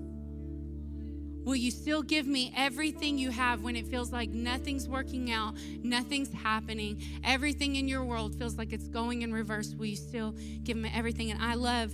Will 1.43 1.55
you 1.55 1.71
still 1.71 2.01
give 2.01 2.25
me 2.25 2.53
everything 2.55 3.17
you 3.17 3.29
have 3.29 3.63
when 3.63 3.75
it 3.75 3.85
feels 3.87 4.11
like 4.11 4.29
nothing's 4.29 4.87
working 4.87 5.31
out, 5.31 5.55
nothing's 5.83 6.31
happening, 6.31 7.01
everything 7.23 7.75
in 7.75 7.87
your 7.87 8.05
world 8.05 8.35
feels 8.35 8.57
like 8.57 8.71
it's 8.71 8.87
going 8.87 9.23
in 9.23 9.33
reverse? 9.33 9.75
Will 9.75 9.87
you 9.87 9.97
still 9.97 10.35
give 10.63 10.77
me 10.77 10.89
everything? 10.93 11.31
And 11.31 11.41
I 11.41 11.55
love 11.55 11.91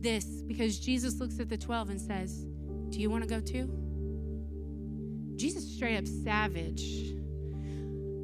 this 0.00 0.24
because 0.24 0.78
Jesus 0.78 1.20
looks 1.20 1.38
at 1.38 1.48
the 1.48 1.56
12 1.56 1.90
and 1.90 2.00
says, 2.00 2.44
Do 2.90 2.98
you 3.00 3.08
want 3.08 3.22
to 3.22 3.28
go 3.28 3.40
too? 3.40 3.70
Jesus 5.36 5.64
straight 5.76 5.96
up 5.96 6.06
savage. 6.06 7.14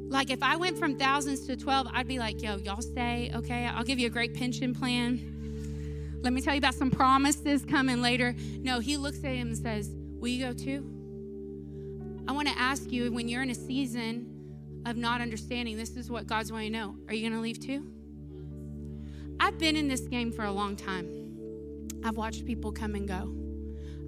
Like 0.09 0.29
if 0.29 0.43
I 0.43 0.57
went 0.57 0.77
from 0.77 0.97
thousands 0.97 1.47
to 1.47 1.55
12, 1.55 1.87
I'd 1.93 2.07
be 2.07 2.19
like, 2.19 2.41
Yo, 2.41 2.57
y'all 2.57 2.81
stay, 2.81 3.31
okay? 3.33 3.65
I'll 3.65 3.85
give 3.85 3.97
you 3.97 4.07
a 4.07 4.11
great 4.11 4.33
pension 4.33 4.75
plan. 4.75 5.31
Let 6.21 6.33
me 6.33 6.41
tell 6.41 6.53
you 6.53 6.57
about 6.57 6.73
some 6.73 6.91
promises 6.91 7.63
coming 7.63 8.01
later. 8.01 8.35
No, 8.59 8.79
he 8.79 8.97
looks 8.97 9.19
at 9.19 9.35
him 9.35 9.49
and 9.49 9.57
says, 9.57 9.89
Will 10.25 10.31
you 10.31 10.43
go 10.43 10.53
too? 10.53 10.83
I 12.27 12.31
want 12.31 12.47
to 12.47 12.57
ask 12.57 12.91
you 12.91 13.11
when 13.11 13.29
you're 13.29 13.43
in 13.43 13.51
a 13.51 13.53
season 13.53 14.81
of 14.83 14.97
not 14.97 15.21
understanding, 15.21 15.77
this 15.77 15.95
is 15.95 16.09
what 16.09 16.25
God's 16.25 16.51
wanting 16.51 16.73
to 16.73 16.79
know. 16.79 16.95
Are 17.07 17.13
you 17.13 17.29
going 17.29 17.39
to 17.39 17.41
leave 17.41 17.59
too? 17.59 17.85
I've 19.39 19.59
been 19.59 19.75
in 19.75 19.87
this 19.87 20.01
game 20.01 20.31
for 20.31 20.43
a 20.43 20.51
long 20.51 20.77
time. 20.77 21.07
I've 22.03 22.17
watched 22.17 22.43
people 22.43 22.71
come 22.71 22.95
and 22.95 23.07
go. 23.07 23.35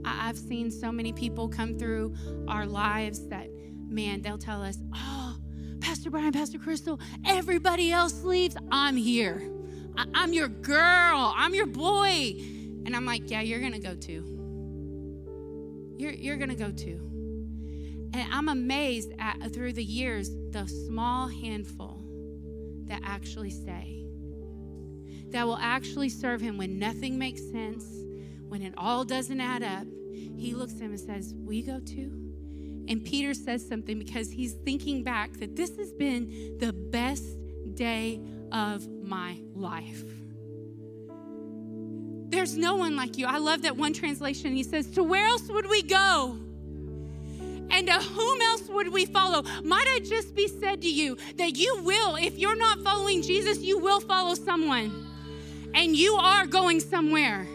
I've 0.05 0.39
seen 0.39 0.72
so 0.72 0.91
many 0.91 1.13
people 1.13 1.49
come 1.49 1.78
through 1.78 2.15
our 2.47 2.65
lives 2.65 3.28
that, 3.28 3.47
man, 3.88 4.24
they'll 4.24 4.39
tell 4.39 4.63
us, 4.63 4.80
Oh, 4.95 5.38
Pastor 5.82 6.09
Brian, 6.09 6.32
Pastor 6.32 6.57
Crystal, 6.57 6.99
everybody 7.28 7.91
else 7.91 8.24
leaves. 8.24 8.57
I'm 8.72 8.95
here. 8.95 9.51
I- 9.95 10.24
am 10.24 10.34
your 10.34 10.47
girl. 10.47 11.32
I'm 11.38 11.53
your 11.53 11.68
boy. 11.68 12.38
And 12.88 12.95
I'm 12.95 13.05
like, 13.05 13.30
yeah, 13.30 13.41
you're 13.41 13.59
going 13.59 13.74
to 13.74 13.80
go 13.80 13.93
too. 13.93 14.37
You're, 15.98 16.14
you're 16.14 16.38
going 16.38 16.50
to 16.50 16.56
go 16.56 16.72
too. 16.72 17.00
And 18.14 18.32
I'm 18.32 18.50
amazed 18.50 19.14
at 19.20 19.52
through 19.54 19.74
the 19.74 19.84
years 19.84 20.30
the 20.52 20.68
small 20.68 21.28
handful 21.28 22.02
that 22.86 23.02
actually 23.04 23.50
stay, 23.50 24.06
that 25.32 25.45
will 25.45 25.58
actually 25.58 26.10
serve 26.10 26.39
him 26.39 26.58
when 26.58 26.80
nothing 26.80 27.18
makes 27.18 27.41
sense, 27.52 27.86
when 28.48 28.62
it 28.62 28.74
all 28.78 29.04
doesn't 29.04 29.41
add 29.41 29.64
up. 29.64 29.86
He 30.14 30.54
looks 30.54 30.76
at 30.76 30.82
him 30.82 30.91
and 30.91 31.00
says, 31.00 31.34
We 31.36 31.62
go 31.62 31.80
too? 31.80 32.28
And 32.88 33.04
Peter 33.04 33.34
says 33.34 33.68
something 33.68 34.00
because 34.00 34.32
he's 34.32 34.54
thinking 34.54 35.04
back 35.04 35.34
that 35.34 35.56
this 35.56 35.76
has 35.78 35.91
been 35.91 36.58
the 36.60 36.72
best 36.72 37.26
day 37.74 38.22
of 38.52 38.88
my 38.88 39.38
life. 39.54 40.06
There's 42.30 42.57
no 42.57 42.75
one 42.75 42.95
like 42.95 43.17
you. 43.17 43.25
I 43.25 43.38
love 43.38 43.61
that 43.61 43.78
one 43.78 43.93
translation. 43.93 44.53
He 44.53 44.63
says, 44.63 44.88
To 44.91 45.03
where 45.03 45.25
else 45.25 45.47
would 45.49 45.69
we 45.69 45.82
go? 45.82 46.38
And 47.69 47.88
to 47.88 47.93
whom 47.93 48.41
else 48.41 48.67
would 48.69 48.91
we 48.91 49.05
follow? 49.05 49.43
Might 49.63 49.86
I 49.88 49.99
just 49.99 50.36
be 50.36 50.47
said 50.47 50.82
to 50.82 50.89
you 50.89 51.17
that 51.38 51.57
you 51.57 51.82
will, 51.84 52.15
if 52.15 52.38
you're 52.38 52.55
not 52.57 52.80
following 52.80 53.21
Jesus, 53.21 53.59
you 53.59 53.80
will 53.80 53.99
follow 53.99 54.36
someone. 54.36 55.05
And 55.73 55.95
you 55.95 56.13
are 56.15 56.45
going 56.47 56.80
somewhere 56.80 57.47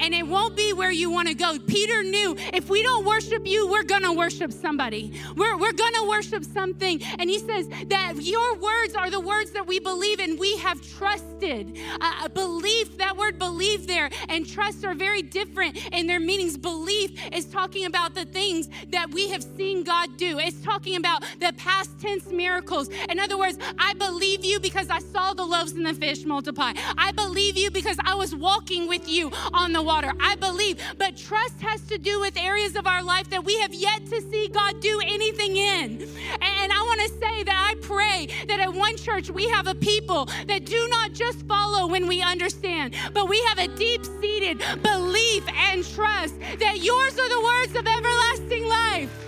and 0.00 0.14
it 0.14 0.26
won't 0.26 0.56
be 0.56 0.72
where 0.72 0.90
you 0.90 1.10
want 1.10 1.28
to 1.28 1.34
go. 1.34 1.58
Peter 1.66 2.02
knew 2.02 2.34
if 2.38 2.68
we 2.68 2.82
don't 2.82 3.04
worship 3.04 3.46
you, 3.46 3.68
we're 3.68 3.82
going 3.82 4.02
to 4.02 4.12
worship 4.12 4.52
somebody. 4.52 5.20
We're, 5.36 5.56
we're 5.56 5.72
going 5.72 5.94
to 5.94 6.08
worship 6.08 6.44
something. 6.44 7.02
And 7.18 7.28
he 7.30 7.38
says 7.38 7.68
that 7.88 8.14
your 8.20 8.56
words 8.56 8.94
are 8.94 9.10
the 9.10 9.20
words 9.20 9.52
that 9.52 9.66
we 9.66 9.80
believe 9.80 10.20
and 10.20 10.38
we 10.38 10.56
have 10.58 10.80
trusted. 10.96 11.78
Uh, 12.00 12.28
belief, 12.28 12.96
that 12.98 13.16
word 13.16 13.38
believe 13.38 13.86
there, 13.86 14.10
and 14.28 14.46
trust 14.46 14.84
are 14.84 14.94
very 14.94 15.22
different 15.22 15.76
in 15.92 16.06
their 16.06 16.20
meanings. 16.20 16.56
Belief 16.56 17.12
is 17.32 17.44
talking 17.46 17.86
about 17.86 18.14
the 18.14 18.24
things 18.24 18.68
that 18.88 19.10
we 19.10 19.28
have 19.28 19.42
seen 19.42 19.84
God 19.84 20.16
do, 20.16 20.38
it's 20.38 20.60
talking 20.62 20.96
about 20.96 21.22
the 21.40 21.52
past 21.56 21.98
tense 22.00 22.26
miracles. 22.26 22.88
In 23.08 23.18
other 23.18 23.38
words, 23.38 23.58
I 23.78 23.94
believe 23.94 24.44
you 24.44 24.60
because 24.60 24.90
I 24.90 24.98
saw 24.98 25.34
the 25.34 25.44
loaves 25.44 25.72
and 25.72 25.86
the 25.86 25.94
fish 25.94 26.24
multiply. 26.24 26.72
I 26.98 27.12
believe 27.12 27.56
you 27.56 27.70
because 27.70 27.96
I 28.04 28.14
was 28.14 28.34
walking 28.34 28.88
with 28.88 29.08
you 29.08 29.30
on 29.52 29.72
the 29.72 29.82
water. 29.86 30.12
I 30.20 30.34
believe. 30.34 30.76
But 30.98 31.16
trust 31.16 31.60
has 31.62 31.80
to 31.82 31.96
do 31.96 32.20
with 32.20 32.36
areas 32.36 32.76
of 32.76 32.86
our 32.86 33.02
life 33.02 33.30
that 33.30 33.44
we 33.44 33.58
have 33.60 33.72
yet 33.72 34.04
to 34.06 34.20
see 34.20 34.48
God 34.48 34.80
do 34.80 35.00
anything 35.02 35.56
in. 35.56 36.02
And 36.42 36.72
I 36.72 36.82
want 36.82 37.00
to 37.02 37.08
say 37.18 37.44
that 37.44 37.72
I 37.72 37.80
pray 37.80 38.28
that 38.48 38.60
at 38.60 38.72
one 38.72 38.96
church 38.96 39.30
we 39.30 39.48
have 39.48 39.66
a 39.66 39.74
people 39.74 40.26
that 40.46 40.66
do 40.66 40.88
not 40.90 41.12
just 41.12 41.46
follow 41.46 41.86
when 41.86 42.06
we 42.06 42.20
understand, 42.20 42.94
but 43.14 43.28
we 43.28 43.40
have 43.48 43.58
a 43.58 43.68
deep 43.76 44.04
seated 44.20 44.58
belief 44.82 45.44
and 45.54 45.84
trust 45.84 46.38
that 46.58 46.82
yours 46.82 47.18
are 47.18 47.28
the 47.28 47.40
words 47.40 47.76
of 47.76 47.86
everlasting 47.86 48.68
life. 48.68 49.22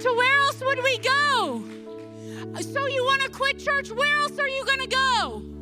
To 0.00 0.14
where 0.14 0.40
else 0.40 0.60
would 0.64 0.82
we 0.82 0.98
go? 0.98 1.62
So 2.62 2.86
you 2.86 3.04
want 3.04 3.22
to 3.22 3.30
quit 3.30 3.58
church? 3.58 3.90
Where 3.90 4.16
else 4.16 4.38
are 4.38 4.48
you 4.48 4.64
going 4.64 4.80
to 4.80 4.88
go? 4.88 5.59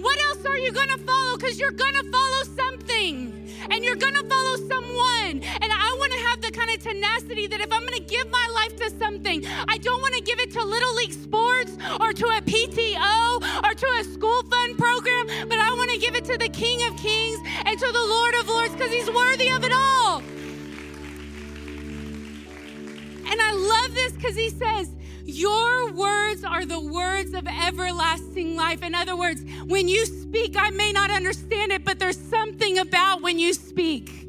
What 0.00 0.18
else 0.28 0.44
are 0.46 0.58
you 0.58 0.72
going 0.72 0.88
to 0.88 0.98
follow? 0.98 1.36
Because 1.36 1.58
you're 1.58 1.72
going 1.72 1.94
to 1.94 2.04
follow 2.10 2.42
something 2.56 3.40
and 3.70 3.84
you're 3.84 3.96
going 3.96 4.14
to 4.14 4.24
follow 4.24 4.56
someone. 4.56 5.42
And 5.42 5.72
I 5.72 5.96
want 5.98 6.12
to 6.12 6.18
have 6.28 6.40
the 6.40 6.50
kind 6.50 6.70
of 6.70 6.82
tenacity 6.82 7.46
that 7.48 7.60
if 7.60 7.72
I'm 7.72 7.80
going 7.80 7.98
to 7.98 8.04
give 8.04 8.30
my 8.30 8.48
life 8.54 8.76
to 8.76 8.90
something, 8.98 9.44
I 9.46 9.76
don't 9.78 10.00
want 10.00 10.14
to 10.14 10.22
give 10.22 10.40
it 10.40 10.50
to 10.52 10.64
Little 10.64 10.94
League 10.94 11.12
Sports 11.12 11.72
or 12.00 12.12
to 12.12 12.26
a 12.26 12.40
PTO 12.40 13.64
or 13.64 13.74
to 13.74 13.86
a 14.00 14.04
school 14.04 14.42
fund 14.44 14.78
program, 14.78 15.48
but 15.48 15.58
I 15.58 15.70
want 15.76 15.90
to 15.90 15.98
give 15.98 16.14
it 16.14 16.24
to 16.26 16.38
the 16.38 16.48
King 16.48 16.82
of 16.88 16.96
Kings 16.96 17.38
and 17.64 17.78
to 17.78 17.86
the 17.92 18.06
Lord 18.08 18.34
of 18.36 18.48
Lords 18.48 18.72
because 18.74 18.92
He's 18.92 19.10
worthy 19.10 19.50
of 19.50 19.64
it 19.64 19.72
all. 19.72 20.22
And 23.30 23.40
I 23.40 23.52
love 23.52 23.94
this 23.94 24.12
because 24.12 24.36
He 24.36 24.50
says, 24.50 24.90
your 25.24 25.92
words 25.92 26.44
are 26.44 26.64
the 26.64 26.80
words 26.80 27.34
of 27.34 27.46
everlasting 27.46 28.56
life. 28.56 28.82
In 28.82 28.94
other 28.94 29.16
words, 29.16 29.42
when 29.66 29.88
you 29.88 30.06
speak, 30.06 30.56
I 30.58 30.70
may 30.70 30.92
not 30.92 31.10
understand 31.10 31.72
it, 31.72 31.84
but 31.84 31.98
there's 31.98 32.18
something 32.18 32.78
about 32.78 33.22
when 33.22 33.38
you 33.38 33.52
speak. 33.54 34.28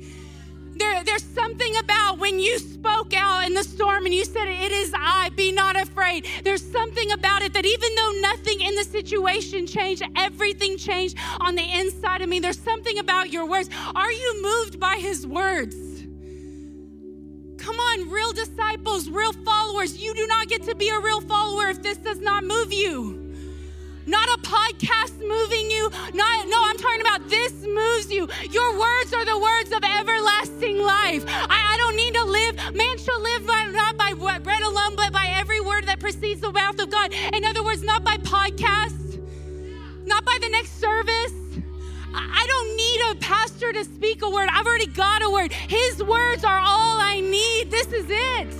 There, 0.76 1.04
there's 1.04 1.24
something 1.24 1.76
about 1.78 2.18
when 2.18 2.40
you 2.40 2.58
spoke 2.58 3.14
out 3.14 3.46
in 3.46 3.54
the 3.54 3.64
storm 3.64 4.06
and 4.06 4.14
you 4.14 4.26
said, 4.26 4.48
It 4.48 4.72
is 4.72 4.92
I, 4.98 5.30
be 5.36 5.52
not 5.52 5.80
afraid. 5.80 6.26
There's 6.44 6.64
something 6.72 7.12
about 7.12 7.44
it 7.44 7.54
that 7.54 7.66
even 7.66 7.96
though 7.96 8.12
nothing 8.22 8.62
in 8.62 8.76
the 8.76 8.84
situation 8.84 9.68
changed, 9.68 10.02
everything 10.16 10.78
changed 10.78 11.18
on 11.40 11.56
the 11.56 11.80
inside 11.80 12.22
of 12.22 12.30
me. 12.30 12.40
There's 12.40 12.60
something 12.60 12.98
about 12.98 13.32
your 13.32 13.46
words. 13.46 13.70
Are 13.94 14.12
you 14.12 14.42
moved 14.42 14.80
by 14.80 14.96
his 14.96 15.28
words? 15.28 15.91
Come 17.62 17.80
on, 17.80 18.10
real 18.10 18.34
disciples, 18.34 19.08
real 19.08 19.34
followers. 19.34 20.02
You 20.02 20.16
do 20.16 20.26
not 20.26 20.48
get 20.48 20.64
to 20.64 20.74
be 20.74 20.90
a 20.90 21.00
real 21.00 21.22
follower 21.22 21.70
if 21.70 21.84
this 21.84 21.98
does 21.98 22.20
not 22.20 22.44
move 22.44 22.74
you. 22.74 23.36
Not 24.08 24.28
a 24.30 24.42
podcast 24.42 25.20
moving 25.20 25.70
you. 25.70 25.92
Not 26.16 26.48
no, 26.48 26.58
I'm 26.60 26.78
talking 26.78 27.02
about 27.02 27.30
this 27.30 27.54
moves 27.64 28.12
you. 28.12 28.28
Your 28.50 28.80
words 28.80 29.14
are 29.14 29.24
the 29.26 29.38
words 29.38 29.72
of 29.72 29.84
everlasting 29.84 30.80
life. 30.80 31.24
I, 31.28 31.74
I 31.74 31.78
don't 31.78 31.96
need 31.96 32.16
to 32.16 32.24
live. 32.24 32.76
Man 32.76 32.98
shall 32.98 33.22
live 33.22 33.46
by, 33.46 33.66
not 33.68 33.96
by 33.96 34.14
bread 34.40 34.64
alone, 34.64 34.96
but 34.96 35.14
by 35.14 35.28
every 35.28 35.62
word 35.62 35.86
that 35.86 36.00
proceeds 36.00 36.42
the 36.42 36.52
mouth 36.52 36.80
of 36.80 36.90
God. 36.90 37.14
In 37.14 37.46
other 37.46 37.64
words, 37.64 37.84
not 37.84 38.04
by 38.04 38.18
podcast, 38.18 39.22
not 40.08 40.26
by 40.26 40.40
the 40.42 40.50
next 40.50 40.80
service 40.80 41.32
I 42.14 42.46
don't 42.48 42.76
need 42.76 43.02
a 43.12 43.16
pastor 43.16 43.74
to 43.74 43.86
speak 43.86 44.22
a 44.22 44.30
word. 44.30 44.50
I've 44.52 44.66
already 44.66 44.88
got 44.88 45.24
a 45.24 45.30
word. 45.30 45.52
His 45.52 46.04
words 46.04 46.44
are 46.44 46.60
all 46.60 47.00
I 47.00 47.20
need. 47.22 47.72
This 47.72 47.88
is 47.88 48.06
it. 48.10 48.54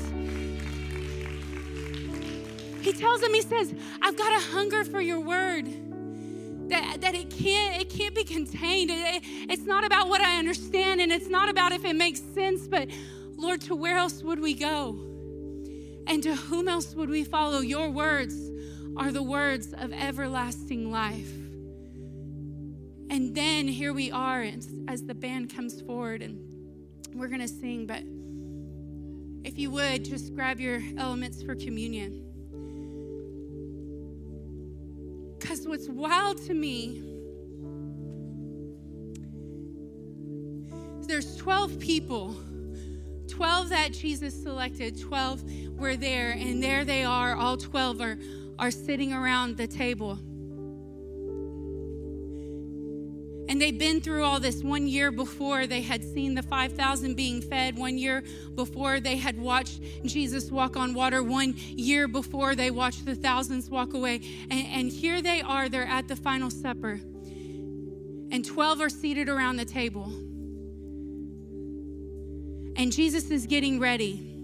He 2.82 2.94
tells 2.94 3.22
him, 3.22 3.34
he 3.34 3.42
says, 3.42 3.74
I've 4.02 4.18
got 4.18 4.34
a 4.34 4.40
hunger 4.40 4.84
for 4.84 5.02
your 5.02 5.20
word. 5.20 5.68
That, 6.70 7.02
that 7.02 7.16
it 7.16 7.30
can't 7.30 7.82
it 7.82 7.90
can't 7.90 8.16
be 8.16 8.24
contained. 8.24 8.90
It, 8.92 9.24
it's 9.50 9.66
not 9.66 9.84
about 9.84 10.08
what 10.08 10.22
I 10.22 10.40
understand 10.40 11.02
and 11.02 11.12
it's 11.12 11.28
not 11.28 11.50
about 11.50 11.74
if 11.74 11.84
it 11.84 11.98
makes 11.98 12.22
sense, 12.34 12.66
but 12.66 12.88
Lord, 13.36 13.60
to 13.62 13.76
where 13.76 13.98
else 13.98 14.24
would 14.24 14.40
we 14.40 14.54
go? 14.54 14.98
And 16.08 16.24
to 16.24 16.34
whom 16.34 16.70
else 16.70 16.96
would 16.96 17.10
we 17.10 17.26
follow? 17.26 17.60
Your 17.60 17.90
words 17.90 18.52
are 18.96 19.12
the 19.12 19.24
words 19.24 19.74
of 19.74 19.92
everlasting 19.92 20.92
life. 20.92 21.41
And 23.12 23.36
then 23.36 23.68
here 23.68 23.92
we 23.92 24.10
are 24.10 24.42
as 24.88 25.04
the 25.04 25.14
band 25.14 25.54
comes 25.54 25.82
forward 25.82 26.22
and 26.22 26.40
we're 27.14 27.28
going 27.28 27.42
to 27.42 27.48
sing. 27.48 27.86
But 27.86 28.04
if 29.46 29.60
you 29.60 29.70
would, 29.72 30.06
just 30.06 30.34
grab 30.34 30.62
your 30.62 30.82
elements 30.98 31.44
for 31.44 31.54
communion. 31.54 32.24
Because 35.38 35.68
what's 35.68 35.90
wild 35.90 36.38
to 36.46 36.54
me, 36.54 37.04
there's 41.06 41.36
12 41.36 41.80
people. 41.80 42.38
12 43.28 43.70
that 43.70 43.92
Jesus 43.92 44.42
selected, 44.42 45.02
12 45.02 45.44
were 45.78 45.98
there, 45.98 46.32
and 46.32 46.64
there 46.64 46.86
they 46.86 47.04
are, 47.04 47.36
all 47.36 47.58
12 47.58 48.00
are, 48.00 48.18
are 48.58 48.72
sitting 48.72 49.12
around 49.12 49.58
the 49.58 49.68
table. 49.68 50.18
And 53.52 53.62
they'd 53.62 53.78
been 53.78 54.00
through 54.00 54.24
all 54.24 54.40
this 54.40 54.64
one 54.64 54.88
year 54.88 55.12
before. 55.12 55.68
They 55.68 55.82
had 55.82 56.06
seen 56.06 56.36
the 56.36 56.42
5,000 56.42 57.16
being 57.16 57.42
fed. 57.42 57.78
One 57.78 57.98
year 57.98 58.24
before, 58.56 59.02
they 59.02 59.18
had 59.18 59.38
watched 59.38 59.82
Jesus 60.06 60.50
walk 60.50 60.78
on 60.78 60.94
water. 60.94 61.22
One 61.22 61.56
year 61.58 62.08
before, 62.08 62.56
they 62.56 62.72
watched 62.72 63.06
the 63.06 63.14
thousands 63.14 63.70
walk 63.70 63.94
away. 63.94 64.22
And, 64.50 64.68
and 64.68 64.90
here 64.90 65.22
they 65.22 65.42
are, 65.42 65.68
they're 65.68 65.84
at 65.84 66.08
the 66.08 66.16
final 66.16 66.50
supper. 66.50 67.02
And 68.32 68.46
12 68.46 68.80
are 68.80 68.90
seated 68.90 69.28
around 69.28 69.58
the 69.58 69.66
table. 69.66 70.06
And 72.78 72.90
Jesus 72.90 73.32
is 73.32 73.48
getting 73.48 73.82
ready 73.82 74.40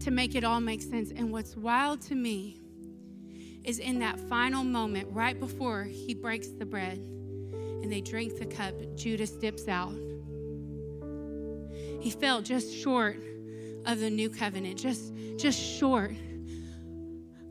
to 0.00 0.10
make 0.10 0.34
it 0.34 0.44
all 0.44 0.60
make 0.60 0.82
sense. 0.82 1.12
And 1.12 1.32
what's 1.32 1.56
wild 1.56 2.02
to 2.02 2.14
me 2.14 2.60
is 3.64 3.78
in 3.78 4.00
that 4.00 4.20
final 4.28 4.64
moment, 4.64 5.08
right 5.12 5.40
before 5.40 5.84
he 5.84 6.12
breaks 6.12 6.48
the 6.48 6.66
bread 6.66 7.00
and 7.82 7.92
they 7.92 8.00
drink 8.00 8.38
the 8.38 8.46
cup, 8.46 8.74
Judas 8.96 9.30
dips 9.30 9.68
out. 9.68 9.92
He 12.00 12.10
fell 12.10 12.40
just 12.42 12.74
short 12.74 13.16
of 13.84 14.00
the 14.00 14.10
new 14.10 14.30
covenant, 14.30 14.78
just, 14.78 15.12
just 15.36 15.60
short. 15.60 16.12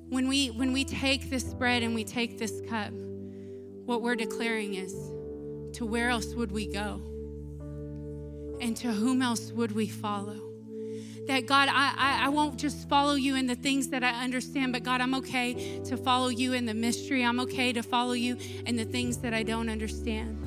When 0.09 0.27
we, 0.27 0.47
when 0.47 0.71
we 0.73 0.85
take 0.85 1.29
this 1.29 1.43
bread 1.53 1.83
and 1.83 1.95
we 1.95 2.03
take 2.03 2.37
this 2.37 2.61
cup, 2.69 2.91
what 3.85 4.01
we're 4.01 4.15
declaring 4.15 4.75
is 4.75 4.93
to 5.77 5.85
where 5.85 6.09
else 6.09 6.33
would 6.33 6.51
we 6.51 6.67
go? 6.67 7.01
And 8.61 8.77
to 8.77 8.91
whom 8.91 9.21
else 9.21 9.51
would 9.51 9.73
we 9.73 9.87
follow? 9.87 10.54
That 11.27 11.45
God, 11.45 11.69
I, 11.71 11.93
I, 11.97 12.25
I, 12.25 12.29
won't 12.29 12.57
just 12.57 12.87
follow 12.87 13.15
you 13.15 13.35
in 13.35 13.47
the 13.47 13.55
things 13.55 13.87
that 13.89 14.03
I 14.03 14.23
understand, 14.23 14.73
but 14.73 14.83
God, 14.83 15.01
I'm 15.01 15.15
okay 15.15 15.79
to 15.85 15.97
follow 15.97 16.27
you 16.27 16.53
in 16.53 16.65
the 16.65 16.73
mystery. 16.73 17.23
I'm 17.23 17.39
okay 17.41 17.73
to 17.73 17.81
follow 17.81 18.13
you 18.13 18.37
in 18.65 18.75
the 18.75 18.85
things 18.85 19.17
that 19.17 19.33
I 19.33 19.43
don't 19.43 19.69
understand. 19.69 20.44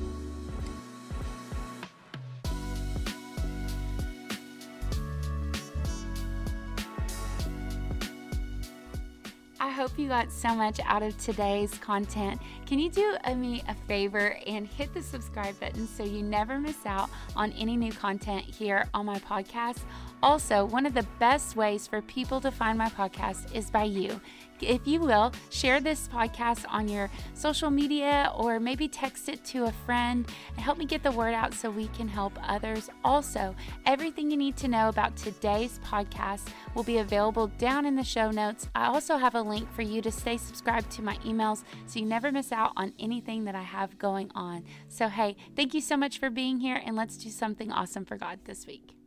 Hope 9.79 9.97
you 9.97 10.09
got 10.09 10.29
so 10.29 10.53
much 10.53 10.77
out 10.83 11.01
of 11.01 11.17
today's 11.19 11.73
content. 11.77 12.41
Can 12.65 12.79
you 12.79 12.89
do 12.89 13.15
me 13.37 13.63
a 13.69 13.73
favor 13.73 14.35
and 14.45 14.67
hit 14.67 14.93
the 14.93 15.01
subscribe 15.01 15.57
button 15.57 15.87
so 15.87 16.03
you 16.03 16.21
never 16.21 16.59
miss 16.59 16.85
out 16.85 17.09
on 17.33 17.53
any 17.53 17.77
new 17.77 17.93
content 17.93 18.43
here 18.43 18.89
on 18.93 19.05
my 19.05 19.17
podcast? 19.19 19.79
Also, 20.21 20.65
one 20.65 20.85
of 20.85 20.93
the 20.93 21.07
best 21.17 21.55
ways 21.55 21.87
for 21.87 22.01
people 22.01 22.41
to 22.41 22.51
find 22.51 22.77
my 22.77 22.89
podcast 22.89 23.55
is 23.55 23.71
by 23.71 23.85
you. 23.85 24.19
If 24.61 24.87
you 24.87 24.99
will, 24.99 25.33
share 25.49 25.79
this 25.79 26.07
podcast 26.07 26.65
on 26.69 26.87
your 26.87 27.09
social 27.33 27.69
media 27.69 28.31
or 28.35 28.59
maybe 28.59 28.87
text 28.87 29.29
it 29.29 29.43
to 29.45 29.65
a 29.65 29.71
friend 29.85 30.27
and 30.49 30.59
help 30.59 30.77
me 30.77 30.85
get 30.85 31.03
the 31.03 31.11
word 31.11 31.33
out 31.33 31.53
so 31.53 31.69
we 31.69 31.87
can 31.89 32.07
help 32.07 32.37
others. 32.43 32.89
Also, 33.03 33.55
everything 33.85 34.29
you 34.29 34.37
need 34.37 34.57
to 34.57 34.67
know 34.67 34.89
about 34.89 35.15
today's 35.15 35.79
podcast 35.85 36.47
will 36.75 36.83
be 36.83 36.99
available 36.99 37.47
down 37.57 37.85
in 37.85 37.95
the 37.95 38.03
show 38.03 38.31
notes. 38.31 38.69
I 38.75 38.87
also 38.87 39.17
have 39.17 39.35
a 39.35 39.41
link 39.41 39.71
for 39.73 39.81
you 39.81 40.01
to 40.01 40.11
stay 40.11 40.37
subscribed 40.37 40.91
to 40.91 41.01
my 41.01 41.15
emails 41.17 41.63
so 41.85 41.99
you 41.99 42.05
never 42.05 42.31
miss 42.31 42.51
out 42.51 42.73
on 42.77 42.93
anything 42.99 43.45
that 43.45 43.55
I 43.55 43.63
have 43.63 43.97
going 43.97 44.31
on. 44.35 44.65
So, 44.87 45.07
hey, 45.07 45.35
thank 45.55 45.73
you 45.73 45.81
so 45.81 45.97
much 45.97 46.19
for 46.19 46.29
being 46.29 46.59
here 46.59 46.81
and 46.85 46.95
let's 46.95 47.17
do 47.17 47.29
something 47.29 47.71
awesome 47.71 48.05
for 48.05 48.17
God 48.17 48.39
this 48.45 48.67
week. 48.67 48.98